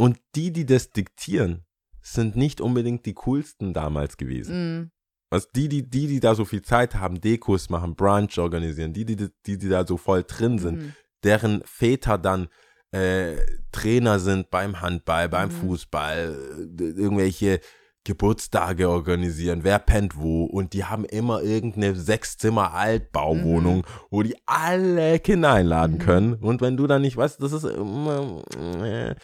Und 0.00 0.18
die, 0.34 0.52
die 0.52 0.66
das 0.66 0.90
diktieren, 0.90 1.64
sind 2.02 2.34
nicht 2.36 2.60
unbedingt 2.60 3.04
die 3.06 3.14
coolsten 3.14 3.72
damals 3.74 4.16
gewesen. 4.16 4.54
Mhm. 4.78 4.90
Also 5.32 5.46
die, 5.54 5.68
die, 5.68 5.88
die, 5.88 6.06
die 6.08 6.18
da 6.20 6.34
so 6.34 6.44
viel 6.44 6.62
Zeit 6.62 6.94
haben, 6.96 7.20
Dekos 7.20 7.68
machen, 7.70 7.94
Brunch 7.94 8.38
organisieren, 8.38 8.92
die, 8.92 9.04
die, 9.04 9.16
die, 9.16 9.58
die 9.58 9.68
da 9.68 9.86
so 9.86 9.96
voll 9.96 10.24
drin 10.26 10.58
sind, 10.58 10.78
Mhm. 10.80 10.92
deren 11.22 11.62
Väter 11.64 12.18
dann 12.18 12.48
äh, 12.92 13.36
Trainer 13.70 14.18
sind 14.18 14.50
beim 14.50 14.80
Handball, 14.80 15.28
beim 15.28 15.48
Mhm. 15.50 15.52
Fußball, 15.52 16.36
irgendwelche 16.80 17.60
Geburtstage 18.02 18.88
organisieren, 18.88 19.60
wer 19.62 19.78
pennt 19.78 20.16
wo 20.16 20.44
und 20.46 20.72
die 20.72 20.84
haben 20.86 21.04
immer 21.04 21.42
irgendeine 21.42 21.94
Sechszimmer 21.94 22.72
Altbauwohnung, 22.74 23.86
wo 24.10 24.22
die 24.22 24.34
alle 24.46 25.20
Kinder 25.20 25.52
einladen 25.52 25.96
Mhm. 25.96 25.98
können 26.00 26.34
und 26.34 26.60
wenn 26.62 26.76
du 26.76 26.86
dann 26.88 27.02
nicht 27.02 27.16
weißt, 27.16 27.40
das 27.42 27.52
ist 27.52 27.64
immer 27.64 28.42
äh, 28.58 29.14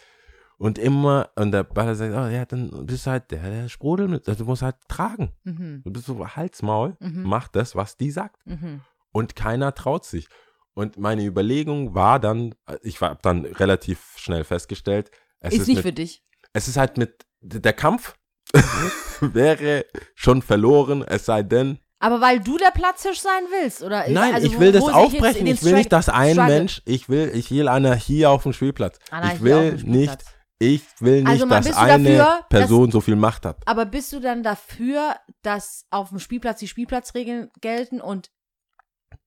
und 0.57 0.77
immer 0.79 1.29
und 1.35 1.51
der 1.51 1.63
Baller 1.63 1.95
sagt, 1.95 2.13
oh 2.15 2.27
ja, 2.27 2.45
dann 2.45 2.85
bist 2.85 3.05
du 3.05 3.11
halt 3.11 3.29
der, 3.31 3.41
der 3.49 3.69
Sprudel 3.69 4.07
mit, 4.07 4.27
also 4.27 4.43
du 4.43 4.49
musst 4.49 4.61
halt 4.63 4.75
tragen. 4.87 5.31
Mhm. 5.43 5.81
Du 5.83 5.91
bist 5.91 6.05
so 6.07 6.27
Halsmaul, 6.27 6.95
Mhm. 6.99 7.23
mach 7.23 7.47
das, 7.47 7.75
was 7.75 7.97
die 7.97 8.11
sagt 8.11 8.45
Mhm. 8.45 8.81
und 9.11 9.35
keiner 9.35 9.73
traut 9.75 10.05
sich. 10.05 10.27
Und 10.73 10.97
meine 10.97 11.23
Überlegung 11.25 11.95
war 11.95 12.19
dann, 12.19 12.53
ich 12.83 13.01
habe 13.01 13.17
dann 13.21 13.45
relativ 13.45 14.13
schnell 14.17 14.43
festgestellt, 14.43 15.09
es 15.39 15.53
Ist 15.53 15.61
ist, 15.61 15.67
nicht 15.67 15.75
mit, 15.77 15.85
für 15.85 15.93
dich. 15.93 16.23
es 16.53 16.67
ist 16.67 16.77
halt 16.77 16.97
mit, 16.97 17.25
der 17.41 17.73
Kampf 17.73 18.15
wäre 19.21 19.85
schon 20.15 20.41
verloren, 20.41 21.03
es 21.07 21.25
sei 21.25 21.43
denn, 21.43 21.79
Aber 21.99 22.21
weil 22.21 22.39
du 22.39 22.57
der 22.57 22.71
Platzhirsch 22.71 23.19
sein 23.19 23.43
willst, 23.61 23.81
oder? 23.83 24.07
nein, 24.09 24.33
also 24.35 24.47
ich 24.47 24.55
wo- 24.55 24.59
will 24.59 24.71
das 24.71 24.81
wo 24.83 24.89
ich 24.89 24.95
jetzt 24.95 25.03
aufbrechen, 25.15 25.47
ich 25.47 25.63
will 25.63 25.73
nicht, 25.73 25.91
dass 25.91 26.09
ein 26.09 26.33
Struggle? 26.33 26.53
Mensch, 26.57 26.81
ich 26.85 27.09
will, 27.09 27.31
ich 27.33 27.49
will 27.51 27.67
Anarchie 27.67 28.25
auf 28.25 28.43
dem 28.43 28.53
Spielplatz. 28.53 28.99
Anarchie 29.11 29.27
ich 29.35 29.39
auf 29.39 29.43
will 29.43 29.77
dem 29.77 29.89
nicht, 29.91 30.11
Spielplatz. 30.11 30.25
Ich 30.59 30.81
will 30.99 31.19
nicht, 31.23 31.27
Also 31.27 31.45
dass 31.45 31.71
eine 31.77 32.03
dafür, 32.03 32.17
dass- 32.17 32.47
Person 32.49 32.91
so 32.91 33.01
viel 33.01 33.15
Macht 33.15 33.45
hat. 33.45 33.57
Aber 33.65 33.85
bist 33.85 34.11
du 34.13 34.19
dann 34.19 34.43
dafür, 34.43 35.15
dass 35.43 35.85
auf 35.91 36.09
dem 36.09 36.19
Spielplatz 36.19 36.59
die 36.59 36.67
Spielplatzregeln 36.67 37.49
gelten 37.61 38.01
und 38.01 38.29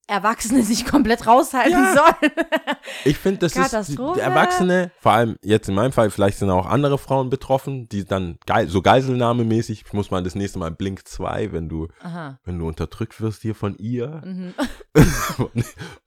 Erwachsene 0.09 0.63
sich 0.65 0.85
komplett 0.87 1.27
raushalten 1.29 1.71
Ja. 1.71 1.95
sollen. 1.95 2.33
Ich 3.05 3.17
finde, 3.17 3.39
das 3.39 3.55
ist 3.55 3.73
Erwachsene, 3.73 4.91
vor 4.99 5.13
allem 5.13 5.37
jetzt 5.43 5.69
in 5.69 5.77
meinem 5.77 5.93
Fall, 5.93 6.11
vielleicht 6.11 6.39
sind 6.39 6.51
auch 6.51 6.67
andere 6.67 6.99
Frauen 6.99 7.31
betroffen, 7.31 7.89
die 7.89 8.05
dann 8.05 8.39
geil, 8.45 8.67
so 8.69 8.83
Geiselnahmemäßig, 8.83 9.85
ich 9.87 9.93
muss 9.93 10.11
mal 10.11 10.23
das 10.25 10.35
nächste 10.35 10.59
Mal 10.59 10.73
Blink 10.73 11.07
2, 11.07 11.53
wenn 11.53 11.69
du, 11.69 11.87
Aha. 12.03 12.41
wenn 12.43 12.59
du 12.59 12.67
unterdrückt 12.67 13.21
wirst 13.21 13.43
hier 13.43 13.55
von 13.55 13.77
ihr, 13.77 14.21
Mhm. 14.25 14.55
von, 15.37 15.51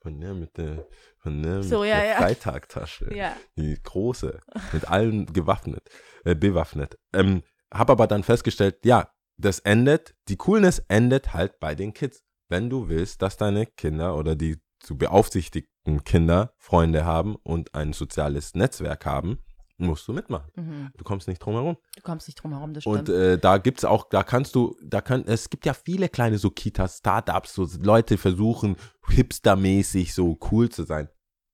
von 0.01 0.19
der 0.19 0.33
mit 0.33 0.57
der, 0.57 0.85
der, 1.25 1.63
So, 1.63 1.83
ja, 1.83 2.03
ja. 2.03 2.15
Freitagtasche, 2.17 3.13
Ja. 3.15 3.35
die 3.57 3.77
große, 3.81 4.39
mit 4.73 4.89
allen 4.89 5.25
gewaffnet, 5.27 5.89
äh, 6.25 6.35
bewaffnet. 6.35 6.97
Ähm, 7.13 7.43
hab 7.73 7.89
aber 7.89 8.07
dann 8.07 8.23
festgestellt, 8.23 8.77
ja, 8.83 9.09
das 9.37 9.59
endet, 9.59 10.15
die 10.27 10.37
Coolness 10.37 10.79
endet 10.87 11.33
halt 11.33 11.59
bei 11.59 11.75
den 11.75 11.93
Kids. 11.93 12.23
Wenn 12.49 12.69
du 12.69 12.89
willst, 12.89 13.21
dass 13.21 13.37
deine 13.37 13.65
Kinder 13.65 14.15
oder 14.15 14.35
die 14.35 14.57
zu 14.79 14.97
beaufsichtigten 14.97 16.03
Kinder 16.03 16.53
Freunde 16.57 17.05
haben 17.05 17.35
und 17.37 17.73
ein 17.73 17.93
soziales 17.93 18.53
Netzwerk 18.53 19.05
haben, 19.05 19.39
musst 19.77 20.07
du 20.07 20.13
mitmachen. 20.13 20.51
Mhm. 20.55 20.91
Du 20.95 21.03
kommst 21.03 21.27
nicht 21.27 21.39
drum 21.39 21.55
herum. 21.55 21.77
Du 21.95 22.01
kommst 22.01 22.27
nicht 22.27 22.35
drum 22.41 22.51
herum, 22.53 22.73
das 22.73 22.83
stimmt. 22.83 23.09
Und 23.09 23.15
äh, 23.15 23.37
da 23.39 23.57
gibt's 23.57 23.85
auch, 23.85 24.07
da 24.09 24.23
kannst 24.23 24.55
du, 24.55 24.77
da 24.83 25.01
kann, 25.01 25.23
es 25.25 25.49
gibt 25.49 25.65
ja 25.65 25.73
viele 25.73 26.09
kleine 26.09 26.37
so 26.37 26.51
Kitas, 26.51 26.97
Startups, 26.97 27.55
so 27.55 27.67
Leute 27.81 28.17
versuchen, 28.17 28.75
hipstermäßig 29.09 30.13
so 30.13 30.37
cool 30.51 30.69
zu 30.69 30.83
sein. 30.83 31.09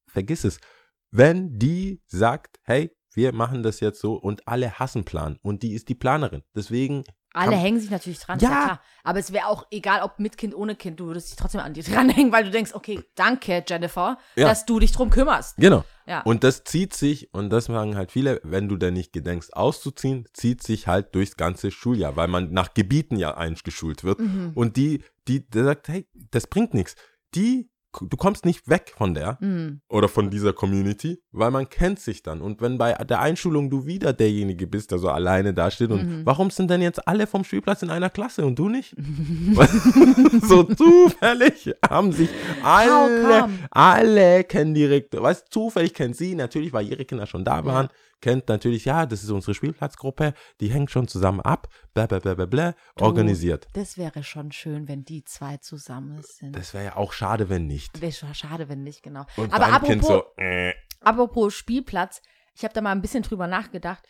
Vergiss 0.10 0.44
es. 0.44 0.60
Wenn 1.12 1.58
die 1.58 2.02
sagt, 2.08 2.60
hey, 2.64 2.92
wir 3.14 3.34
machen 3.34 3.64
das 3.64 3.80
jetzt 3.80 4.00
so 4.00 4.14
und 4.14 4.48
alle 4.48 4.78
hassen 4.80 5.04
Plan 5.04 5.38
und 5.42 5.64
die 5.64 5.74
ist 5.74 5.90
die 5.90 5.96
Planerin. 5.96 6.44
Deswegen, 6.56 7.04
Alle 7.34 7.52
kann- 7.52 7.60
hängen 7.60 7.80
sich 7.80 7.90
natürlich 7.90 8.20
dran, 8.20 8.38
Ja. 8.40 8.48
klar. 8.50 8.82
Aber 9.04 9.18
es 9.18 9.34
wäre 9.34 9.48
auch 9.48 9.66
egal, 9.72 10.04
ob 10.04 10.20
mit 10.20 10.38
Kind, 10.38 10.54
ohne 10.54 10.76
Kind, 10.76 11.00
du 11.00 11.08
würdest 11.08 11.30
dich 11.32 11.36
trotzdem 11.36 11.62
an 11.62 11.74
dir 11.74 11.84
dranhängen, 12.24 12.32
weil 12.32 12.44
du 12.44 12.52
denkst, 12.52 12.74
okay, 12.76 13.04
danke, 13.16 13.64
Jennifer, 13.68 14.20
Ja. 14.36 14.48
dass 14.48 14.66
du 14.68 14.80
dich 14.80 14.92
drum 14.92 15.10
kümmerst. 15.10 15.58
genau. 15.58 15.84
Ja. 16.06 16.22
Und 16.22 16.44
das 16.44 16.64
zieht 16.64 16.94
sich, 16.96 17.34
und 17.34 17.50
das 17.52 17.66
sagen 17.66 17.96
halt 17.96 18.12
viele, 18.12 18.40
wenn 18.44 18.68
du 18.70 18.78
denn 18.78 18.94
nicht 18.96 19.12
gedenkst 19.14 19.54
auszuziehen, 19.56 20.28
zieht 20.34 20.62
sich 20.64 20.88
halt 20.88 21.14
durchs 21.16 21.36
ganze 21.38 21.70
Schuljahr, 21.72 22.16
weil 22.16 22.28
man 22.28 22.52
nach 22.52 22.74
Gebieten 22.76 23.16
ja 23.18 23.36
eingeschult 23.38 24.04
wird. 24.04 24.20
Mhm. 24.20 24.52
Und 24.56 24.76
die, 24.78 25.04
die, 25.28 25.48
der 25.50 25.64
sagt, 25.66 25.88
hey, 25.88 26.08
das 26.32 26.48
bringt 26.48 26.74
nichts. 26.76 26.96
Die, 27.36 27.70
du 28.02 28.18
kommst 28.18 28.46
nicht 28.46 28.70
weg 28.70 28.94
von 28.96 29.14
der 29.14 29.38
Mhm. 29.42 29.82
oder 29.90 30.08
von 30.08 30.30
dieser 30.30 30.54
Community, 30.54 31.22
weil 31.32 31.52
man 31.52 31.68
kennt 31.70 32.00
sich 32.00 32.22
dann. 32.24 32.42
Und 32.42 32.62
wenn 32.62 32.78
bei 32.78 32.94
der 32.94 33.20
Einschulung 33.20 33.70
du 33.70 33.86
wieder 33.86 34.14
derjenige 34.14 34.68
bist, 34.68 34.92
der 34.92 35.00
so 35.00 35.10
alleine 35.10 35.54
dasteht 35.54 35.90
und 35.92 36.04
Mhm. 36.08 36.22
warum 36.26 36.50
sind 36.52 36.70
denn 36.70 36.82
jetzt 36.82 37.08
alle 37.08 37.26
vom 37.28 37.44
Spielplatz 37.44 37.82
in 37.82 37.90
einer 37.90 38.10
Klasse 38.10 38.46
und 38.46 38.58
du 38.60 38.70
nicht? 38.70 38.96
so 40.44 40.64
zufällig 40.64 41.74
haben 41.88 42.12
sich 42.12 42.30
alle, 42.64 43.50
alle 43.72 44.44
kennen 44.44 44.74
direkt, 44.74 45.20
weißt 45.20 45.48
zufällig 45.50 45.94
kennt 45.94 46.16
sie, 46.16 46.36
natürlich, 46.36 46.74
weil 46.74 46.88
ihre 46.88 47.06
Kinder 47.06 47.26
schon 47.28 47.44
da 47.44 47.66
waren, 47.66 47.90
kennt 48.22 48.48
natürlich, 48.50 48.86
ja, 48.86 49.06
das 49.06 49.24
ist 49.24 49.30
unsere 49.30 49.54
Spielplatzgruppe, 49.54 50.34
die 50.60 50.70
hängt 50.72 50.92
schon 50.92 51.08
zusammen 51.08 51.42
ab, 51.42 51.68
bla 51.94 52.06
bla 52.08 52.20
bla 52.20 52.34
bla 52.36 52.46
bla, 52.46 52.76
Du. 52.96 53.06
organisiert. 53.06 53.68
Das 53.74 53.98
wäre 53.98 54.24
schon 54.24 54.52
schön, 54.52 54.88
wenn 54.88 55.04
die 55.04 55.24
zwei 55.24 55.58
zusammen 55.58 56.22
sind. 56.24 56.56
Das 56.56 56.74
wäre 56.74 56.86
ja 56.86 56.96
auch 56.96 57.14
schade, 57.14 57.50
wenn 57.50 57.68
nicht. 57.68 58.02
wäre 58.02 58.12
schon 58.12 58.34
schade, 58.34 58.70
wenn 58.70 58.84
nicht, 58.84 59.04
genau. 59.04 59.26
Und 59.38 59.54
Aber 59.54 59.68
apropos, 59.68 60.08
so, 60.08 60.24
äh, 60.38 60.74
apropos 61.02 61.54
Spielplatz, 61.54 62.22
ich 62.56 62.64
habe 62.64 62.74
da 62.74 62.82
mal 62.82 62.92
ein 62.92 63.02
bisschen 63.02 63.24
drüber 63.24 63.48
nachgedacht. 63.48 64.06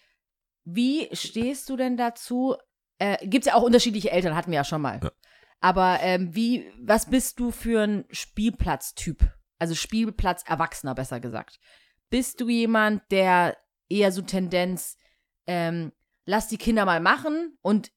Wie 0.63 1.09
stehst 1.13 1.69
du 1.69 1.77
denn 1.77 1.97
dazu? 1.97 2.55
Äh, 2.97 3.17
Gibt 3.27 3.45
es 3.45 3.51
ja 3.51 3.55
auch 3.57 3.63
unterschiedliche 3.63 4.11
Eltern, 4.11 4.35
hatten 4.35 4.51
wir 4.51 4.57
ja 4.57 4.63
schon 4.63 4.81
mal. 4.81 4.99
Ja. 5.03 5.11
Aber 5.61 5.99
ähm, 6.01 6.33
wie, 6.35 6.71
was 6.81 7.09
bist 7.09 7.39
du 7.39 7.51
für 7.51 7.81
ein 7.83 8.05
Spielplatztyp? 8.11 9.31
Also 9.57 9.75
Spielplatz-Erwachsener, 9.75 10.95
besser 10.95 11.19
gesagt. 11.19 11.59
Bist 12.09 12.39
du 12.41 12.49
jemand, 12.49 13.03
der 13.11 13.57
eher 13.89 14.11
so 14.11 14.21
Tendenz, 14.21 14.97
ähm, 15.47 15.91
lass 16.25 16.47
die 16.47 16.57
Kinder 16.57 16.85
mal 16.85 16.99
machen 16.99 17.57
und 17.61 17.91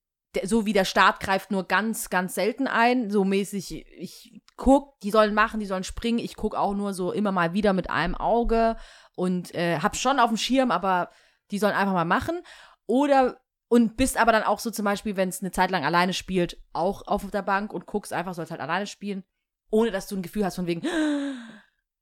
so 0.45 0.64
wie 0.64 0.72
der 0.72 0.86
Staat 0.86 1.20
greift 1.20 1.51
nur 1.51 1.64
ganz, 1.64 2.09
ganz 2.09 2.34
selten 2.34 2.66
ein, 2.66 3.11
so 3.11 3.24
mäßig, 3.24 3.84
ich 3.99 4.43
guck, 4.57 4.99
die 5.01 5.11
sollen 5.11 5.34
machen, 5.34 5.61
die 5.61 5.66
sollen 5.66 5.84
springen, 5.84 6.18
ich 6.18 6.36
guck 6.36 6.55
auch 6.55 6.74
nur 6.74 6.95
so 6.95 7.12
immer 7.12 7.32
mal 7.32 7.53
wieder 7.53 7.74
mit 7.74 7.90
einem 7.90 8.14
Auge 8.14 8.76
und 9.14 9.55
äh, 9.55 9.78
hab 9.80 9.97
schon 9.97 10.18
auf 10.18 10.30
dem 10.30 10.38
Schirm, 10.38 10.70
aber 10.70 11.11
die 11.51 11.59
sollen 11.59 11.74
einfach 11.74 11.93
mal 11.93 12.07
machen. 12.07 12.40
Oder 12.86 13.40
und 13.68 13.97
bist 13.97 14.18
aber 14.18 14.32
dann 14.32 14.43
auch 14.43 14.59
so 14.59 14.70
zum 14.70 14.84
Beispiel, 14.84 15.16
wenn 15.16 15.30
es 15.30 15.40
eine 15.40 15.51
Zeit 15.51 15.70
lang 15.70 15.84
alleine 15.84 16.12
spielt, 16.12 16.59
auch 16.72 17.07
auf 17.07 17.30
der 17.30 17.43
Bank 17.43 17.72
und 17.72 17.86
guckst 17.86 18.12
einfach, 18.12 18.34
sollst 18.34 18.51
halt 18.51 18.61
alleine 18.61 18.86
spielen, 18.86 19.24
ohne 19.70 19.90
dass 19.90 20.07
du 20.09 20.16
ein 20.16 20.22
Gefühl 20.22 20.45
hast 20.45 20.57
von 20.57 20.66
wegen, 20.66 20.82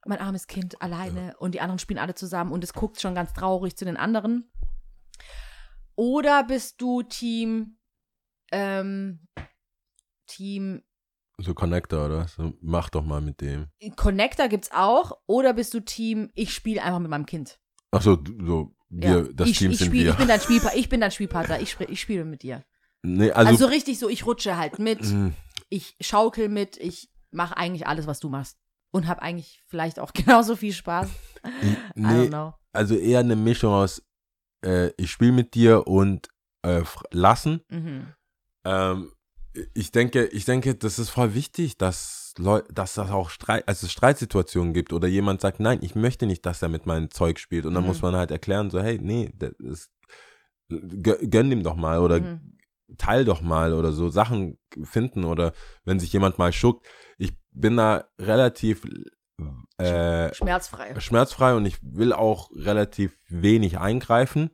mein 0.06 0.18
armes 0.18 0.46
Kind 0.46 0.80
alleine 0.82 1.34
und 1.38 1.54
die 1.54 1.60
anderen 1.60 1.78
spielen 1.78 1.98
alle 1.98 2.14
zusammen 2.14 2.52
und 2.52 2.64
es 2.64 2.72
guckt 2.72 3.00
schon 3.00 3.14
ganz 3.14 3.32
traurig 3.32 3.76
zu 3.76 3.84
den 3.84 3.96
anderen. 3.96 4.50
Oder 5.96 6.44
bist 6.44 6.80
du 6.80 7.02
Team, 7.02 7.76
ähm, 8.52 9.26
Team 10.26 10.82
so 11.42 11.54
Connector 11.54 12.04
oder? 12.06 12.28
So, 12.28 12.52
Mach 12.60 12.90
doch 12.90 13.02
mal 13.02 13.20
mit 13.22 13.40
dem. 13.40 13.68
Connector 13.96 14.48
gibt's 14.48 14.70
auch, 14.72 15.12
oder 15.26 15.54
bist 15.54 15.72
du 15.72 15.80
Team, 15.80 16.30
ich 16.34 16.52
spiele 16.52 16.82
einfach 16.82 16.98
mit 16.98 17.10
meinem 17.10 17.24
Kind? 17.24 17.58
Achso, 17.92 18.18
so, 18.44 18.74
wir, 18.90 19.08
Ja. 19.08 19.22
das 19.32 19.48
ich, 19.48 19.58
Team 19.58 19.70
ich 19.70 19.78
sind 19.78 19.86
spiel, 19.86 20.04
wir. 20.04 20.10
Ich 20.12 20.16
bin 20.18 20.28
dein, 20.28 20.40
Spielpa 20.40 20.72
ich 20.74 20.88
bin 20.90 21.00
dein 21.00 21.10
Spielpartner, 21.10 21.60
ich, 21.60 21.78
ich 21.80 22.00
spiele 22.00 22.24
mit 22.26 22.42
dir. 22.42 22.62
nee, 23.02 23.30
Also, 23.30 23.48
also, 23.50 23.66
richtig 23.66 23.98
so, 23.98 24.08
ich 24.10 24.26
rutsche 24.26 24.56
halt 24.58 24.78
mit, 24.78 25.00
mh, 25.02 25.32
ich 25.70 25.96
schaukel 26.00 26.48
mit, 26.50 26.76
ich 26.76 27.10
mache 27.30 27.56
eigentlich 27.56 27.86
alles, 27.86 28.06
was 28.06 28.20
du 28.20 28.28
machst. 28.28 28.58
Und 28.92 29.06
habe 29.06 29.22
eigentlich 29.22 29.62
vielleicht 29.66 29.98
auch 30.00 30.12
genauso 30.14 30.56
viel 30.56 30.72
Spaß. 30.72 31.08
I 31.44 31.50
don't 31.62 31.78
nee, 31.94 32.28
know. 32.28 32.54
also 32.72 32.96
eher 32.96 33.20
eine 33.20 33.36
Mischung 33.36 33.72
aus, 33.72 34.02
äh, 34.64 34.88
ich 34.96 35.10
spiele 35.10 35.32
mit 35.32 35.54
dir 35.54 35.86
und 35.86 36.28
äh, 36.62 36.82
lassen. 37.12 37.62
Mhm. 37.70 38.08
Ähm, 38.64 39.12
ich 39.74 39.90
denke, 39.90 40.26
ich 40.26 40.44
denke, 40.44 40.74
das 40.74 40.98
ist 40.98 41.10
voll 41.10 41.34
wichtig, 41.34 41.76
dass 41.78 42.34
Leu 42.38 42.62
dass 42.72 42.94
das 42.94 43.10
auch 43.10 43.30
Streit, 43.30 43.66
also 43.66 43.86
es 43.86 43.92
Streitsituationen 43.92 44.72
gibt 44.72 44.92
oder 44.92 45.08
jemand 45.08 45.40
sagt, 45.40 45.58
nein, 45.58 45.80
ich 45.82 45.94
möchte 45.96 46.26
nicht, 46.26 46.46
dass 46.46 46.62
er 46.62 46.68
mit 46.68 46.86
meinem 46.86 47.10
Zeug 47.10 47.38
spielt 47.40 47.66
und 47.66 47.74
dann 47.74 47.82
Mhm. 47.82 47.88
muss 47.88 48.02
man 48.02 48.14
halt 48.14 48.30
erklären, 48.30 48.70
so, 48.70 48.80
hey, 48.80 48.98
nee, 49.02 49.32
das 49.36 49.52
ist, 49.58 49.90
gö- 50.70 51.28
gönn 51.28 51.50
ihm 51.50 51.64
doch 51.64 51.74
mal 51.74 51.98
oder 51.98 52.20
Mhm. 52.20 52.58
teil 52.98 53.24
doch 53.24 53.40
mal 53.40 53.72
oder 53.74 53.92
so 53.92 54.08
Sachen 54.08 54.58
finden 54.82 55.24
oder 55.24 55.52
wenn 55.84 55.98
sich 55.98 56.12
jemand 56.12 56.38
mal 56.38 56.52
schuckt. 56.52 56.86
Ich 57.18 57.32
bin 57.52 57.76
da 57.76 58.04
relativ 58.18 58.84
äh, 59.78 60.34
Schmerzfrei. 60.34 60.98
schmerzfrei 61.00 61.54
und 61.54 61.64
ich 61.64 61.78
will 61.82 62.12
auch 62.12 62.50
relativ 62.54 63.16
wenig 63.28 63.78
eingreifen, 63.78 64.50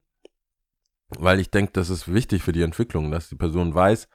weil 1.09 1.41
ich 1.41 1.51
denke, 1.51 1.73
das 1.73 1.91
ist 1.91 2.13
wichtig 2.13 2.43
für 2.43 2.53
die 2.53 2.63
Entwicklung, 2.63 3.11
dass 3.11 3.29
die 3.29 3.37
Person 3.37 3.75
weiß. 3.75 4.09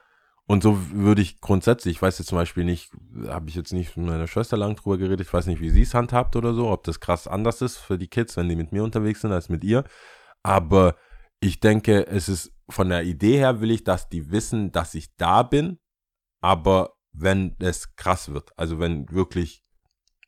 Und 0.46 0.62
so 0.62 0.90
würde 0.90 1.22
ich 1.22 1.40
grundsätzlich, 1.40 1.96
ich 1.96 2.02
weiß 2.02 2.18
jetzt 2.18 2.28
zum 2.28 2.36
Beispiel 2.36 2.64
nicht, 2.64 2.90
habe 3.28 3.48
ich 3.48 3.54
jetzt 3.54 3.72
nicht 3.72 3.96
mit 3.96 4.06
meiner 4.06 4.26
Schwester 4.26 4.56
lang 4.56 4.74
drüber 4.74 4.98
geredet, 4.98 5.26
ich 5.26 5.32
weiß 5.32 5.46
nicht, 5.46 5.60
wie 5.60 5.70
sie 5.70 5.82
es 5.82 5.94
handhabt 5.94 6.34
oder 6.34 6.52
so, 6.52 6.68
ob 6.68 6.84
das 6.84 7.00
krass 7.00 7.28
anders 7.28 7.62
ist 7.62 7.76
für 7.76 7.96
die 7.96 8.08
Kids, 8.08 8.36
wenn 8.36 8.48
die 8.48 8.56
mit 8.56 8.72
mir 8.72 8.82
unterwegs 8.82 9.20
sind, 9.20 9.32
als 9.32 9.48
mit 9.48 9.62
ihr. 9.62 9.84
Aber 10.42 10.96
ich 11.40 11.60
denke, 11.60 12.06
es 12.06 12.28
ist 12.28 12.52
von 12.68 12.88
der 12.88 13.04
Idee 13.04 13.36
her 13.36 13.60
will 13.60 13.70
ich, 13.70 13.84
dass 13.84 14.08
die 14.08 14.30
wissen, 14.30 14.72
dass 14.72 14.94
ich 14.94 15.14
da 15.16 15.42
bin, 15.42 15.78
aber 16.40 16.94
wenn 17.12 17.56
es 17.58 17.94
krass 17.96 18.32
wird, 18.32 18.50
also 18.56 18.78
wenn 18.78 19.10
wirklich 19.10 19.62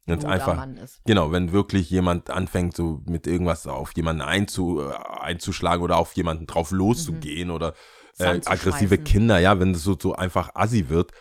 Guter 0.06 0.28
einfach. 0.28 0.66
Genau, 1.06 1.32
wenn 1.32 1.52
wirklich 1.52 1.88
jemand 1.88 2.28
anfängt, 2.28 2.76
so 2.76 3.02
mit 3.06 3.26
irgendwas 3.26 3.66
auf 3.66 3.92
jemanden 3.96 4.22
einzu, 4.22 4.82
äh, 4.82 4.92
einzuschlagen 5.20 5.82
oder 5.82 5.96
auf 5.96 6.12
jemanden 6.12 6.46
drauf 6.46 6.72
loszugehen 6.72 7.50
oder 7.50 7.74
äh, 8.18 8.40
aggressive. 8.44 8.98
Kinder, 8.98 9.38
ja, 9.38 9.58
wenn 9.58 9.72
das 9.72 9.82
so, 9.82 9.96
so 9.98 10.14
einfach 10.14 10.50
assi 10.54 10.88
wird. 10.88 11.12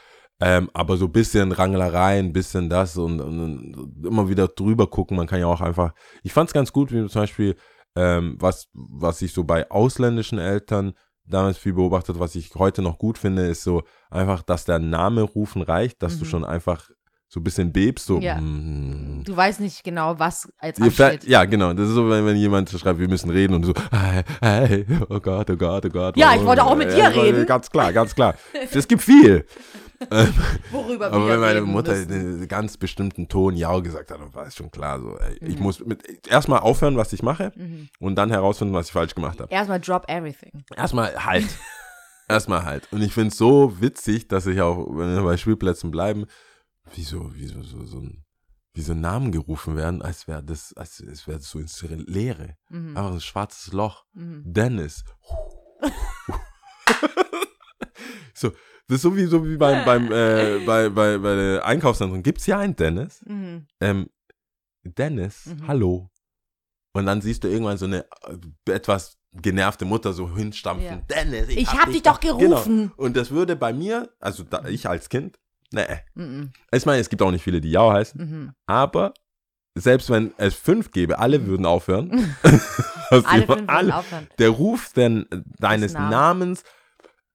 Ähm, 0.42 0.70
aber 0.74 0.98
so 0.98 1.06
ein 1.06 1.12
bisschen 1.12 1.54
Rangelerei, 1.54 2.20
ein 2.20 2.34
bisschen 2.34 2.70
das 2.70 2.98
und, 2.98 3.22
und, 3.22 3.76
und 3.76 4.06
immer 4.06 4.28
wieder 4.28 4.50
drüber 4.50 4.88
gucken. 4.88 5.16
Man 5.16 5.28
kann 5.28 5.40
ja 5.40 5.48
auch 5.48 5.62
einfach. 5.62 5.94
Ich 6.24 6.34
fand 6.34 6.50
es 6.50 6.54
ganz 6.54 6.74
gut, 6.74 6.92
wie 6.92 7.08
zum 7.08 7.22
Beispiel, 7.22 7.56
ähm, 7.96 8.36
was, 8.40 8.68
was 8.74 9.22
ich 9.22 9.32
so 9.32 9.46
bei 9.46 9.70
ausländischen 9.72 10.40
Eltern 10.40 10.94
damals 11.26 11.58
viel 11.58 11.74
beobachtet, 11.74 12.20
was 12.20 12.36
ich 12.36 12.54
heute 12.56 12.82
noch 12.82 12.98
gut 12.98 13.18
finde, 13.18 13.48
ist 13.48 13.64
so 13.64 13.84
einfach, 14.10 14.42
dass 14.44 14.66
der 14.66 14.80
Name 14.80 15.22
rufen 15.22 15.62
reicht, 15.62 16.02
dass 16.04 16.18
du 16.20 16.26
Mhm. 16.26 16.30
schon 16.30 16.46
einfach 16.46 16.90
so 17.30 17.40
ein 17.40 17.44
bisschen 17.44 17.72
bebst, 17.72 18.06
so. 18.06 18.20
Ja. 18.20 18.40
mm, 18.40 19.24
Du 19.26 19.36
weißt 19.36 19.60
nicht 19.60 19.84
genau, 19.84 20.20
was 20.20 20.48
als 20.60 20.80
ansteht. 20.80 21.24
ja, 21.24 21.46
genau. 21.46 21.74
Das 21.74 21.88
ist 21.90 21.96
so, 21.96 22.08
wenn, 22.08 22.26
wenn 22.28 22.36
jemand 22.38 22.70
schreibt, 22.70 23.00
wir 23.00 23.08
müssen 23.08 23.32
reden 23.32 23.56
und 23.56 23.64
so, 23.64 23.74
hey, 23.92 24.24
hey, 24.42 24.86
oh 25.10 25.20
Gott, 25.20 25.50
oh 25.50 25.56
Gott, 25.56 25.84
oh 25.86 25.90
Gott. 25.90 26.16
Ja, 26.18 26.32
oh, 26.32 26.36
ich 26.40 26.46
wollte 26.46 26.64
auch 26.64 26.76
mit 26.76 26.92
dir 26.92 26.98
ja, 27.00 27.08
reden. 27.08 27.46
Ganz 27.48 27.70
klar, 27.72 27.92
ganz 27.92 28.14
klar. 28.14 28.36
Es 28.72 28.88
gibt 28.88 29.02
viel. 29.02 29.46
Worüber 30.72 31.08
Aber 31.12 31.28
wenn 31.30 31.40
meine 31.40 31.62
Mutter 31.62 31.94
müssen. 31.94 32.12
einen 32.12 32.48
ganz 32.48 32.78
bestimmten 32.78 33.28
Ton 33.30 33.56
Ja 33.56 33.78
gesagt 33.80 34.12
hat, 34.12 34.20
dann 34.20 34.34
war 34.34 34.48
es 34.48 34.56
schon 34.56 34.72
klar 34.72 35.00
so, 35.00 35.18
ey, 35.18 35.38
ich 35.42 35.58
Mhm. 35.58 35.64
muss 35.64 35.80
mit 35.86 36.28
erstmal 36.28 36.60
aufhören, 36.60 36.98
was 36.98 37.14
ich 37.14 37.24
mache 37.24 37.52
Mhm. 37.56 37.90
und 38.00 38.16
dann 38.16 38.30
herausfinden, 38.30 38.74
was 38.74 38.88
ich 38.88 38.92
falsch 38.94 39.16
gemacht 39.16 39.40
habe. 39.40 39.52
Erstmal 39.54 39.80
drop 39.80 40.10
everything. 40.10 40.64
Erstmal 40.76 41.26
halt. 41.26 41.48
erstmal 42.28 42.64
halt. 42.66 42.88
Und 42.92 43.02
ich 43.02 43.14
finde 43.14 43.30
es 43.30 43.38
so 43.38 43.80
witzig, 43.82 44.28
dass 44.28 44.46
ich 44.46 44.60
auch, 44.62 44.88
wenn 44.90 45.16
wir 45.16 45.24
bei 45.24 45.38
Spielplätzen 45.38 45.92
bleiben, 45.92 46.26
wie 46.94 47.04
so, 47.04 47.34
wie 47.36 47.48
so, 47.48 47.64
so, 47.64 47.86
so 47.86 48.00
ein, 48.00 48.24
wie 48.74 48.82
so 48.82 48.94
Namen 48.94 49.32
gerufen 49.32 49.78
werden, 49.78 50.02
als 50.02 50.28
wäre 50.28 50.44
das, 50.44 50.74
als, 50.76 51.02
als 51.08 51.28
wäre 51.28 51.38
das 51.38 51.50
so 51.50 51.60
ins 51.60 51.82
Leere. 51.82 52.56
Mhm. 52.70 52.98
Einfach 52.98 53.14
ein 53.14 53.22
schwarzes 53.22 53.72
Loch. 53.72 54.04
Mhm. 54.14 54.42
Dennis. 54.46 55.06
so, 58.34 58.52
das 58.88 58.96
ist 58.98 59.02
so 59.04 59.16
wie, 59.16 59.26
so 59.26 59.46
wie 59.48 59.58
beim, 59.58 59.86
beim, 59.86 60.12
äh, 60.12 60.60
bei, 60.66 60.90
bei, 60.90 61.18
bei 61.18 61.36
der 61.36 61.66
Einkaufszentrum. 61.66 62.24
Gibt 62.24 62.40
es 62.40 62.46
hier 62.46 62.58
einen 62.58 62.76
Dennis? 62.76 63.22
Mhm. 63.26 63.68
Ähm, 63.82 64.10
Dennis, 64.84 65.46
Mhm. 65.46 65.68
hallo. 65.68 66.10
Und 66.96 67.06
dann 67.06 67.22
siehst 67.22 67.44
du 67.44 67.48
irgendwann 67.48 67.78
so 67.78 67.86
eine 67.86 68.06
äh, 68.68 68.72
etwas 68.72 69.18
genervte 69.32 69.86
Mutter 69.86 70.14
so 70.14 70.36
hinstampfen. 70.36 70.86
Ja. 70.86 70.96
Dennis, 71.24 71.50
ich, 71.50 71.58
Ich 71.58 71.74
hab 71.74 71.90
dich 71.90 72.04
doch 72.04 72.20
Genau. 72.20 72.38
gerufen. 72.38 72.92
Und 72.98 73.18
das 73.18 73.32
würde 73.32 73.56
bei 73.56 73.74
mir, 73.74 74.10
also 74.20 74.44
da, 74.44 74.66
ich 74.66 74.88
als 74.88 75.10
Kind, 75.10 75.40
nee. 75.72 75.82
Mhm. 76.14 76.52
Ich 76.72 76.86
meine, 76.86 77.00
es 77.02 77.10
gibt 77.10 77.22
auch 77.24 77.32
nicht 77.32 77.44
viele, 77.44 77.62
die 77.62 77.72
Jau 77.72 77.92
heißen, 77.92 78.22
Mhm. 78.22 78.52
aber 78.68 79.14
selbst 79.76 80.12
wenn 80.12 80.34
es 80.38 80.54
fünf 80.54 80.92
gäbe, 80.92 81.18
alle 81.18 81.48
würden 81.48 81.66
aufhören. 81.66 82.36
Alle 83.10 83.46
fünf 83.46 83.70
alle- 83.70 83.88
wollen 83.88 83.92
aufhören. 83.92 84.28
der 84.38 84.50
Ruf 84.50 84.92
denn, 84.94 85.26
äh, 85.32 85.42
deines 85.60 85.94
Namens. 85.94 86.12
Namens 86.12 86.64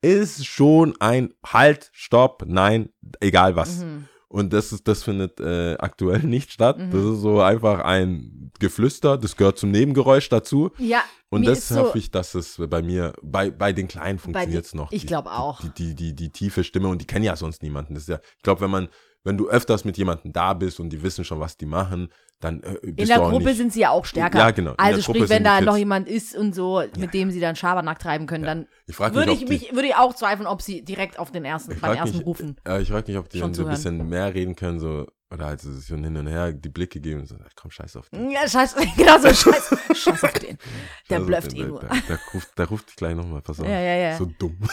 ist 0.00 0.46
schon 0.46 0.94
ein 1.00 1.34
Halt, 1.44 1.90
Stopp, 1.92 2.44
Nein, 2.46 2.90
egal 3.20 3.56
was. 3.56 3.78
Mhm. 3.78 4.08
Und 4.30 4.52
das 4.52 4.72
ist, 4.72 4.86
das 4.86 5.02
findet 5.02 5.40
äh, 5.40 5.76
aktuell 5.78 6.22
nicht 6.22 6.52
statt. 6.52 6.78
Mhm. 6.78 6.90
Das 6.90 7.02
ist 7.02 7.20
so 7.20 7.40
einfach 7.40 7.80
ein 7.80 8.52
Geflüster, 8.58 9.16
das 9.16 9.36
gehört 9.36 9.58
zum 9.58 9.70
Nebengeräusch 9.70 10.28
dazu. 10.28 10.70
Ja, 10.78 11.02
Und 11.30 11.46
das 11.46 11.68
so, 11.68 11.76
hoffe 11.76 11.98
ich, 11.98 12.10
dass 12.10 12.34
es 12.34 12.60
bei 12.68 12.82
mir, 12.82 13.14
bei, 13.22 13.50
bei 13.50 13.72
den 13.72 13.88
Kleinen 13.88 14.18
funktioniert 14.18 14.66
es 14.66 14.74
noch. 14.74 14.92
ich 14.92 15.06
glaube 15.06 15.32
auch. 15.32 15.60
Die, 15.62 15.70
die, 15.70 15.94
die, 15.94 16.14
die 16.14 16.30
tiefe 16.30 16.62
Stimme 16.64 16.88
und 16.88 17.00
die 17.00 17.06
kennen 17.06 17.24
ja 17.24 17.36
sonst 17.36 17.62
niemanden. 17.62 17.94
Das 17.94 18.02
ist 18.04 18.08
ja, 18.08 18.20
ich 18.36 18.42
glaube, 18.42 18.60
wenn 18.60 18.70
man, 18.70 18.88
wenn 19.28 19.36
du 19.36 19.48
öfters 19.48 19.84
mit 19.84 19.98
jemandem 19.98 20.32
da 20.32 20.54
bist 20.54 20.80
und 20.80 20.88
die 20.90 21.02
wissen 21.02 21.22
schon, 21.22 21.38
was 21.38 21.58
die 21.58 21.66
machen, 21.66 22.08
dann 22.40 22.62
äh, 22.62 22.78
bist 22.82 22.98
in 22.98 23.06
der 23.08 23.18
Gruppe 23.18 23.44
nicht, 23.44 23.56
sind 23.58 23.72
sie 23.74 23.80
ja 23.80 23.90
auch 23.90 24.06
stärker. 24.06 24.38
Ja, 24.38 24.50
genau. 24.52 24.72
Also 24.78 25.02
sprich, 25.02 25.28
wenn 25.28 25.44
da 25.44 25.60
noch 25.60 25.76
jemand 25.76 26.08
ist 26.08 26.34
und 26.34 26.54
so, 26.54 26.82
mit 26.96 27.12
dem 27.12 27.30
sie 27.30 27.38
dann 27.38 27.54
Schabernack 27.54 27.98
treiben 27.98 28.26
können, 28.26 28.44
dann 28.44 28.66
Ich 28.86 28.98
würde 28.98 29.30
mich, 29.30 29.42
ich 29.42 29.48
mich, 29.48 29.74
würde 29.74 29.88
ich 29.88 29.96
auch 29.96 30.14
zweifeln, 30.14 30.46
ob 30.46 30.62
sie 30.62 30.82
direkt 30.82 31.18
auf 31.18 31.30
den 31.30 31.44
ersten, 31.44 31.78
beim 31.78 31.96
ersten 31.96 32.18
mich, 32.18 32.26
rufen. 32.26 32.56
Äh, 32.66 32.80
ich 32.80 32.88
frage 32.88 33.12
mich, 33.12 33.18
ob 33.20 33.28
die 33.28 33.38
Schon 33.38 33.48
dann 33.48 33.54
so 33.54 33.64
ein 33.64 33.70
bisschen 33.70 34.08
mehr 34.08 34.32
reden 34.32 34.56
können, 34.56 34.80
so, 34.80 35.06
oder 35.30 35.44
halt 35.44 35.60
so 35.60 35.96
hin 35.96 36.16
und 36.16 36.26
her 36.26 36.52
die 36.52 36.70
Blicke 36.70 36.98
geben 36.98 37.20
und 37.20 37.26
so, 37.26 37.36
komm, 37.54 37.70
scheiß 37.70 37.96
auf 37.96 38.08
den. 38.08 38.30
Ja, 38.30 38.48
scheiß, 38.48 38.76
genau 38.96 39.18
so, 39.18 39.28
scheiß, 39.28 39.76
scheiß 39.94 40.24
auf 40.24 40.32
den. 40.32 40.56
Der 41.10 41.20
den, 41.20 41.56
eh 41.56 41.64
nur. 41.64 41.80
Der, 41.80 41.90
der, 42.08 42.18
ruft, 42.32 42.58
der 42.58 42.66
ruft 42.66 42.88
dich 42.88 42.96
gleich 42.96 43.14
nochmal, 43.14 43.42
pass 43.42 43.60
auf. 43.60 43.66
Ja, 43.66 43.78
ja, 43.78 43.94
ja. 43.94 44.16
So 44.16 44.24
dumm. 44.38 44.56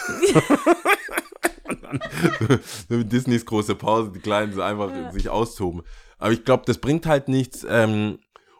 Dann 1.86 2.00
so, 2.40 2.58
so 2.88 2.98
wie 3.00 3.04
Disneys 3.04 3.46
große 3.46 3.74
Pause, 3.74 4.12
die 4.12 4.20
Kleinen 4.20 4.52
so 4.52 4.62
einfach 4.62 4.90
sich 5.12 5.28
austoben. 5.28 5.82
Aber 6.18 6.32
ich 6.32 6.44
glaube, 6.44 6.64
das 6.66 6.78
bringt 6.78 7.06
halt 7.06 7.28
nichts. 7.28 7.66
Ähm, 7.68 8.18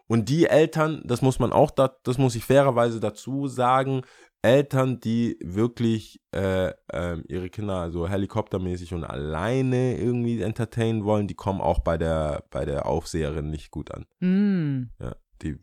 und 0.08 0.28
die 0.28 0.46
Eltern, 0.46 1.02
das 1.04 1.22
muss 1.22 1.38
man 1.38 1.52
auch, 1.52 1.70
da, 1.70 1.96
das 2.04 2.18
muss 2.18 2.36
ich 2.36 2.44
fairerweise 2.44 3.00
dazu 3.00 3.48
sagen, 3.48 4.02
Eltern, 4.42 5.00
die 5.00 5.38
wirklich 5.42 6.20
äh, 6.32 6.72
ähm, 6.92 7.24
ihre 7.26 7.50
Kinder 7.50 7.76
also 7.76 8.08
helikoptermäßig 8.08 8.94
und 8.94 9.04
alleine 9.04 9.98
irgendwie 9.98 10.40
entertainen 10.40 11.04
wollen, 11.04 11.26
die 11.26 11.34
kommen 11.34 11.60
auch 11.60 11.80
bei 11.80 11.98
der, 11.98 12.44
bei 12.50 12.64
der 12.64 12.86
Aufseherin 12.86 13.50
nicht 13.50 13.72
gut 13.72 13.90
an. 13.90 14.06
Mm. 14.20 14.90
Ja, 15.00 15.16
die 15.42 15.58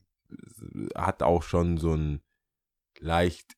hat 0.96 1.24
auch 1.24 1.44
schon 1.44 1.78
so 1.78 1.92
einen 1.92 2.22
leicht 3.00 3.56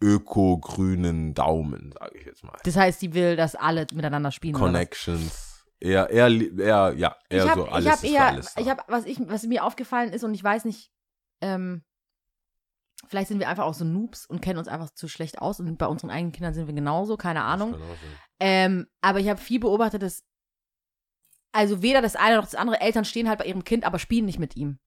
öko-grünen 0.00 1.34
Daumen, 1.34 1.92
sage 1.92 2.18
ich 2.18 2.26
jetzt 2.26 2.44
mal. 2.44 2.56
Das 2.64 2.76
heißt, 2.76 3.00
die 3.02 3.14
will, 3.14 3.36
dass 3.36 3.54
alle 3.54 3.86
miteinander 3.92 4.30
spielen. 4.32 4.54
Connections. 4.54 5.66
Eher, 5.80 6.10
eher, 6.10 6.28
eher, 6.28 6.94
ja, 6.96 7.16
eher 7.28 7.44
ich 7.44 7.50
habe 7.50 7.60
so 7.62 7.68
alles 7.68 7.84
ich 7.84 7.90
hab 7.92 7.98
für 8.00 8.06
eher, 8.06 8.26
alles 8.26 8.54
ich 8.56 8.68
habe, 8.68 8.82
was 8.88 9.04
ich, 9.04 9.20
was 9.28 9.44
mir 9.44 9.64
aufgefallen 9.64 10.12
ist 10.12 10.24
und 10.24 10.34
ich 10.34 10.42
weiß 10.42 10.64
nicht, 10.64 10.90
ähm, 11.40 11.84
vielleicht 13.06 13.28
sind 13.28 13.38
wir 13.38 13.48
einfach 13.48 13.64
auch 13.64 13.74
so 13.74 13.84
Noobs 13.84 14.26
und 14.26 14.40
kennen 14.42 14.58
uns 14.58 14.66
einfach 14.66 14.90
zu 14.90 15.06
schlecht 15.06 15.38
aus 15.38 15.60
und 15.60 15.76
bei 15.78 15.86
unseren 15.86 16.10
eigenen 16.10 16.32
Kindern 16.32 16.52
sind 16.54 16.66
wir 16.66 16.74
genauso, 16.74 17.16
keine 17.16 17.44
Ahnung. 17.44 17.76
Ähm, 18.40 18.88
aber 19.00 19.20
ich 19.20 19.28
habe 19.28 19.40
viel 19.40 19.60
beobachtet, 19.60 20.02
dass 20.02 20.24
also 21.52 21.80
weder 21.80 22.02
das 22.02 22.16
eine 22.16 22.36
noch 22.36 22.44
das 22.44 22.54
andere 22.56 22.80
Eltern 22.80 23.04
stehen 23.04 23.28
halt 23.28 23.38
bei 23.38 23.46
ihrem 23.46 23.64
Kind, 23.64 23.84
aber 23.84 23.98
spielen 23.98 24.26
nicht 24.26 24.38
mit 24.38 24.56
ihm. 24.56 24.78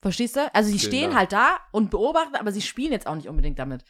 Verstehst 0.00 0.36
du? 0.36 0.52
Also 0.54 0.70
sie 0.70 0.78
Genau. 0.78 0.88
stehen 0.88 1.16
halt 1.16 1.32
da 1.32 1.58
und 1.72 1.90
beobachten, 1.90 2.36
aber 2.36 2.52
sie 2.52 2.62
spielen 2.62 2.92
jetzt 2.92 3.06
auch 3.06 3.14
nicht 3.14 3.28
unbedingt 3.28 3.58
damit. 3.58 3.84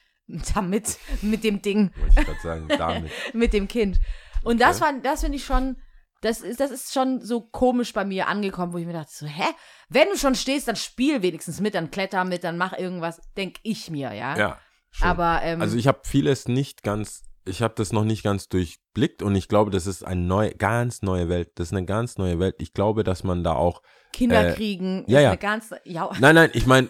Damit, 0.54 0.98
mit 1.22 1.42
dem 1.42 1.62
Ding 1.62 1.90
Wollte 1.96 2.20
ich 2.20 2.26
gerade 2.26 2.40
sagen, 2.42 2.68
damit. 2.78 3.10
mit 3.32 3.52
dem 3.52 3.66
Kind. 3.66 3.98
Und 4.44 4.60
das 4.60 4.76
Okay. 4.76 4.84
fand, 4.92 5.06
das 5.06 5.20
finde 5.22 5.36
ich 5.36 5.44
schon, 5.44 5.76
das 6.20 6.40
ist, 6.40 6.60
das 6.60 6.70
ist 6.70 6.92
schon 6.92 7.20
so 7.20 7.40
komisch 7.40 7.92
bei 7.92 8.04
mir 8.04 8.28
angekommen, 8.28 8.72
wo 8.72 8.78
ich 8.78 8.86
mir 8.86 8.92
dachte, 8.92 9.10
so, 9.12 9.26
hä? 9.26 9.44
Wenn 9.88 10.08
du 10.08 10.16
schon 10.18 10.34
stehst, 10.34 10.68
dann 10.68 10.76
spiel 10.76 11.22
wenigstens 11.22 11.60
mit, 11.60 11.74
dann 11.74 11.90
kletter 11.90 12.24
mit, 12.24 12.44
dann 12.44 12.58
mach 12.58 12.72
irgendwas, 12.76 13.20
denk 13.36 13.56
ich 13.62 13.90
mir, 13.90 14.12
ja. 14.12 14.36
Ja, 14.36 14.58
schon. 14.90 15.08
Aber, 15.08 15.40
ähm, 15.42 15.62
Also 15.62 15.76
ich 15.76 15.86
habe 15.86 16.00
vieles 16.04 16.46
nicht 16.48 16.82
ganz, 16.82 17.22
ich 17.46 17.62
habe 17.62 17.74
das 17.76 17.92
noch 17.92 18.04
nicht 18.04 18.22
ganz 18.22 18.48
durchblickt 18.48 19.22
und 19.22 19.34
ich 19.34 19.48
glaube, 19.48 19.70
das 19.70 19.86
ist 19.86 20.04
eine 20.04 20.20
neue, 20.20 20.50
ganz 20.54 21.00
neue 21.02 21.28
Welt. 21.30 21.52
Das 21.54 21.68
ist 21.68 21.72
eine 21.72 21.86
ganz 21.86 22.18
neue 22.18 22.38
Welt. 22.38 22.56
Ich 22.58 22.74
glaube, 22.74 23.02
dass 23.04 23.24
man 23.24 23.42
da 23.44 23.54
auch 23.54 23.80
Kinder 24.12 24.50
äh, 24.50 24.54
kriegen, 24.54 25.04
ja, 25.06 25.18
ist 25.18 25.22
ja. 25.22 25.28
eine 25.30 25.38
ganz, 25.38 25.74
ja, 25.84 26.10
Nein, 26.18 26.34
nein, 26.34 26.50
ich 26.52 26.66
meine, 26.66 26.88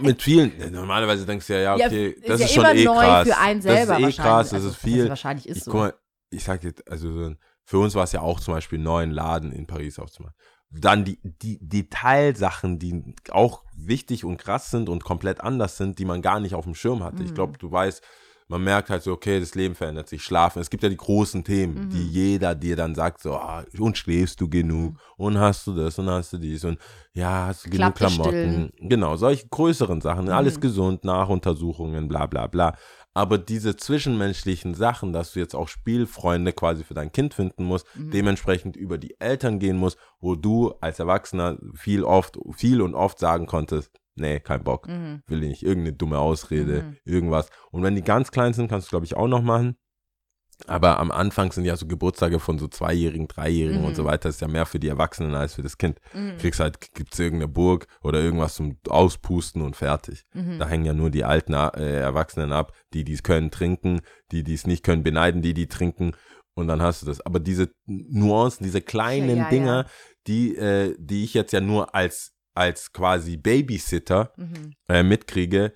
mit 0.00 0.22
vielen, 0.22 0.52
normalerweise 0.72 1.26
denkst 1.26 1.46
du 1.46 1.52
ja, 1.54 1.60
ja, 1.60 1.76
Ja, 1.76 1.86
okay, 1.86 2.08
ist 2.10 2.28
das 2.28 2.40
ja 2.40 2.46
ist 2.46 2.52
schon 2.54 2.64
immer 2.64 2.74
eh 2.74 2.84
neu 2.84 3.00
krass. 3.04 3.28
für 3.28 3.38
einen 3.38 3.62
selber 3.62 3.78
das 3.78 3.88
ist 3.88 3.90
eh 3.90 4.02
wahrscheinlich. 4.02 4.16
krass, 4.16 4.46
das 4.50 4.54
Also, 4.54 4.68
ist 4.68 4.76
viel. 4.76 5.08
wahrscheinlich 5.08 5.48
ist 5.48 5.56
ich, 5.58 5.64
so. 5.64 5.70
Guck 5.72 5.80
mal, 5.80 5.94
ich 6.30 6.44
sag 6.44 6.62
jetzt, 6.64 6.90
also 6.90 7.32
für 7.64 7.78
uns 7.78 7.94
war 7.94 8.04
es 8.04 8.12
ja 8.12 8.20
auch 8.20 8.40
zum 8.40 8.54
Beispiel 8.54 8.76
einen 8.78 8.84
neuen 8.84 9.10
Laden 9.10 9.52
in 9.52 9.66
Paris 9.66 9.98
aufzumachen. 9.98 10.34
Dann 10.72 11.04
die, 11.04 11.18
die 11.22 11.58
Detailsachen, 11.60 12.78
die 12.78 13.14
auch 13.30 13.64
wichtig 13.76 14.24
und 14.24 14.36
krass 14.36 14.70
sind 14.70 14.88
und 14.88 15.02
komplett 15.02 15.40
anders 15.40 15.76
sind, 15.76 15.98
die 15.98 16.04
man 16.04 16.22
gar 16.22 16.38
nicht 16.40 16.54
auf 16.54 16.64
dem 16.64 16.74
Schirm 16.76 17.02
hatte. 17.02 17.22
Ich 17.24 17.30
Mhm. 17.30 17.34
glaube, 17.34 17.58
du 17.58 17.70
weißt, 17.72 18.02
man 18.50 18.64
merkt 18.64 18.90
halt 18.90 19.02
so, 19.04 19.12
okay, 19.12 19.38
das 19.38 19.54
Leben 19.54 19.76
verändert 19.76 20.08
sich, 20.08 20.22
schlafen. 20.24 20.60
Es 20.60 20.68
gibt 20.70 20.82
ja 20.82 20.88
die 20.88 20.96
großen 20.96 21.44
Themen, 21.44 21.84
Mhm. 21.84 21.90
die 21.90 22.06
jeder 22.08 22.54
dir 22.56 22.74
dann 22.74 22.94
sagt, 22.96 23.22
so, 23.22 23.34
ah, 23.34 23.64
und 23.78 23.96
schläfst 23.96 24.40
du 24.40 24.48
genug 24.48 24.96
und 25.16 25.38
hast 25.38 25.66
du 25.68 25.72
das 25.74 25.98
und 26.00 26.10
hast 26.10 26.32
du 26.32 26.38
dies 26.38 26.64
und 26.64 26.78
ja, 27.14 27.46
hast 27.46 27.66
du 27.66 27.70
genug 27.70 27.94
Klamotten. 27.94 28.72
Genau, 28.80 29.16
solche 29.16 29.46
größeren 29.48 30.00
Sachen, 30.00 30.24
Mhm. 30.24 30.32
alles 30.32 30.60
gesund, 30.60 31.04
Nachuntersuchungen, 31.04 32.08
bla 32.08 32.26
bla 32.26 32.48
bla. 32.48 32.74
Aber 33.14 33.38
diese 33.38 33.76
zwischenmenschlichen 33.76 34.74
Sachen, 34.74 35.12
dass 35.12 35.32
du 35.32 35.40
jetzt 35.40 35.54
auch 35.54 35.68
Spielfreunde 35.68 36.52
quasi 36.52 36.84
für 36.84 36.94
dein 36.94 37.12
Kind 37.12 37.34
finden 37.34 37.64
musst, 37.64 37.86
Mhm. 37.94 38.10
dementsprechend 38.10 38.76
über 38.76 38.98
die 38.98 39.14
Eltern 39.20 39.58
gehen 39.60 39.76
musst, 39.76 39.98
wo 40.20 40.34
du 40.34 40.74
als 40.80 40.98
Erwachsener 40.98 41.56
viel 41.74 42.02
oft, 42.04 42.38
viel 42.56 42.80
und 42.82 42.94
oft 42.94 43.18
sagen 43.18 43.46
konntest, 43.46 43.90
nee, 44.16 44.40
kein 44.40 44.62
Bock, 44.64 44.88
Mhm. 44.88 45.22
will 45.26 45.42
ich 45.44 45.48
nicht, 45.48 45.62
irgendeine 45.62 45.96
dumme 45.96 46.18
Ausrede, 46.18 46.82
Mhm. 46.82 46.96
irgendwas. 47.04 47.48
Und 47.70 47.82
wenn 47.82 47.94
die 47.94 48.02
ganz 48.02 48.30
klein 48.30 48.52
sind, 48.52 48.68
kannst 48.68 48.88
du 48.88 48.90
glaube 48.90 49.06
ich 49.06 49.16
auch 49.16 49.28
noch 49.28 49.42
machen. 49.42 49.76
Aber 50.66 50.98
am 50.98 51.10
Anfang 51.10 51.50
sind 51.52 51.64
ja 51.64 51.74
so 51.74 51.86
Geburtstage 51.86 52.38
von 52.38 52.58
so 52.58 52.68
Zweijährigen, 52.68 53.28
Dreijährigen 53.28 53.80
Mhm. 53.80 53.86
und 53.86 53.96
so 53.96 54.04
weiter, 54.04 54.28
ist 54.28 54.42
ja 54.42 54.48
mehr 54.48 54.66
für 54.66 54.78
die 54.78 54.88
Erwachsenen 54.88 55.34
als 55.34 55.54
für 55.54 55.62
das 55.62 55.78
Kind. 55.78 55.98
Mhm. 56.12 56.36
Kriegst 56.36 56.60
halt, 56.60 56.92
gibt's 56.92 57.18
irgendeine 57.18 57.48
Burg 57.50 57.86
oder 58.02 58.20
irgendwas 58.20 58.56
zum 58.56 58.76
Auspusten 58.86 59.62
und 59.62 59.74
fertig. 59.74 60.24
Mhm. 60.34 60.58
Da 60.58 60.68
hängen 60.68 60.84
ja 60.84 60.92
nur 60.92 61.08
die 61.08 61.24
alten 61.24 61.54
äh, 61.54 62.00
Erwachsenen 62.00 62.52
ab, 62.52 62.74
die 62.92 63.04
dies 63.04 63.22
können, 63.22 63.50
trinken, 63.50 64.00
die 64.32 64.44
dies 64.44 64.66
nicht 64.66 64.84
können, 64.84 65.02
beneiden 65.02 65.40
die, 65.40 65.54
die 65.54 65.66
trinken. 65.66 66.12
Und 66.54 66.68
dann 66.68 66.82
hast 66.82 67.00
du 67.00 67.06
das. 67.06 67.22
Aber 67.22 67.40
diese 67.40 67.70
Nuancen, 67.86 68.64
diese 68.64 68.82
kleinen 68.82 69.30
Ja, 69.30 69.44
ja, 69.44 69.48
Dinger, 69.48 69.84
ja. 69.84 69.90
die, 70.26 70.56
äh, 70.56 70.94
die 70.98 71.24
ich 71.24 71.32
jetzt 71.32 71.52
ja 71.54 71.62
nur 71.62 71.94
als, 71.94 72.34
als 72.54 72.92
quasi 72.92 73.36
Babysitter 73.36 74.32
Mhm. 74.36 74.72
äh, 74.88 75.02
mitkriege, 75.02 75.72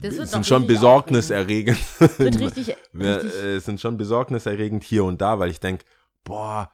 sind 0.00 0.46
schon 0.46 0.66
besorgniserregend. 0.66 1.78
Wird 2.18 2.40
richtig, 2.40 2.76
richtig 2.94 3.62
sind 3.62 3.80
schon 3.80 3.96
besorgniserregend 3.96 4.82
hier 4.82 5.04
und 5.04 5.20
da, 5.20 5.38
weil 5.38 5.50
ich 5.50 5.60
denke, 5.60 5.84
boah, 6.24 6.70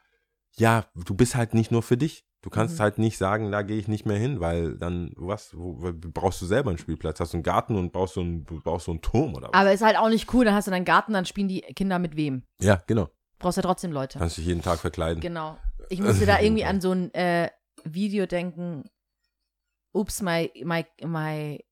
ja, 0.57 0.86
du 0.94 1.14
bist 1.14 1.34
halt 1.34 1.55
nicht 1.55 1.70
nur 1.70 1.82
für 1.82 1.96
dich. 1.96 2.24
Du 2.40 2.50
kannst 2.50 2.76
Mhm. 2.78 2.82
halt 2.82 2.98
nicht 2.98 3.18
sagen, 3.18 3.53
da 3.53 3.62
gehe 3.62 3.78
ich 3.78 3.86
nicht 3.86 4.05
mehr 4.05 4.16
hin, 4.18 4.40
weil 4.40 4.76
dann, 4.76 5.12
was, 5.16 5.57
wo, 5.57 5.78
brauchst 5.92 6.42
du 6.42 6.46
selber 6.46 6.70
einen 6.70 6.78
Spielplatz? 6.78 7.20
Hast 7.20 7.34
du 7.34 7.36
einen 7.36 7.44
Garten 7.44 7.76
und 7.76 7.92
brauchst 7.92 8.14
so 8.14 8.20
einen, 8.20 8.44
du 8.44 8.61
brauchst 8.61 8.86
so 8.86 8.92
einen 8.92 9.00
Turm 9.00 9.34
oder 9.34 9.48
was? 9.48 9.55
Aber 9.55 9.72
ist 9.72 9.82
halt 9.82 9.96
auch 9.96 10.09
nicht 10.09 10.32
cool, 10.34 10.44
dann 10.44 10.55
hast 10.55 10.66
du 10.66 10.72
deinen 10.72 10.84
Garten, 10.84 11.12
dann 11.12 11.24
spielen 11.24 11.46
die 11.48 11.61
Kinder 11.61 11.98
mit 11.98 12.16
wem? 12.16 12.42
ja, 12.61 12.82
genau. 12.86 13.11
Brauchst 13.38 13.57
ja 13.59 13.62
trotzdem 13.62 13.92
Leute. 13.92 14.18
Kannst 14.18 14.38
dich 14.38 14.46
jeden 14.46 14.62
Tag 14.62 14.78
verkleiden. 14.78 15.20
Genau. 15.20 15.59
Ich 15.88 16.00
musste 16.00 16.26
da 16.26 16.40
irgendwie 16.40 16.64
an 16.64 16.80
so 16.80 16.92
ein 16.92 17.12
äh, 17.14 17.48
Video 17.85 18.26
denken. 18.26 18.85
Oops, 19.95 20.22
my, 20.22 20.51
my, 20.64 20.87
my 21.05 21.62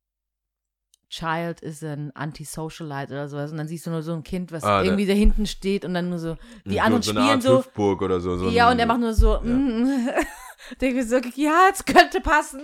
child 1.08 1.61
is 1.61 1.82
an 1.82 2.12
antisocialite 2.14 3.12
oder 3.12 3.28
sowas. 3.28 3.50
Und 3.50 3.58
dann 3.58 3.68
siehst 3.68 3.86
du 3.86 3.90
nur 3.90 4.02
so 4.02 4.12
ein 4.12 4.22
Kind, 4.22 4.52
was 4.52 4.62
Ah, 4.62 4.82
irgendwie 4.82 5.06
da 5.06 5.12
hinten 5.12 5.46
steht 5.46 5.84
und 5.84 5.94
dann 5.94 6.08
nur 6.08 6.18
so, 6.18 6.36
die 6.64 6.74
so, 6.74 6.80
anderen 6.80 7.02
so 7.02 7.11
eine 7.11 7.20
spielen 7.20 7.54
Art 7.54 7.64
so. 7.76 7.82
Oder 8.04 8.20
so. 8.20 8.36
so 8.36 8.48
ja, 8.50 8.70
und 8.70 8.78
er 8.78 8.86
macht 8.86 9.00
nur 9.00 9.14
so, 9.14 9.34
ja. 9.34 9.40
mm, 9.42 10.08
denke 10.80 10.96
mir 10.96 11.04
so, 11.04 11.16
ja, 11.34 11.68
es 11.72 11.84
könnte 11.84 12.20
passen. 12.20 12.62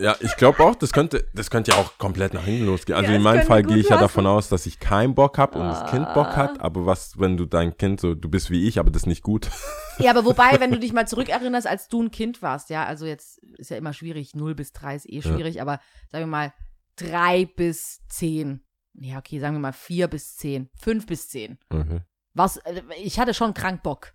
Ja, 0.00 0.16
ich 0.20 0.34
glaube 0.36 0.60
auch, 0.64 0.74
das 0.74 0.92
könnte, 0.92 1.26
das 1.34 1.50
könnte 1.50 1.72
ja 1.72 1.76
auch 1.78 1.98
komplett 1.98 2.32
nach 2.32 2.44
hinten 2.44 2.64
losgehen. 2.64 2.96
Also 2.96 3.10
Ja, 3.10 3.16
in 3.16 3.22
meinem 3.22 3.46
Fall 3.46 3.62
gehe 3.62 3.76
ich 3.76 3.88
ja 3.90 3.98
davon 3.98 4.26
aus, 4.26 4.48
dass 4.48 4.64
ich 4.64 4.80
keinen 4.80 5.14
Bock 5.14 5.36
habe 5.36 5.58
und 5.58 5.66
das 5.68 5.90
Kind 5.90 6.06
Bock 6.14 6.28
Ah. 6.28 6.36
hat. 6.36 6.60
Aber 6.60 6.86
was, 6.86 7.18
wenn 7.18 7.36
du 7.36 7.44
dein 7.44 7.76
Kind 7.76 8.00
so, 8.00 8.14
du 8.14 8.28
bist 8.30 8.50
wie 8.50 8.66
ich, 8.66 8.78
aber 8.78 8.90
das 8.90 9.02
ist 9.02 9.06
nicht 9.06 9.22
gut. 9.22 9.50
Ja, 9.98 10.10
aber 10.12 10.24
wobei, 10.24 10.52
wenn 10.60 10.70
du 10.72 10.78
dich 10.78 10.92
mal 10.94 11.06
zurückerinnerst, 11.06 11.66
als 11.66 11.88
du 11.88 12.02
ein 12.02 12.10
Kind 12.10 12.40
warst, 12.40 12.70
ja, 12.70 12.86
also 12.86 13.04
jetzt 13.04 13.38
ist 13.58 13.70
ja 13.70 13.76
immer 13.76 13.92
schwierig, 13.92 14.34
0 14.34 14.54
bis 14.54 14.72
3 14.72 14.96
ist 14.96 15.08
eh 15.10 15.20
schwierig, 15.20 15.60
aber 15.60 15.80
sagen 16.10 16.22
wir 16.24 16.28
mal 16.28 16.52
3 16.96 17.44
bis 17.44 18.00
10. 18.08 18.62
Ja, 18.94 19.18
okay, 19.18 19.38
sagen 19.38 19.54
wir 19.54 19.60
mal 19.60 19.72
4 19.72 20.08
bis 20.08 20.36
10, 20.36 20.70
5 20.76 21.06
bis 21.06 21.28
10. 21.28 21.58
Okay. 21.68 22.00
Was, 22.34 22.56
äh, 22.58 22.82
ich 23.02 23.18
hatte 23.20 23.34
schon 23.34 23.52
krank 23.54 23.82
Bock. 23.82 24.14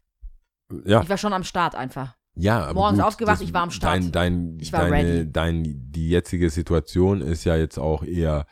Ja, 0.84 1.02
Ich 1.02 1.10
war 1.10 1.18
schon 1.18 1.34
am 1.34 1.44
Start 1.44 1.76
einfach. 1.76 2.16
Ja. 2.36 2.64
Aber 2.66 2.74
morgens 2.74 3.00
gut, 3.00 3.08
aufgewacht, 3.08 3.42
das- 3.42 3.48
ich 3.48 3.54
war 3.54 3.62
am 3.64 3.72
Start. 3.72 3.96
Dein, 3.96 4.12
dein, 4.12 4.58
Ich 4.60 4.72
war 4.74 4.82
deine, 4.90 5.08
ready. 5.20 5.32
dein, 5.32 5.64
die 5.92 6.10
jetzige 6.10 6.50
Situation 6.50 7.22
ist 7.22 7.44
ja 7.44 7.56
jetzt 7.56 7.78
auch 7.78 8.04
eher 8.04 8.46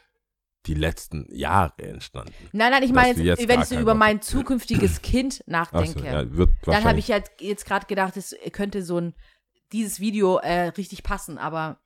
die 0.65 0.75
letzten 0.75 1.27
Jahre 1.29 1.73
entstanden. 1.77 2.31
Nein, 2.53 2.71
nein, 2.71 2.83
ich 2.83 2.93
meine 2.93 3.09
jetzt, 3.09 3.19
jetzt 3.41 3.47
wenn 3.49 3.59
ich 3.61 3.67
so 3.67 3.77
über 3.77 3.95
mein 3.95 4.21
zukünftiges 4.21 5.01
Kind 5.01 5.43
nachdenke. 5.45 6.05
ja, 6.05 6.31
wird 6.31 6.51
dann 6.63 6.85
habe 6.85 6.99
ich 6.99 7.11
halt 7.11 7.29
jetzt 7.41 7.65
gerade 7.65 7.85
gedacht, 7.85 8.15
es 8.15 8.33
könnte 8.53 8.81
so 8.81 8.97
ein, 8.97 9.13
dieses 9.73 9.99
Video 9.99 10.37
äh, 10.37 10.67
richtig 10.77 11.03
passen, 11.03 11.37
aber 11.37 11.79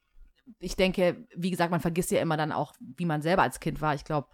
ich 0.59 0.75
denke, 0.75 1.25
wie 1.35 1.49
gesagt, 1.49 1.71
man 1.71 1.79
vergisst 1.79 2.11
ja 2.11 2.21
immer 2.21 2.37
dann 2.37 2.51
auch, 2.51 2.73
wie 2.79 3.05
man 3.05 3.21
selber 3.23 3.41
als 3.41 3.59
Kind 3.59 3.81
war. 3.81 3.95
Ich 3.95 4.03
glaube, 4.05 4.27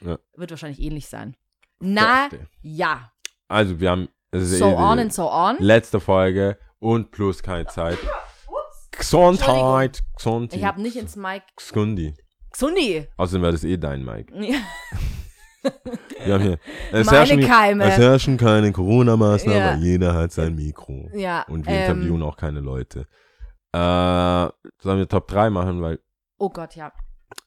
Ja. 0.00 0.18
wird 0.34 0.50
wahrscheinlich 0.50 0.80
ähnlich 0.80 1.08
sein. 1.08 1.36
Na, 1.78 2.28
ja. 2.62 3.12
Also 3.48 3.80
wir 3.80 3.90
haben 3.90 4.08
So 4.32 4.64
eh 4.66 4.74
on 4.74 4.98
and 4.98 5.12
so 5.12 5.30
on. 5.30 5.56
letzte 5.58 6.00
Folge 6.00 6.56
und 6.80 7.10
plus 7.12 7.42
keine 7.42 7.66
Zeit. 7.66 7.98
Gesundheit, 8.90 10.02
Gesundheit. 10.16 10.58
Ich 10.58 10.64
habe 10.64 10.82
nicht 10.82 10.96
ins 10.96 11.16
Mic. 11.16 11.42
Skundi. 11.58 12.14
Xundi! 12.52 13.06
Außerdem 13.16 13.42
wäre 13.42 13.52
das 13.52 13.64
eh 13.64 13.76
dein 13.76 14.04
Mike. 14.04 14.34
Ja. 14.42 14.58
Wir 16.24 16.34
haben 16.34 16.42
hier, 16.42 16.58
es, 16.90 17.06
Meine 17.06 17.18
herrschen, 17.18 17.40
Keime. 17.42 17.84
es 17.84 17.98
herrschen 17.98 18.36
keine 18.38 18.72
Corona-Maßnahmen, 18.72 19.58
Ja. 19.60 19.72
weil 19.72 19.82
jeder 19.82 20.14
hat 20.14 20.32
sein 20.32 20.54
Mikro. 20.54 21.08
ja 21.12 21.42
Und 21.48 21.66
wir 21.66 21.72
ähm, 21.74 21.82
interviewen 21.98 22.22
auch 22.22 22.36
keine 22.36 22.60
Leute. 22.60 23.00
Äh, 23.72 23.78
sollen 23.78 24.98
wir 24.98 25.06
Top 25.08 25.28
3 25.28 25.50
machen, 25.50 25.82
weil, 25.82 26.00
Oh 26.38 26.48
Gott, 26.48 26.76
ja. 26.76 26.92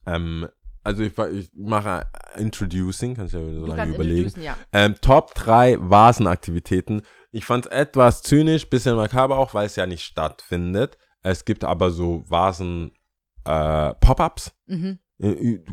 ähm, 0.05 0.47
also 0.83 1.01
ich, 1.03 1.17
ich 1.17 1.49
mache 1.55 2.05
Introducing, 2.37 3.15
kannst 3.15 3.33
du 3.33 3.39
ja 3.39 3.45
so 3.53 3.65
Du 3.65 3.73
lange 3.75 3.93
überlegen. 3.95 4.41
ja. 4.41 4.55
Ähm, 4.71 4.95
Top 5.01 5.33
3 5.33 5.77
Vasenaktivitäten. 5.79 7.01
Ich 7.35 7.45
fand 7.45 7.65
es 7.65 7.71
etwas 7.71 8.21
zynisch, 8.21 8.69
bisschen 8.69 8.95
makaber 8.95 9.37
auch, 9.39 9.53
weil 9.55 9.65
es 9.65 9.75
ja 9.75 9.87
nicht 9.87 10.03
stattfindet. 10.03 10.97
Es 11.23 11.45
gibt 11.45 11.63
aber 11.63 11.89
so 11.89 12.23
Vasen 12.29 12.91
äh, 13.45 13.93
Pop-ups, 13.95 14.53
Mhm. 14.67 14.99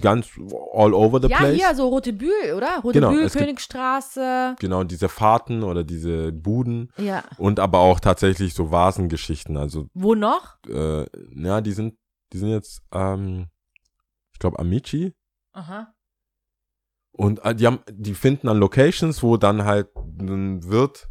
ganz 0.01 0.29
all 0.75 0.93
over 0.95 1.21
the 1.21 1.29
Ja, 1.29 1.37
place. 1.39 1.55
hier, 1.57 1.75
so 1.75 1.87
Rote 1.89 2.13
Bühl, 2.13 2.55
oder? 2.57 2.79
Rote 2.83 2.95
Genau, 2.99 3.11
Bühl, 3.11 3.23
es 3.25 3.33
gibt- 3.35 3.45
Königstraße. 3.45 4.57
Genau, 4.59 4.83
diese 4.85 5.09
Fahrten 5.09 5.63
oder 5.63 5.85
diese 5.85 6.33
Buden 6.33 6.91
Ja. 6.97 7.23
und 7.39 7.61
aber 7.61 7.79
auch 7.79 8.01
tatsächlich 8.01 8.55
so 8.55 8.71
Vasengeschichten. 8.73 9.57
Also, 9.57 9.87
Wo 9.95 10.15
noch? 10.15 10.57
äh, 10.69 11.05
ja, 11.37 11.61
die 11.61 11.73
sind, 11.73 11.97
die 12.33 12.39
sind 12.39 12.49
jetzt, 12.51 12.83
ähm, 12.93 13.47
ich 14.33 14.39
glaube, 14.41 14.59
Amici. 14.59 15.15
Aha. 15.53 15.95
Und 17.13 17.45
äh, 17.45 17.55
die 17.55 17.67
haben, 17.67 17.81
die 17.91 18.15
finden 18.15 18.49
an 18.49 18.57
Locations, 18.59 19.23
wo 19.23 19.37
dann 19.37 19.65
halt 19.65 19.89
ein 19.97 20.65
Wirt 20.65 21.09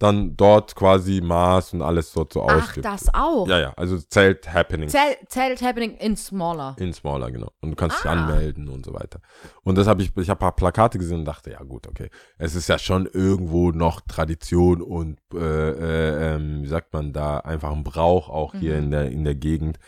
dann 0.00 0.36
dort 0.36 0.74
quasi 0.74 1.20
Maß 1.20 1.74
und 1.74 1.82
alles 1.82 2.12
dort 2.12 2.32
so 2.32 2.42
Ach, 2.42 2.56
ausgibt. 2.64 2.84
das 2.86 3.12
auch. 3.14 3.46
Ja, 3.46 3.58
ja, 3.60 3.72
also 3.76 3.98
Zelt 3.98 4.52
Happening. 4.52 4.88
Zelt, 4.88 5.18
Zelt 5.28 5.62
Happening 5.62 5.96
in 5.98 6.16
Smaller. 6.16 6.74
In 6.78 6.92
Smaller, 6.92 7.30
genau. 7.30 7.52
Und 7.60 7.70
du 7.70 7.76
kannst 7.76 7.98
dich 8.02 8.06
Ah. 8.10 8.14
anmelden 8.14 8.68
und 8.68 8.84
so 8.84 8.92
weiter. 8.94 9.20
Und 9.62 9.76
das 9.78 9.86
habe 9.86 10.02
ich, 10.02 10.10
ich 10.16 10.28
habe 10.30 10.38
ein 10.38 10.40
paar 10.40 10.56
Plakate 10.56 10.98
gesehen 10.98 11.20
und 11.20 11.24
dachte, 11.26 11.50
ja 11.52 11.62
gut, 11.62 11.86
okay. 11.86 12.08
Es 12.38 12.54
ist 12.54 12.68
ja 12.68 12.78
schon 12.78 13.06
irgendwo 13.06 13.70
noch 13.70 14.00
Tradition 14.00 14.80
und, 14.82 15.18
äh, 15.34 15.38
äh, 15.38 16.34
ähm, 16.34 16.62
wie 16.62 16.68
sagt 16.68 16.92
man 16.92 17.12
da, 17.12 17.38
einfach 17.38 17.70
ein 17.70 17.84
Brauch 17.84 18.28
auch 18.30 18.54
hier 18.54 18.76
Mhm. 18.78 18.82
in 18.84 18.90
der, 18.90 19.10
in 19.10 19.24
der 19.24 19.34
Gegend. 19.34 19.78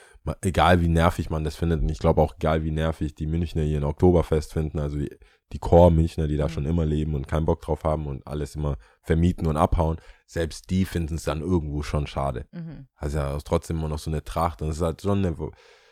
Egal 0.42 0.80
wie 0.80 0.88
nervig 0.88 1.30
man 1.30 1.42
das 1.44 1.56
findet 1.56 1.80
und 1.82 1.88
ich 1.90 1.98
glaube 1.98 2.20
auch 2.22 2.34
egal 2.36 2.62
wie 2.62 2.70
nervig 2.70 3.14
die 3.14 3.26
Münchner 3.26 3.62
hier 3.62 3.78
in 3.78 3.84
Oktoberfest 3.84 4.52
finden, 4.52 4.78
also 4.78 4.96
die, 4.98 5.10
die 5.52 5.58
Core-Münchner, 5.58 6.28
die 6.28 6.36
da 6.36 6.44
Mhm. 6.44 6.50
schon 6.50 6.64
immer 6.66 6.84
leben 6.86 7.14
und 7.14 7.26
keinen 7.26 7.44
Bock 7.44 7.60
drauf 7.60 7.82
haben 7.84 8.06
und 8.06 8.26
alles 8.26 8.54
immer 8.54 8.76
vermieten 9.02 9.46
und 9.48 9.56
abhauen, 9.56 9.96
selbst 10.26 10.70
die 10.70 10.84
finden 10.84 11.16
es 11.16 11.24
dann 11.24 11.40
irgendwo 11.40 11.82
schon 11.82 12.06
schade. 12.06 12.46
Mhm. 12.52 12.86
Also 12.94 13.18
ja 13.18 13.36
trotzdem 13.44 13.78
immer 13.78 13.88
noch 13.88 13.98
so 13.98 14.10
eine 14.10 14.22
Tracht 14.22 14.62
und 14.62 14.68
es 14.68 14.76
ist 14.76 14.82
halt 14.82 15.02
schon 15.02 15.18
eine, 15.24 15.34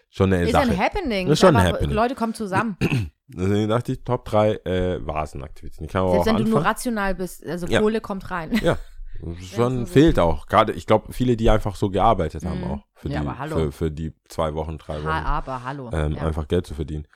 schon 0.08 0.32
eine 0.32 0.44
Ist 0.44 0.52
Sache. 0.52 0.70
ein 0.70 0.78
Happening. 0.78 1.26
Ist 1.28 1.40
schon 1.40 1.56
ein 1.56 1.66
Happening. 1.66 1.90
Leute 1.94 2.14
kommen 2.14 2.34
zusammen. 2.34 2.76
Deswegen 3.26 3.68
dachte 3.68 3.92
ich, 3.92 4.02
Top 4.04 4.24
3 4.24 4.52
äh, 4.64 5.06
Vasenaktivitäten. 5.06 5.86
Ich 5.86 5.92
kann 5.92 6.02
aber 6.02 6.12
Selbst 6.12 6.28
auch 6.28 6.34
wenn 6.34 6.44
du 6.44 6.50
nur 6.50 6.58
anfangen. 6.58 6.66
rational 6.74 7.14
bist, 7.14 7.44
also 7.46 7.66
Ja. 7.66 7.80
Kohle 7.80 8.00
kommt 8.00 8.30
rein. 8.30 8.52
Ja, 8.62 8.76
schon 9.54 9.86
fehlt 9.86 10.18
auch. 10.18 10.46
Gerade, 10.46 10.72
ich 10.72 10.86
glaube, 10.86 11.12
viele, 11.12 11.36
die 11.36 11.50
einfach 11.50 11.76
so 11.76 11.90
gearbeitet 11.90 12.44
haben 12.44 12.58
Mhm. 12.60 12.64
auch. 12.70 12.84
Für, 13.00 13.08
Ja, 13.08 13.20
die. 13.20 13.48
Für, 13.48 13.72
für 13.72 13.90
die 13.90 14.12
zwei 14.28 14.54
Wochen, 14.54 14.78
drei 14.78 14.94
Ha, 14.96 14.98
Wochen. 15.02 15.08
aber 15.26 15.64
hallo. 15.64 15.90
Ähm, 15.92 16.12
ja. 16.12 16.22
Einfach 16.26 16.46
Geld 16.48 16.66
zu 16.66 16.74
verdienen. 16.74 17.06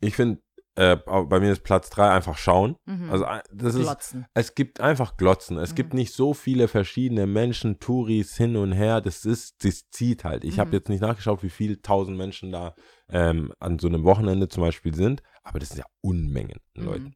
Ich 0.00 0.14
finde, 0.14 0.40
äh, 0.76 0.96
bei 0.96 1.40
mir 1.40 1.50
ist 1.52 1.62
Platz 1.64 1.90
3 1.90 2.10
einfach 2.10 2.38
schauen. 2.38 2.76
Mhm. 2.86 3.10
Also 3.10 3.24
äh, 3.24 3.42
das 3.52 3.74
ist, 3.74 3.82
Glotzen. 3.82 4.26
es 4.34 4.54
gibt 4.54 4.80
einfach 4.80 5.16
Glotzen. 5.16 5.58
Es 5.58 5.72
Mhm. 5.72 5.74
gibt 5.76 5.94
nicht 5.94 6.14
so 6.14 6.32
viele 6.34 6.68
verschiedene 6.68 7.26
Menschen, 7.26 7.80
Touris 7.80 8.36
hin 8.36 8.56
und 8.56 8.72
her. 8.72 9.00
Das 9.00 9.24
ist, 9.24 9.64
das 9.64 9.88
zieht 9.90 10.24
halt. 10.24 10.44
Ich 10.44 10.58
habe 10.58 10.68
Mhm. 10.68 10.74
jetzt 10.74 10.88
nicht 10.88 11.00
nachgeschaut, 11.00 11.42
wie 11.42 11.50
viele 11.50 11.80
tausend 11.82 12.16
Menschen 12.16 12.52
da 12.52 12.74
ähm, 13.08 13.52
an 13.58 13.78
so 13.78 13.88
einem 13.88 14.04
Wochenende 14.04 14.48
zum 14.48 14.62
Beispiel 14.62 14.94
sind, 14.94 15.22
aber 15.42 15.58
das 15.58 15.70
sind 15.70 15.78
ja 15.78 15.86
Unmengen 16.02 16.58
an 16.76 16.82
Mhm. 16.82 16.88
Leuten. 16.88 17.14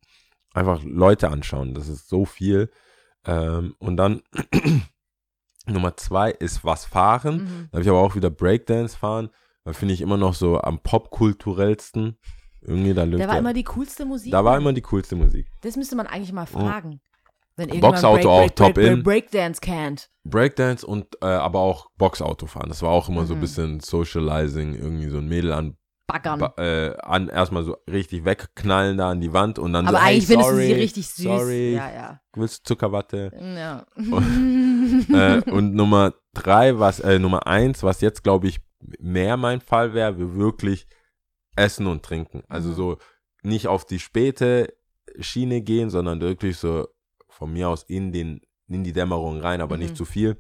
Einfach 0.53 0.83
Leute 0.85 1.31
anschauen, 1.31 1.75
das 1.75 1.89
ist 1.89 2.09
so 2.09 2.25
viel. 2.25 2.71
Ähm, 3.27 3.75
und 3.79 3.97
dann 3.97 4.23
Nummer 5.67 5.97
zwei 5.97 6.31
ist 6.31 6.65
was 6.65 6.85
fahren. 6.85 7.37
Mhm. 7.37 7.69
Da 7.71 7.77
habe 7.77 7.83
ich 7.83 7.89
aber 7.89 8.01
auch 8.01 8.15
wieder 8.15 8.31
Breakdance 8.31 8.97
fahren. 8.97 9.31
Da 9.65 9.73
finde 9.73 9.95
ich 9.95 10.01
immer 10.03 10.17
noch 10.19 10.35
so 10.35 10.61
am 10.61 10.79
popkulturellsten. 10.81 12.19
Irgendwie 12.61 12.95
da 12.95 13.05
Da 13.07 13.29
war 13.29 13.39
immer 13.39 13.53
die 13.53 13.65
coolste 13.65 14.05
Musik. 14.07 14.33
da 14.33 14.45
war 14.45 14.57
immer 14.57 14.73
die 14.73 14.81
coolste 14.83 15.17
Musik. 15.17 15.47
das 15.61 15.77
müsste 15.77 15.97
man 15.97 16.07
eigentlich 16.07 16.33
mal 16.33 16.47
fragen. 16.47 17.01
Wenn 17.57 17.69
Boxauto 17.81 18.29
auch 18.31 18.51
top 18.51 18.75
Break, 18.75 18.87
in. 18.87 19.03
Break, 19.03 19.31
Breakdance 19.31 19.61
can't. 19.61 20.09
Breakdance 20.25 20.85
und 20.85 21.07
äh, 21.23 21.27
aber 21.27 21.61
auch 21.61 21.87
Boxauto 21.99 22.47
fahren. 22.47 22.69
Das 22.69 22.83
war 22.83 22.91
auch 22.91 23.09
immer 23.09 23.27
so 23.27 23.35
ein 23.35 23.37
Mhm. 23.39 23.43
bisschen 23.43 23.81
Socializing, 23.81 24.75
irgendwie 24.75 25.09
so 25.09 25.19
ein 25.19 25.29
Mädel 25.29 25.53
an, 25.53 25.77
Baggern. 26.07 26.39
ba- 26.39 26.55
äh, 26.59 26.97
an 27.03 27.29
erstmal 27.29 27.65
so 27.65 27.77
richtig 27.91 28.25
wegknallen 28.25 28.99
da 28.99 29.11
an 29.11 29.21
die 29.21 29.33
Wand 29.33 29.59
und 29.59 29.73
dann 29.73 29.87
Aber 29.87 29.99
so, 29.99 30.05
hey, 30.05 30.13
eigentlich 30.15 30.27
findest 30.27 30.51
du 30.51 30.57
sie 30.57 30.73
richtig 30.73 31.09
süß. 31.09 31.25
Sorry, 31.25 31.75
Ja, 31.75 31.93
ja. 31.93 32.21
willst 32.35 32.67
Zuckerwatte? 32.67 33.31
ja. 33.41 33.87
äh, 35.47 35.51
und 35.51 35.75
Nummer 35.75 36.15
drei, 36.35 36.79
was, 36.79 37.01
äh, 37.01 37.19
Nummer 37.19 37.47
eins, 37.47 37.83
was 37.83 38.01
jetzt 38.01 38.23
glaube 38.23 38.49
ich 38.49 38.61
mehr 38.99 39.37
mein 39.37 39.61
Fall 39.61 39.95
wäre, 39.95 40.19
wir 40.19 40.35
wirklich 40.35 40.87
essen 41.57 41.87
und 41.87 42.03
trinken. 42.03 42.43
Also 42.49 42.71
Mhm. 42.71 42.75
so 42.75 42.99
nicht 43.43 43.67
auf 43.69 43.87
die 43.87 43.99
späte 43.99 44.75
Schiene 45.21 45.63
gehen, 45.63 45.89
sondern 45.91 46.21
wirklich 46.21 46.59
so 46.59 46.89
von 47.29 47.53
mir 47.53 47.69
aus 47.69 47.85
in 47.85 48.13
den, 48.13 48.41
in 48.69 48.85
die 48.85 48.93
Dämmerung 48.93 49.41
rein, 49.41 49.61
aber 49.61 49.77
Mhm. 49.77 49.83
nicht 49.85 49.97
zu 49.97 50.05
viel. 50.05 50.37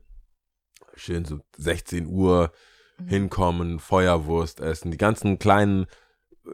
Schön 0.94 1.24
so 1.24 1.40
16 1.56 2.06
Uhr 2.06 2.52
Mhm. 2.99 3.09
hinkommen, 3.09 3.78
Feuerwurst 3.80 4.61
essen, 4.61 4.90
die 4.90 4.97
ganzen 4.99 5.38
kleinen 5.38 5.86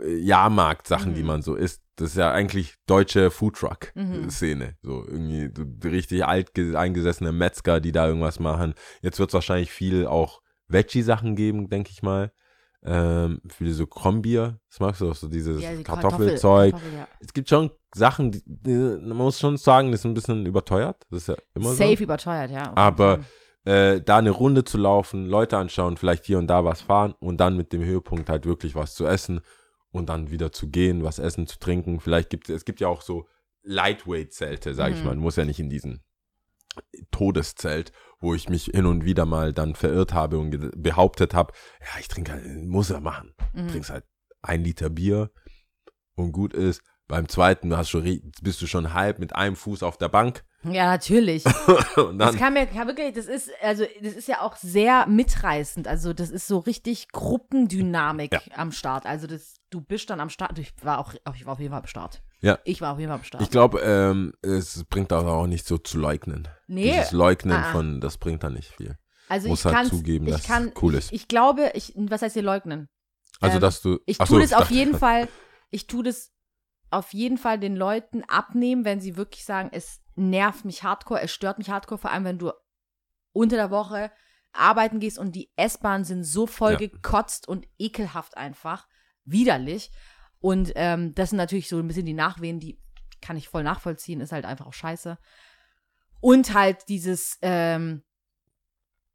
äh, 0.05 0.15
Jahrmarkt-Sachen, 0.19 1.13
Mhm. 1.13 1.15
die 1.17 1.23
man 1.25 1.43
so 1.43 1.55
isst. 1.57 1.83
Das 1.97 2.11
ist 2.11 2.17
ja 2.17 2.31
eigentlich 2.33 2.77
deutsche 2.87 3.27
Mhm. 3.27 3.31
Foodtruck-Szene. 3.31 4.77
So 4.83 5.05
irgendwie 5.07 5.51
so 5.55 5.89
richtig 5.89 6.25
alt 6.25 6.55
ge- 6.55 6.77
eingesessene 6.77 7.33
Metzger, 7.33 7.81
die 7.81 7.93
da 7.93 8.07
irgendwas 8.07 8.39
machen. 8.41 8.75
Jetzt 9.03 9.19
wird 9.19 9.31
es 9.31 9.35
wahrscheinlich 9.35 9.71
viel 9.73 10.07
auch 10.07 10.41
Veggie-Sachen 10.69 11.35
geben, 11.37 11.69
denke 11.69 11.91
ich 11.93 12.03
mal. 12.03 12.33
Ähm, 12.83 13.43
viele 13.49 13.73
so 13.75 13.87
Krombier, 13.87 14.59
das 14.71 14.81
magst 14.81 15.03
du 15.03 15.11
auch, 15.11 15.15
so 15.15 15.29
dieses 15.29 15.61
Ja, 15.63 15.75
die 15.75 15.83
Kartoffelzeug. 15.85 16.73
Kartoffel, 16.73 16.99
ja. 16.99 17.09
Es 17.21 17.35
gibt 17.35 17.49
schon 17.51 17.71
Sachen, 17.95 18.31
die, 18.33 18.43
die, 18.47 18.73
man 18.73 19.17
muss 19.19 19.39
schon 19.39 19.59
sagen, 19.59 19.91
das 19.91 20.01
ist 20.01 20.05
ein 20.07 20.15
bisschen 20.15 20.47
überteuert. 20.47 21.05
Das 21.11 21.23
ist 21.23 21.29
ja 21.29 21.35
immer 21.55 21.71
so. 21.71 21.75
Safe 21.75 22.03
überteuert, 22.03 22.51
ja. 22.51 22.73
Aber 22.77 23.17
Fall. 23.17 23.25
Äh, 23.65 24.01
da 24.01 24.19
eine 24.19 24.31
Runde 24.31 24.65
zu 24.65 24.79
laufen, 24.79 25.27
Leute 25.27 25.59
anschauen, 25.59 25.97
vielleicht 25.97 26.25
hier 26.25 26.39
und 26.39 26.47
da 26.47 26.65
was 26.65 26.83
fahren 26.83 27.15
und 27.21 27.39
dann 27.39 27.57
mit 27.57 27.73
dem 27.73 27.85
Höhepunkt 27.85 28.29
halt 28.29 28.47
wirklich 28.47 28.75
was 28.75 28.95
zu 28.95 29.07
essen 29.07 29.41
und 29.91 30.09
dann 30.09 30.31
wieder 30.31 30.53
zu 30.53 30.69
gehen, 30.69 31.03
was 31.03 31.19
essen, 31.19 31.47
zu 31.47 31.59
trinken. 31.59 32.01
Vielleicht 32.01 32.31
gibt 32.31 32.49
es, 32.49 32.57
es 32.57 32.65
gibt 32.65 32.81
ja 32.81 32.89
auch 32.89 33.03
so 33.03 33.27
Lightweight-Zelte, 33.63 34.75
sage 34.75 34.95
ich 34.95 35.01
Mhm. 35.01 35.07
mal. 35.07 35.15
Man 35.15 35.23
muss 35.25 35.37
ja 35.37 35.45
nicht 35.45 35.61
in 35.61 35.69
diesen 35.69 36.03
Todeszelt, 37.11 37.93
wo 38.21 38.35
ich 38.35 38.49
mich 38.49 38.67
hin 38.67 38.87
und 38.87 39.05
wieder 39.05 39.27
mal 39.27 39.53
dann 39.53 39.75
verirrt 39.75 40.15
habe 40.15 40.39
und 40.39 40.71
behauptet 40.83 41.35
habe, 41.35 41.53
ja, 41.81 42.01
ich 42.01 42.09
trinke, 42.09 42.33
halt, 42.33 42.45
muss 42.65 42.91
er 42.91 43.01
machen. 43.01 43.35
Mhm. 43.53 43.69
Trinkst 43.69 43.91
halt 43.91 44.05
ein 44.43 44.63
Liter 44.63 44.89
Bier 44.91 45.31
und 46.15 46.33
gut 46.33 46.55
ist. 46.55 46.83
Beim 47.09 47.29
zweiten 47.29 47.77
hast 47.77 47.93
du, 47.93 48.03
bist 48.43 48.63
du 48.63 48.67
schon 48.67 48.95
halb 48.95 49.19
mit 49.19 49.35
einem 49.35 49.57
Fuß 49.57 49.83
auf 49.83 49.99
der 49.99 50.09
Bank 50.09 50.45
Ja, 50.63 50.87
natürlich. 50.87 51.45
Das 52.15 52.35
mir 52.35 52.39
kann 52.39 52.55
wirklich, 52.87 53.15
das 53.15 53.27
ist, 53.27 53.51
also 53.63 53.85
das 54.03 54.13
ist 54.15 54.29
ja 54.29 54.41
auch 54.43 54.57
sehr 54.57 55.07
mitreißend. 55.07 55.89
Also 55.89 56.13
das 56.13 56.31
ist 56.31 56.47
so 56.47 56.59
richtig 56.59 57.09
Gruppendynamik 57.13 58.33
Ja. 58.33 58.41
am 58.57 58.73
Start. 58.73 59.07
Also 59.07 59.27
das, 59.27 59.55
du 59.71 59.81
bist 59.81 60.11
dann 60.11 60.21
am 60.21 60.29
Start. 60.31 60.59
Ich 60.59 60.73
war 60.83 60.99
auch, 60.99 61.15
ich 61.35 61.47
war 61.47 61.55
auf 61.55 61.59
jeden 61.61 61.71
Fall 61.71 61.81
am 61.81 61.87
Start. 61.87 62.23
Ja. 62.41 62.59
Ich 62.65 62.81
war 62.81 62.93
auf 62.93 62.99
jeden 62.99 63.11
Fall 63.11 63.19
am 63.19 63.25
Start. 63.25 63.43
ich 63.43 63.51
glaube, 63.51 63.81
ähm, 63.81 64.33
es 64.43 64.85
bringt 64.85 65.13
auch, 65.13 65.25
auch 65.27 65.47
nicht 65.47 65.67
so 65.67 65.79
zu 65.79 65.99
leugnen. 65.99 66.49
nee, 66.67 66.91
Dieses 66.93 67.13
Leugnen 67.13 67.57
Ah, 67.57 67.69
ah. 67.69 67.73
von, 67.73 68.01
das 68.01 68.19
bringt 68.19 68.43
da 68.43 68.51
nicht 68.51 68.73
viel. 68.75 68.97
also 69.29 69.49
muss 69.49 69.61
ich 69.61 69.65
halt 69.67 69.75
kann 69.75 69.87
zugeben, 69.87 70.27
ich 70.27 70.33
dass 70.33 70.43
kann, 70.45 70.73
cool 70.83 70.95
ist. 70.95 71.13
Ich, 71.13 71.23
ich 71.23 71.29
glaube, 71.29 71.71
ich, 71.75 71.93
was 71.97 72.23
heißt 72.23 72.35
hier 72.35 72.43
leugnen? 72.43 72.89
Also, 73.41 73.57
ähm, 73.57 73.61
dass 73.63 73.81
du. 73.83 73.99
Ich 74.07 74.19
tue 74.19 74.27
so, 74.27 74.39
das 74.41 74.53
auf 74.53 74.71
jeden 74.71 74.97
Fall, 74.99 75.29
ich 75.71 75.87
tue 75.87 76.03
das 76.05 76.33
auf 76.91 77.13
jeden 77.13 77.39
Fall 77.39 77.59
den 77.59 77.77
Leuten 77.77 78.25
abnehmen, 78.25 78.85
wenn 78.85 79.01
sie 79.01 79.17
wirklich 79.17 79.45
sagen, 79.45 79.69
es 79.73 80.01
nervt 80.21 80.65
mich 80.65 80.83
hardcore, 80.83 81.21
es 81.21 81.33
stört 81.33 81.59
mich 81.59 81.71
hardcore, 81.71 81.99
vor 81.99 82.11
allem 82.11 82.25
wenn 82.25 82.39
du 82.39 82.53
unter 83.33 83.57
der 83.57 83.71
Woche 83.71 84.11
arbeiten 84.53 85.01
gehst 85.01 85.19
und 85.19 85.33
die 85.33 85.51
S-Bahnen 85.57 86.05
sind 86.05 86.25
so 86.25 86.47
voll 86.47 86.73
Ja. 86.73 86.79
gekotzt 86.79 87.47
und 87.49 87.67
ekelhaft 87.79 88.37
einfach, 88.37 88.89
widerlich. 89.25 89.91
Und 90.41 90.73
ähm, 90.75 91.15
das 91.15 91.31
sind 91.31 91.37
natürlich 91.37 91.69
so 91.69 91.79
ein 91.79 91.87
bisschen 91.87 92.07
die 92.07 92.15
Nachwehen, 92.15 92.59
die 92.61 92.81
kann 93.21 93.37
ich 93.37 93.49
voll 93.49 93.63
nachvollziehen, 93.63 94.21
ist 94.21 94.33
halt 94.33 94.45
einfach 94.45 94.67
auch 94.67 94.73
scheiße. 94.73 95.19
Und 96.21 96.55
halt 96.55 96.89
dieses, 96.89 97.39
ähm, 97.43 98.03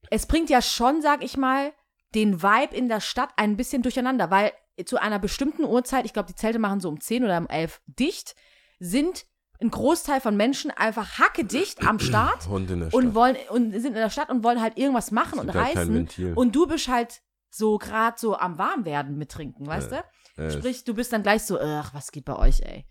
es 0.10 0.26
bringt 0.26 0.50
ja 0.50 0.62
schon, 0.62 1.02
sag 1.02 1.24
ich 1.24 1.38
mal, 1.38 1.74
den 2.14 2.42
Vibe 2.42 2.76
in 2.76 2.88
der 2.88 3.02
Stadt 3.02 3.32
ein 3.36 3.58
bisschen 3.58 3.82
durcheinander, 3.82 4.32
weil 4.32 4.54
zu 4.86 4.98
einer 4.98 5.20
bestimmten 5.20 5.64
Uhrzeit, 5.66 6.06
ich 6.06 6.14
glaube, 6.14 6.28
die 6.28 6.36
Zelte 6.36 6.60
machen 6.60 6.80
so 6.80 6.90
um 6.90 7.00
10 7.00 7.24
oder 7.24 7.38
um 7.38 7.48
11 7.48 7.82
dicht, 7.88 8.36
sind 8.80 9.26
ein 9.62 9.70
Großteil 9.70 10.22
von 10.22 10.36
Menschen 10.36 10.72
einfach 10.72 11.18
hackedicht 11.20 11.86
am 11.88 12.00
Start 12.00 12.48
und 12.50 12.68
Stadt. 12.70 13.14
wollen 13.16 13.38
und 13.50 13.72
sind 13.72 13.88
in 13.88 13.94
der 13.96 14.10
Stadt 14.10 14.30
und 14.30 14.44
wollen 14.44 14.62
halt 14.62 14.78
irgendwas 14.78 15.12
machen 15.12 15.40
und 15.40 15.54
halt. 15.54 15.76
Ventil. 15.76 16.34
Und 16.34 16.56
du 16.56 16.68
bist 16.68 16.88
halt 16.88 17.22
so 17.50 17.78
gerade 17.78 18.18
so 18.20 18.36
am 18.38 18.58
Warmwerden 18.58 19.18
mit 19.18 19.32
trinken, 19.32 19.66
weißt 19.66 19.92
Ja. 19.92 20.04
du? 20.36 20.44
Äh, 20.44 20.52
Sprich, 20.52 20.84
du 20.84 20.94
bist 20.94 21.14
dann 21.14 21.24
gleich 21.24 21.44
so, 21.44 21.60
ach, 21.60 21.94
was 21.94 22.12
geht 22.12 22.26
bei 22.26 22.36
euch, 22.36 22.60
ey? 22.62 22.86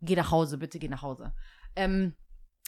Geh 0.00 0.16
nach 0.16 0.30
Hause, 0.30 0.56
bitte 0.58 0.78
geh 0.78 0.88
nach 0.88 1.02
Hause. 1.02 1.34
Ähm, 1.74 2.14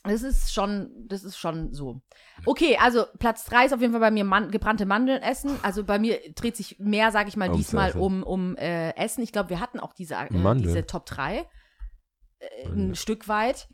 das 0.05 0.23
ist 0.23 0.53
schon, 0.53 0.91
das 1.09 1.25
ist 1.25 1.39
schon 1.39 1.73
so. 1.73 2.01
Okay, 2.47 2.77
also 2.81 3.05
Platz 3.19 3.45
3 3.47 3.67
ist 3.67 3.73
auf 3.75 3.81
jeden 3.81 3.93
Fall 3.93 4.01
bei 4.01 4.11
mir 4.11 4.25
Man 4.25 4.51
gebrannte 4.51 4.87
Mandeln 4.87 5.23
essen. 5.23 5.59
Also 5.63 5.83
bei 5.85 5.99
mir 5.99 6.21
dreht 6.35 6.57
sich 6.57 6.79
mehr, 6.79 7.11
sag 7.11 7.27
ich 7.29 7.37
mal, 7.37 7.49
Ums 7.51 7.67
diesmal 7.67 7.93
um, 7.93 8.23
um 8.23 8.57
äh, 8.57 8.91
Essen. 8.97 9.23
Ich 9.23 9.33
glaube, 9.33 9.51
wir 9.51 9.61
hatten 9.61 9.81
auch 9.81 9.93
diese, 9.95 10.15
äh, 10.15 10.29
diese 10.57 10.87
Top 10.87 11.07
3 11.07 11.49
äh, 12.39 12.67
ein. 12.67 12.95
Stück 12.95 13.29
weit. 13.29 13.69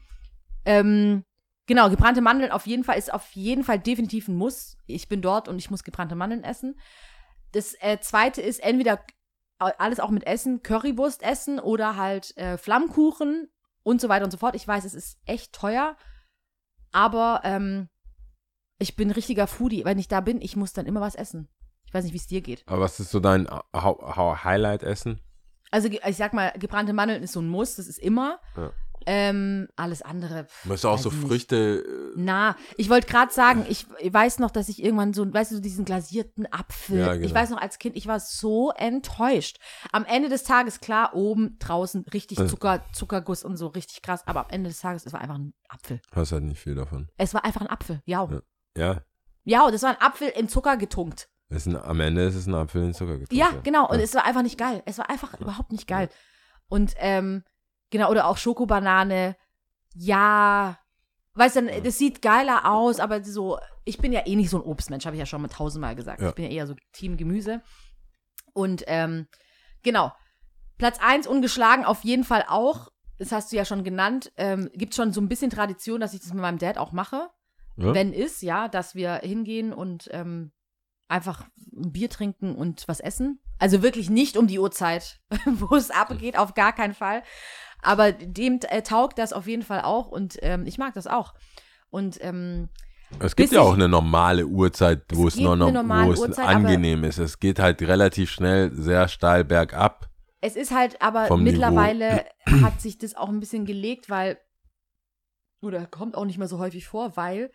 Ähm, 0.64 1.24
genau, 1.66 1.90
gebrannte 1.90 2.20
Mandeln 2.20 2.50
auf 2.50 2.66
jeden 2.66 2.84
Fall 2.84 2.98
ist 2.98 3.12
auf 3.12 3.32
jeden 3.32 3.64
Fall 3.64 3.78
definitiv 3.78 4.28
ein 4.28 4.36
Muss. 4.36 4.78
Ich 4.86 5.08
bin 5.08 5.22
dort 5.22 5.48
und 5.48 5.58
ich 5.58 5.70
muss 5.70 5.84
gebrannte 5.84 6.14
Mandeln 6.14 6.44
essen. 6.44 6.78
Das 7.52 7.74
äh, 7.80 7.98
zweite 8.00 8.42
ist 8.42 8.62
entweder 8.62 9.04
alles 9.58 10.00
auch 10.00 10.10
mit 10.10 10.26
Essen, 10.26 10.62
Currywurst 10.62 11.22
essen 11.22 11.60
oder 11.60 11.96
halt 11.96 12.36
äh, 12.36 12.58
Flammkuchen 12.58 13.48
und 13.82 14.00
so 14.00 14.08
weiter 14.08 14.24
und 14.24 14.30
so 14.30 14.38
fort. 14.38 14.56
Ich 14.56 14.66
weiß, 14.66 14.84
es 14.84 14.94
ist 14.94 15.18
echt 15.24 15.52
teuer, 15.52 15.96
aber 16.92 17.40
ähm, 17.44 17.88
ich 18.78 18.96
bin 18.96 19.10
richtiger 19.10 19.46
Foodie. 19.46 19.84
Wenn 19.84 19.98
ich 19.98 20.08
da 20.08 20.20
bin, 20.20 20.40
ich 20.40 20.56
muss 20.56 20.72
dann 20.72 20.86
immer 20.86 21.00
was 21.00 21.14
essen. 21.14 21.48
Ich 21.86 21.94
weiß 21.94 22.04
nicht, 22.04 22.12
wie 22.12 22.18
es 22.18 22.26
dir 22.26 22.40
geht. 22.40 22.64
aber 22.66 22.80
was 22.80 22.98
ist 22.98 23.10
so 23.10 23.20
dein 23.20 23.48
Highlight-Essen? 23.72 25.20
Also 25.74 25.88
ich 25.88 26.16
sag 26.16 26.32
mal, 26.34 26.52
gebrannte 26.56 26.92
Mandeln 26.92 27.24
ist 27.24 27.32
so 27.32 27.40
ein 27.40 27.48
Muss, 27.48 27.74
das 27.74 27.88
ist 27.88 27.98
immer. 27.98 28.38
Ja. 28.56 28.70
Ähm, 29.06 29.66
alles 29.74 30.02
andere. 30.02 30.46
Möchtest 30.62 30.84
du 30.84 30.88
auch 30.88 30.98
so 30.98 31.10
nicht. 31.10 31.26
Früchte. 31.26 31.84
äh, 31.84 32.12
Na, 32.16 32.54
ich 32.76 32.88
wollte 32.88 33.08
gerade 33.08 33.32
sagen, 33.32 33.66
ich, 33.68 33.86
ich 33.98 34.14
weiß 34.14 34.38
noch, 34.38 34.52
dass 34.52 34.68
ich 34.68 34.80
irgendwann 34.80 35.12
so, 35.12 35.30
weißt 35.34 35.50
du, 35.50 35.56
so 35.56 35.60
diesen 35.60 35.84
glasierten 35.84 36.46
Apfel. 36.52 37.00
Ja, 37.00 37.14
genau. 37.14 37.26
Ich 37.26 37.34
weiß 37.34 37.50
noch, 37.50 37.60
als 37.60 37.80
Kind, 37.80 37.96
ich 37.96 38.06
war 38.06 38.20
so 38.20 38.70
enttäuscht. 38.70 39.58
Am 39.90 40.04
Ende 40.04 40.28
des 40.28 40.44
Tages, 40.44 40.78
klar, 40.78 41.12
oben, 41.14 41.58
draußen, 41.58 42.06
richtig. 42.14 42.38
Zucker, 42.48 42.84
Zuckerguss 42.92 43.42
und 43.44 43.56
so, 43.56 43.66
richtig 43.66 44.00
krass. 44.00 44.22
Aber 44.26 44.44
am 44.44 44.50
Ende 44.50 44.70
des 44.70 44.78
Tages, 44.78 45.04
es 45.04 45.12
war 45.12 45.20
einfach 45.20 45.38
ein 45.38 45.54
Apfel. 45.68 46.00
Hast 46.12 46.30
halt 46.30 46.44
nicht 46.44 46.60
viel 46.60 46.76
davon. 46.76 47.08
Es 47.18 47.34
war 47.34 47.44
einfach 47.44 47.62
ein 47.62 47.68
Apfel. 47.68 48.00
Ja. 48.06 48.28
Ja. 48.76 49.02
Ja, 49.42 49.70
das 49.72 49.82
war 49.82 49.90
ein 49.90 50.00
Apfel 50.00 50.28
in 50.28 50.48
Zucker 50.48 50.76
getunkt. 50.78 51.28
Ein, 51.66 51.76
am 51.76 52.00
Ende 52.00 52.22
ist 52.24 52.34
es 52.34 52.46
ein 52.46 52.54
Apfel 52.54 52.84
in 52.84 52.94
Zucker 52.94 53.18
getrunken. 53.18 53.34
Ja, 53.34 53.50
genau. 53.62 53.88
Und 53.88 54.00
es 54.00 54.14
war 54.14 54.24
einfach 54.24 54.42
nicht 54.42 54.58
geil. 54.58 54.82
Es 54.86 54.98
war 54.98 55.10
einfach 55.10 55.38
überhaupt 55.40 55.72
nicht 55.72 55.86
geil. 55.86 56.08
Und 56.68 56.94
ähm, 56.98 57.44
genau, 57.90 58.10
oder 58.10 58.26
auch 58.26 58.36
Schokobanane. 58.36 59.36
Ja, 59.94 60.78
weißt 61.34 61.56
du, 61.56 61.82
das 61.82 61.98
sieht 61.98 62.22
geiler 62.22 62.70
aus, 62.70 62.98
aber 63.00 63.22
so, 63.22 63.58
ich 63.84 63.98
bin 63.98 64.12
ja 64.12 64.26
eh 64.26 64.36
nicht 64.36 64.50
so 64.50 64.58
ein 64.58 64.64
Obstmensch, 64.64 65.06
habe 65.06 65.16
ich 65.16 65.20
ja 65.20 65.26
schon 65.26 65.42
mal 65.42 65.48
tausendmal 65.48 65.94
gesagt. 65.94 66.20
Ja. 66.20 66.30
Ich 66.30 66.34
bin 66.34 66.44
ja 66.44 66.50
eher 66.50 66.66
so 66.66 66.74
Team 66.92 67.16
Gemüse. 67.16 67.62
Und 68.52 68.84
ähm, 68.86 69.26
genau, 69.82 70.12
Platz 70.78 70.98
1 71.00 71.26
ungeschlagen 71.26 71.84
auf 71.84 72.04
jeden 72.04 72.24
Fall 72.24 72.44
auch. 72.48 72.88
Das 73.18 73.30
hast 73.30 73.52
du 73.52 73.56
ja 73.56 73.64
schon 73.64 73.84
genannt. 73.84 74.32
Ähm, 74.36 74.70
gibt 74.74 74.94
schon 74.94 75.12
so 75.12 75.20
ein 75.20 75.28
bisschen 75.28 75.50
Tradition, 75.50 76.00
dass 76.00 76.14
ich 76.14 76.20
das 76.20 76.32
mit 76.32 76.42
meinem 76.42 76.58
Dad 76.58 76.78
auch 76.78 76.92
mache 76.92 77.30
Ja? 77.76 77.94
wenn 77.94 78.12
ist, 78.12 78.42
ja, 78.42 78.68
dass 78.68 78.94
wir 78.94 79.14
hingehen 79.16 79.72
und 79.72 80.08
ähm, 80.12 80.52
einfach 81.14 81.44
ein 81.74 81.92
Bier 81.92 82.10
trinken 82.10 82.54
und 82.56 82.84
was 82.88 83.00
essen. 83.00 83.40
Also 83.58 83.82
wirklich 83.82 84.10
nicht 84.10 84.36
um 84.36 84.46
die 84.46 84.58
Uhrzeit, 84.58 85.20
wo 85.46 85.76
es 85.76 85.90
abgeht, 85.90 86.36
auf 86.36 86.54
gar 86.54 86.74
keinen 86.74 86.94
Fall. 86.94 87.22
Aber 87.80 88.12
dem 88.12 88.60
äh, 88.68 88.82
taugt 88.82 89.18
das 89.18 89.32
auf 89.32 89.46
jeden 89.46 89.62
Fall 89.62 89.82
auch 89.82 90.08
und 90.08 90.38
ähm, 90.42 90.66
ich 90.66 90.76
mag 90.76 90.94
das 90.94 91.06
auch. 91.06 91.34
Und 91.90 92.18
ähm, 92.22 92.68
Es 93.20 93.36
gibt 93.36 93.52
ja 93.52 93.60
auch 93.60 93.74
eine 93.74 93.88
normale 93.88 94.46
Uhrzeit, 94.46 95.04
wo 95.12 95.28
Es 95.28 95.36
noch, 95.36 95.58
wo 95.58 96.12
es 96.12 96.20
Uhrzeit, 96.20 96.46
angenehm 96.48 97.04
ist. 97.04 97.18
Es 97.18 97.38
geht 97.38 97.58
halt 97.60 97.80
relativ 97.82 98.30
schnell, 98.30 98.72
sehr 98.74 99.06
steil 99.06 99.44
bergab. 99.44 100.08
es 100.40 100.56
ist 100.56 100.72
halt 100.72 101.00
aber 101.00 101.26
Vom 101.26 101.44
Niveau. 101.44 101.52
mittlerweile 101.52 102.24
hat 102.62 102.80
sich 102.80 102.98
das 102.98 103.14
auch 103.14 103.28
ein 103.28 103.38
bisschen 103.38 103.66
gelegt, 103.66 104.10
weil, 104.10 104.38
oder 105.60 105.86
kommt 105.86 106.16
auch 106.16 106.24
nicht 106.24 106.38
mehr 106.38 106.48
so 106.48 106.58
häufig 106.58 106.86
vor, 106.86 107.16
weil 107.16 107.50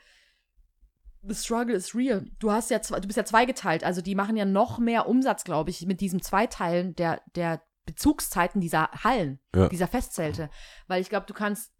the 1.28 1.36
struggle 1.36 1.76
is 1.76 1.94
real. 1.96 2.26
Du 2.40 2.52
hast 2.52 2.70
ja 2.70 2.82
zwei, 2.82 3.00
du 3.00 3.08
bist 3.08 3.18
ja 3.18 3.26
zweigeteilt, 3.26 3.84
also 3.84 4.02
die 4.02 4.16
machen 4.16 4.38
ja 4.38 4.46
noch 4.46 4.80
mehr 4.80 5.08
Umsatz, 5.08 5.44
glaube 5.44 5.70
ich, 5.70 5.86
mit 5.86 6.02
diesem 6.02 6.22
Zweiteilen 6.22 6.96
der, 6.96 7.22
der 7.36 7.62
Bezugszeiten 7.86 8.62
dieser 8.62 8.90
Hallen, 9.04 9.40
Ja. 9.56 9.68
dieser 9.68 9.88
Festzelte. 9.88 10.50
Weil 10.88 11.02
ich 11.02 11.10
glaube, 11.10 11.26
du 11.26 11.34
kannst, 11.34 11.72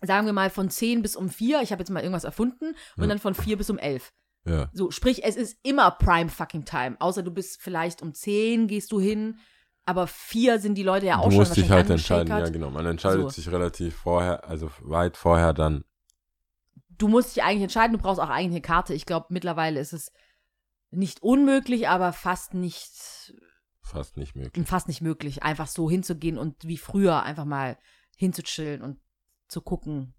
sagen 0.00 0.26
wir 0.26 0.32
mal, 0.32 0.50
von 0.50 0.70
10 0.70 1.02
bis 1.02 1.16
um 1.16 1.28
4, 1.30 1.62
ich 1.62 1.72
habe 1.72 1.80
jetzt 1.80 1.90
mal 1.90 2.00
irgendwas 2.00 2.24
erfunden, 2.24 2.74
und 2.96 3.02
Ja. 3.02 3.06
dann 3.08 3.18
von 3.18 3.34
4 3.34 3.56
bis 3.58 3.68
um 3.68 3.78
11. 3.78 4.12
Ja. 4.44 4.70
So, 4.72 4.90
sprich, 4.90 5.24
es 5.24 5.36
ist 5.36 5.58
immer 5.62 5.90
Prime 5.92 6.28
fucking 6.28 6.64
Time. 6.64 6.96
Außer 7.00 7.22
du 7.22 7.30
bist 7.30 7.60
vielleicht 7.60 8.02
um 8.02 8.14
10 8.14 8.66
gehst 8.68 8.90
du 8.92 9.00
hin, 9.00 9.38
aber 9.84 10.06
4 10.06 10.58
sind 10.60 10.76
die 10.76 10.82
Leute 10.82 11.06
ja 11.06 11.18
auch 11.18 11.24
du 11.24 11.30
schon 11.32 11.38
musst 11.40 11.56
dich 11.56 11.70
halt 11.70 11.90
entscheiden, 11.90 12.28
ja 12.28 12.48
genau. 12.48 12.70
Man 12.70 12.86
entscheidet 12.86 13.22
So. 13.22 13.28
sich 13.28 13.50
relativ 13.50 13.96
vorher, 13.96 14.48
also 14.48 14.70
weit 14.80 15.16
vorher 15.16 15.52
dann. 15.52 15.84
Du 17.02 17.08
musst 17.08 17.34
dich 17.34 17.42
eigentlich 17.42 17.64
entscheiden, 17.64 17.96
du 17.96 18.00
brauchst 18.00 18.20
auch 18.20 18.28
eigentlich 18.28 18.52
eine 18.52 18.60
Karte. 18.60 18.94
Ich 18.94 19.06
glaube, 19.06 19.26
mittlerweile 19.30 19.80
ist 19.80 19.92
es 19.92 20.12
nicht 20.92 21.20
unmöglich, 21.20 21.88
aber 21.88 22.12
fast 22.12 22.54
nicht, 22.54 23.34
Fast 23.82 24.16
nicht 24.16 24.36
möglich. 24.36 24.68
fast 24.68 24.86
nicht 24.86 25.00
möglich, 25.00 25.42
einfach 25.42 25.66
so 25.66 25.90
hinzugehen 25.90 26.38
und 26.38 26.62
wie 26.64 26.78
früher 26.78 27.24
einfach 27.24 27.44
mal 27.44 27.76
hinzuchillen 28.16 28.82
und 28.82 29.00
zu 29.48 29.62
gucken, 29.62 30.14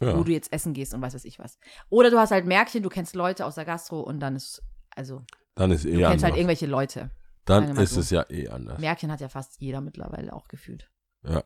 Ja. 0.00 0.18
wo 0.18 0.24
du 0.24 0.32
jetzt 0.32 0.52
essen 0.52 0.74
gehst 0.74 0.92
und 0.92 1.02
was 1.02 1.14
weiß 1.14 1.24
ich 1.24 1.38
was. 1.38 1.56
Oder 1.88 2.10
du 2.10 2.18
hast 2.18 2.32
halt 2.32 2.46
Märkchen, 2.46 2.82
du 2.82 2.88
kennst 2.88 3.14
Leute 3.14 3.46
aus 3.46 3.54
der 3.54 3.64
Gastro 3.64 4.00
und 4.00 4.18
dann 4.18 4.34
ist, 4.34 4.60
also, 4.96 5.24
Dann 5.54 5.70
ist 5.70 5.84
eh 5.84 5.92
du 5.92 5.98
kennst 5.98 6.06
anders. 6.10 6.22
halt 6.24 6.34
irgendwelche 6.34 6.66
Leute. 6.66 7.10
dann 7.44 7.76
ist 7.76 7.92
so. 7.92 8.00
es 8.00 8.10
ja 8.10 8.28
eh 8.28 8.48
anders. 8.48 8.80
Märkchen 8.80 9.12
hat 9.12 9.20
ja 9.20 9.28
fast 9.28 9.60
jeder 9.60 9.80
mittlerweile 9.80 10.32
auch 10.32 10.48
gefühlt. 10.48 10.90
Ja. 11.22 11.44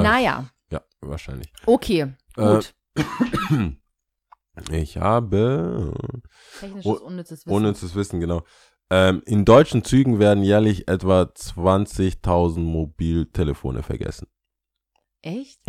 Naja, 0.00 0.48
Ja, 0.70 0.80
wahrscheinlich. 1.02 1.52
okay, 1.66 2.14
Äh, 2.38 2.42
gut. 2.42 2.74
Ich 4.72 4.96
habe, 4.96 5.92
Technisches, 6.60 6.86
oh, 6.86 6.94
unnützes 7.04 7.40
Wissen. 7.46 7.54
ohne 7.54 7.74
zu 7.74 7.94
wissen, 7.94 8.20
genau. 8.20 8.42
Ähm, 8.88 9.22
in 9.26 9.44
deutschen 9.44 9.84
Zügen 9.84 10.18
werden 10.18 10.42
jährlich 10.44 10.88
etwa 10.88 11.22
20.000 11.22 12.60
Mobiltelefone 12.60 13.82
vergessen. 13.82 14.28
Echt? 15.22 15.60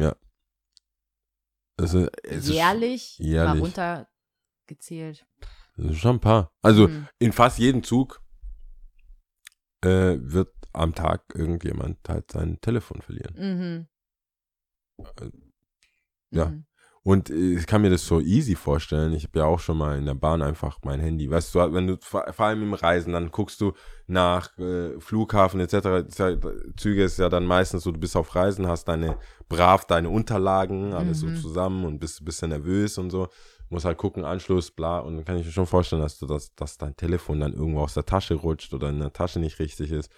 Ist, 1.79 1.93
es 1.93 2.13
ist- 2.23 2.49
jährlich, 2.49 3.17
jährlich. 3.17 3.61
mal 3.75 4.05
runtergezählt. 4.67 5.27
das 5.75 5.91
ist 5.91 5.97
schon 5.99 6.15
ein 6.17 6.21
paar. 6.21 6.51
Also 6.61 6.87
Hm. 6.87 7.07
in 7.19 7.33
fast 7.33 7.59
jedem 7.59 7.83
Zug 7.83 8.21
äh, 9.83 10.17
wird 10.19 10.53
am 10.73 10.95
Tag 10.95 11.23
irgendjemand 11.35 11.97
halt 12.07 12.31
sein 12.31 12.59
Telefon 12.61 13.01
verlieren. 13.01 13.35
Mhm. 13.37 13.87
Ja. 16.31 16.45
Mhm. 16.49 16.66
Und 17.07 17.29
äh, 17.29 17.53
ich 17.53 17.65
kann 17.67 17.83
mir 17.83 17.89
das 17.89 18.05
so 18.05 18.19
easy 18.19 18.55
vorstellen. 18.55 19.13
Ich 19.13 19.23
habe 19.23 19.39
ja 19.39 19.45
auch 19.45 19.61
schon 19.61 19.77
mal 19.77 19.97
in 19.97 20.05
der 20.05 20.13
Bahn 20.13 20.41
einfach 20.41 20.79
mein 20.83 20.99
Handy. 20.99 21.31
Weißt 21.31 21.55
du, 21.55 21.59
wenn 21.73 21.87
du 21.87 21.97
vor 22.01 22.27
allem 22.37 22.63
im 22.63 22.73
Reisen, 22.73 23.13
dann 23.13 23.31
guckst 23.31 23.61
du 23.61 23.71
nach 24.07 24.57
äh, 24.57 24.99
Flughafen 24.99 25.61
etc. 25.61 26.05
Züge 26.75 27.05
ist 27.05 27.17
ja 27.17 27.29
dann 27.29 27.45
meistens 27.45 27.83
so, 27.83 27.93
du 27.93 27.99
bist 28.01 28.17
auf 28.17 28.35
Reisen, 28.35 28.67
hast 28.67 28.89
deine 28.89 29.17
brav 29.47 29.85
deine 29.85 30.09
Unterlagen, 30.09 30.93
alles 30.93 31.23
Mhm. 31.23 31.35
so 31.37 31.41
zusammen 31.47 31.85
und 31.85 31.99
bist 31.99 32.19
ein 32.19 32.25
bisschen 32.25 32.49
nervös 32.49 32.97
und 32.97 33.09
so. 33.09 33.29
Muss 33.69 33.85
halt 33.85 33.97
gucken, 33.97 34.25
Anschluss, 34.25 34.69
bla. 34.71 34.99
Und 34.99 35.15
dann 35.15 35.23
kann 35.23 35.37
ich 35.37 35.45
mir 35.45 35.51
schon 35.53 35.65
vorstellen, 35.65 36.01
dass 36.01 36.19
du 36.19 36.25
das, 36.25 36.55
dass 36.55 36.77
dein 36.77 36.97
Telefon 36.97 37.39
dann 37.39 37.53
irgendwo 37.53 37.83
aus 37.83 37.93
der 37.93 38.05
Tasche 38.05 38.33
rutscht 38.33 38.73
oder 38.73 38.89
in 38.89 38.99
der 38.99 39.13
Tasche 39.13 39.39
nicht 39.39 39.59
richtig 39.59 39.91
ist. 39.91 40.11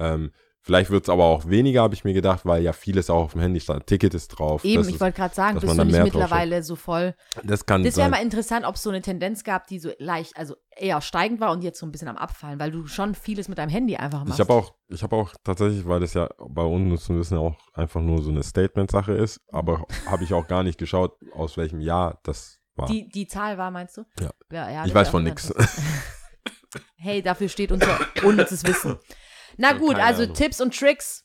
Ähm, 0.00 0.32
vielleicht 0.62 0.90
wird 0.90 1.04
es 1.04 1.08
aber 1.08 1.24
auch 1.24 1.48
weniger, 1.48 1.82
habe 1.82 1.94
ich 1.94 2.04
mir 2.04 2.14
gedacht, 2.14 2.44
weil 2.44 2.62
ja 2.62 2.72
vieles 2.72 3.10
auch 3.10 3.24
auf 3.24 3.32
dem 3.32 3.40
Handy 3.40 3.60
stand. 3.60 3.86
Ticket 3.86 4.14
ist 4.14 4.28
drauf. 4.28 4.64
Eben, 4.64 4.88
ich 4.88 5.00
wollte 5.00 5.16
gerade 5.16 5.34
sagen, 5.34 5.58
bist 5.60 5.76
du 5.76 5.84
nicht 5.84 6.02
mittlerweile 6.02 6.62
so 6.62 6.76
voll. 6.76 7.14
das 7.42 7.66
kann 7.66 7.82
Das 7.84 7.96
wäre 7.96 8.08
mal 8.08 8.22
interessant, 8.22 8.64
ob 8.64 8.76
es 8.76 8.82
so 8.82 8.90
eine 8.90 9.02
Tendenz 9.02 9.44
gab, 9.44 9.66
die 9.66 9.78
so 9.78 9.90
leicht, 9.98 10.36
also 10.36 10.54
eher 10.70 11.00
steigend 11.00 11.40
war 11.40 11.52
und 11.52 11.62
jetzt 11.62 11.78
so 11.78 11.86
ein 11.86 11.92
bisschen 11.92 12.08
am 12.08 12.16
Abfallen, 12.16 12.58
weil 12.58 12.70
du 12.70 12.86
schon 12.86 13.14
vieles 13.14 13.48
mit 13.48 13.58
deinem 13.58 13.70
Handy 13.70 13.96
einfach 13.96 14.24
machst. 14.24 14.34
Ich 14.34 14.40
habe 14.40 14.54
auch, 14.54 14.74
ich 14.88 15.02
habe 15.02 15.16
auch 15.16 15.32
tatsächlich, 15.44 15.86
weil 15.86 16.00
das 16.00 16.14
ja 16.14 16.28
bei 16.48 16.62
uns 16.62 17.04
zu 17.04 17.16
wissen 17.16 17.36
auch 17.36 17.56
einfach 17.74 18.00
nur 18.00 18.22
so 18.22 18.30
eine 18.30 18.42
Statement-Sache 18.42 19.12
ist, 19.12 19.40
aber 19.50 19.84
habe 20.06 20.24
ich 20.24 20.32
auch 20.32 20.46
gar 20.46 20.62
nicht 20.62 20.78
geschaut, 20.78 21.16
aus 21.34 21.56
welchem 21.56 21.80
Jahr 21.80 22.20
das 22.22 22.60
war. 22.76 22.86
Die, 22.86 23.08
die 23.08 23.26
Zahl 23.26 23.58
war, 23.58 23.70
meinst 23.70 23.96
du? 23.96 24.04
Ja. 24.20 24.30
ja, 24.50 24.70
ja 24.70 24.86
ich 24.86 24.94
weiß 24.94 25.08
von 25.08 25.26
interessant. 25.26 25.68
Hey, 26.96 27.20
dafür 27.20 27.48
steht 27.48 27.72
unser 27.72 27.98
unnützes 28.22 28.64
Wissen. 28.64 28.96
Na 29.56 29.72
Ja, 29.72 29.78
gut, 29.78 29.96
also 29.96 30.22
Ahnung. 30.22 30.34
Tipps 30.34 30.60
und 30.60 30.76
Tricks. 30.76 31.24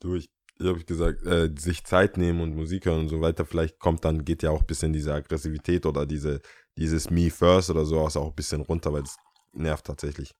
Du, 0.00 0.14
ich, 0.14 0.30
ich 0.58 0.66
habe 0.66 0.84
gesagt, 0.84 1.24
äh, 1.26 1.50
sich 1.56 1.84
Zeit 1.84 2.16
nehmen 2.16 2.40
und 2.40 2.54
Musik 2.54 2.86
hören 2.86 3.00
und 3.00 3.08
so 3.08 3.20
weiter. 3.20 3.44
Vielleicht 3.44 3.78
kommt 3.78 4.04
dann, 4.04 4.24
geht 4.24 4.42
ja 4.42 4.50
auch 4.50 4.60
ein 4.60 4.66
bisschen 4.66 4.92
diese 4.92 5.14
Aggressivität 5.14 5.86
oder 5.86 6.06
diese, 6.06 6.40
dieses 6.76 7.10
Me 7.10 7.30
First 7.30 7.70
oder 7.70 7.84
sowas 7.84 8.16
auch 8.16 8.28
ein 8.28 8.34
bisschen 8.34 8.62
runter, 8.62 8.92
weil 8.92 9.02
es 9.02 9.16
nervt 9.52 9.86
tatsächlich. 9.86 10.34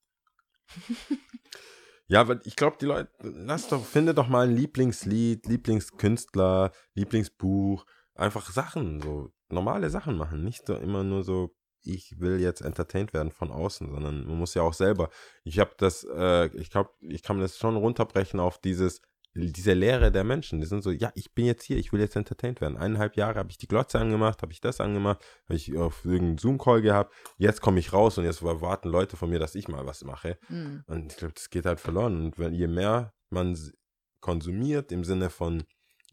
ja, 2.08 2.26
weil 2.28 2.40
ich 2.44 2.56
glaube, 2.56 2.76
die 2.80 2.86
Leute, 2.86 3.10
lass 3.20 3.68
doch, 3.68 3.84
finde 3.84 4.14
doch 4.14 4.28
mal 4.28 4.48
ein 4.48 4.54
Lieblingslied, 4.56 5.46
Lieblingskünstler, 5.46 6.72
Lieblingsbuch, 6.94 7.84
einfach 8.14 8.50
Sachen, 8.50 9.00
so 9.00 9.32
normale 9.48 9.90
Sachen 9.90 10.16
machen. 10.16 10.44
Nicht 10.44 10.66
so 10.66 10.74
immer 10.74 11.02
nur 11.04 11.22
so, 11.22 11.54
ich 11.82 12.20
will 12.20 12.40
jetzt 12.40 12.60
entertained 12.60 13.12
werden 13.12 13.30
von 13.30 13.50
außen, 13.50 13.90
sondern 13.90 14.26
man 14.26 14.38
muss 14.38 14.54
ja 14.54 14.62
auch 14.62 14.74
selber. 14.74 15.10
Ich 15.44 15.58
habe 15.58 15.72
das, 15.78 16.04
äh, 16.04 16.46
ich 16.56 16.70
glaube, 16.70 16.90
ich 17.00 17.22
kann 17.22 17.40
das 17.40 17.58
schon 17.58 17.76
runterbrechen 17.76 18.40
auf 18.40 18.58
dieses, 18.58 19.00
diese 19.34 19.74
Lehre 19.74 20.10
der 20.10 20.24
Menschen. 20.24 20.60
Die 20.60 20.66
sind 20.66 20.82
so, 20.82 20.90
ja, 20.90 21.12
ich 21.14 21.32
bin 21.34 21.46
jetzt 21.46 21.62
hier, 21.64 21.76
ich 21.78 21.92
will 21.92 22.00
jetzt 22.00 22.16
entertained 22.16 22.60
werden. 22.60 22.76
Eineinhalb 22.76 23.16
Jahre 23.16 23.38
habe 23.38 23.50
ich 23.50 23.58
die 23.58 23.68
Glotze 23.68 23.98
angemacht, 23.98 24.42
habe 24.42 24.52
ich 24.52 24.60
das 24.60 24.80
angemacht, 24.80 25.24
habe 25.44 25.56
ich 25.56 25.76
auf 25.76 26.04
irgendeinen 26.04 26.38
Zoom-Call 26.38 26.82
gehabt. 26.82 27.14
Jetzt 27.38 27.60
komme 27.60 27.78
ich 27.78 27.92
raus 27.92 28.18
und 28.18 28.24
jetzt 28.24 28.42
erwarten 28.42 28.88
Leute 28.88 29.16
von 29.16 29.30
mir, 29.30 29.38
dass 29.38 29.54
ich 29.54 29.68
mal 29.68 29.86
was 29.86 30.04
mache. 30.04 30.38
Hm. 30.48 30.82
Und 30.86 31.12
ich 31.12 31.18
glaube, 31.18 31.34
das 31.34 31.50
geht 31.50 31.66
halt 31.66 31.80
verloren. 31.80 32.20
Und 32.20 32.38
wenn, 32.38 32.54
je 32.54 32.66
mehr 32.66 33.12
man 33.30 33.56
konsumiert, 34.20 34.92
im 34.92 35.04
Sinne 35.04 35.30
von 35.30 35.62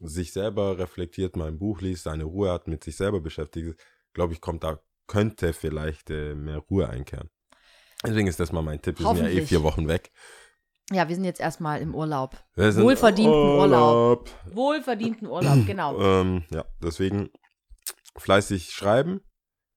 sich 0.00 0.32
selber 0.32 0.78
reflektiert, 0.78 1.36
mal 1.36 1.48
ein 1.48 1.58
Buch 1.58 1.80
liest, 1.80 2.04
seine 2.04 2.24
Ruhe 2.24 2.52
hat, 2.52 2.68
mit 2.68 2.84
sich 2.84 2.96
selber 2.96 3.20
beschäftigt, 3.20 3.80
glaube 4.12 4.32
ich, 4.32 4.40
kommt 4.40 4.62
da, 4.62 4.80
könnte 5.08 5.52
vielleicht 5.52 6.10
äh, 6.10 6.34
mehr 6.34 6.58
Ruhe 6.58 6.88
einkehren. 6.88 7.30
Deswegen 8.04 8.28
ist 8.28 8.38
das 8.38 8.52
mal 8.52 8.62
mein 8.62 8.80
Tipp. 8.80 9.00
Wir 9.00 9.06
sind 9.14 9.24
ja 9.24 9.28
eh 9.28 9.44
vier 9.44 9.64
Wochen 9.64 9.88
weg. 9.88 10.12
Ja, 10.90 11.08
wir 11.08 11.14
sind 11.14 11.24
jetzt 11.24 11.40
erstmal 11.40 11.80
im 11.80 11.94
Urlaub. 11.94 12.36
Wohlverdienten 12.54 13.34
Urlaub. 13.34 14.30
Wohlverdienten 14.52 15.26
Urlaub, 15.26 15.66
genau. 15.66 15.98
Ähm, 16.00 16.44
ja, 16.50 16.64
deswegen 16.82 17.30
fleißig 18.16 18.70
schreiben. 18.70 19.20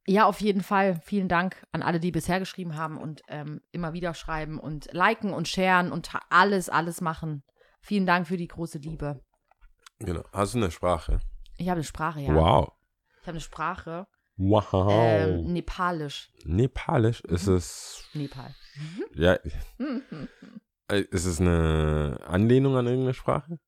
Ja, 0.07 0.25
auf 0.25 0.39
jeden 0.39 0.63
Fall. 0.63 1.01
Vielen 1.03 1.27
Dank 1.27 1.65
an 1.71 1.83
alle, 1.83 1.99
die 1.99 2.11
bisher 2.11 2.39
geschrieben 2.39 2.75
haben 2.75 2.97
und 2.97 3.21
ähm, 3.27 3.61
immer 3.71 3.93
wieder 3.93 4.13
schreiben 4.13 4.59
und 4.59 4.87
liken 4.93 5.33
und 5.33 5.47
sharen 5.47 5.91
und 5.91 6.09
alles, 6.29 6.69
alles 6.69 7.01
machen. 7.01 7.43
Vielen 7.81 8.05
Dank 8.05 8.27
für 8.27 8.37
die 8.37 8.47
große 8.47 8.77
Liebe. 8.77 9.21
Genau. 9.99 10.23
Hast 10.31 10.53
du 10.53 10.59
eine 10.59 10.71
Sprache? 10.71 11.19
Ich 11.57 11.67
habe 11.67 11.77
eine 11.77 11.83
Sprache, 11.83 12.21
ja. 12.21 12.33
Wow. 12.33 12.71
Ich 13.21 13.27
habe 13.27 13.31
eine 13.31 13.41
Sprache. 13.41 14.07
Wow. 14.43 14.89
Ähm, 14.91 15.53
Nepalisch. 15.53 16.31
Nepalisch 16.45 17.21
ist 17.21 17.47
Mhm. 17.47 17.55
es. 17.55 18.03
Nepal. 18.13 18.55
Ja. 19.13 19.33
äh, 20.89 21.01
Ist 21.11 21.25
es 21.25 21.39
eine 21.39 22.17
Anlehnung 22.25 22.75
an 22.75 22.87
irgendeine 22.87 23.13
Sprache? 23.13 23.59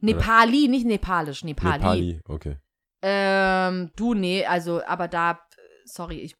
Nepali, 0.00 0.68
nicht 0.68 0.86
Nepalisch, 0.86 1.42
Nepali. 1.42 1.78
Nepali, 1.78 2.20
okay. 2.26 2.56
Ähm, 3.02 3.90
du, 3.96 4.14
nee, 4.14 4.44
also, 4.44 4.84
aber 4.84 5.08
da, 5.08 5.40
sorry, 5.84 6.20
ich, 6.20 6.36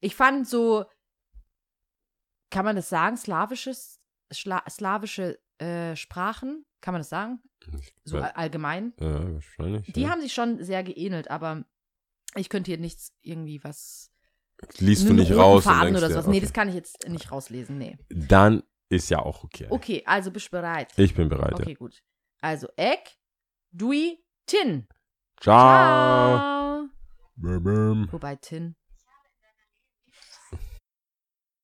ich 0.00 0.14
fand 0.14 0.46
so, 0.46 0.84
kann 2.50 2.64
man 2.64 2.76
das 2.76 2.88
sagen, 2.88 3.16
slawisches, 3.16 4.00
Schla 4.30 4.62
slawische 4.68 5.38
äh, 5.58 5.96
Sprachen, 5.96 6.64
kann 6.80 6.92
man 6.92 7.00
das 7.00 7.08
sagen? 7.08 7.40
So 8.04 8.18
all- 8.18 8.32
allgemein. 8.32 8.92
ja, 9.00 9.34
wahrscheinlich. 9.34 9.92
Die 9.92 10.02
ja. 10.02 10.10
haben 10.10 10.20
sich 10.20 10.32
schon 10.34 10.62
sehr 10.62 10.82
geähnelt, 10.82 11.30
aber 11.30 11.64
ich 12.36 12.48
könnte 12.48 12.70
hier 12.70 12.78
nichts 12.78 13.12
irgendwie 13.22 13.62
was. 13.62 14.10
Liest 14.78 15.08
du 15.08 15.12
nicht 15.12 15.32
raus 15.32 15.64
Faden 15.64 15.96
oder 15.96 16.08
sowas. 16.08 16.26
Nee, 16.26 16.36
okay. 16.36 16.40
das 16.40 16.52
kann 16.52 16.68
ich 16.68 16.74
jetzt 16.74 17.08
nicht 17.08 17.32
rauslesen, 17.32 17.78
nee. 17.78 17.98
Dann 18.10 18.62
ist 18.88 19.10
ja 19.10 19.18
auch 19.18 19.42
okay. 19.42 19.66
Okay, 19.70 20.02
also 20.06 20.30
bist 20.30 20.46
du 20.46 20.50
bereit? 20.52 20.92
Ich 20.96 21.14
bin 21.14 21.28
bereit. 21.28 21.54
Okay, 21.54 21.74
gut. 21.74 22.02
Also, 22.40 22.68
Ek, 22.76 23.16
Dui, 23.72 24.18
Tin. 24.46 24.86
Ja. 24.88 24.96
Ciao. 25.40 26.36
Ciao. 26.36 26.88
Bum, 27.36 27.62
bum. 27.62 28.12
Wobei 28.12 28.36
Tin. 28.36 28.76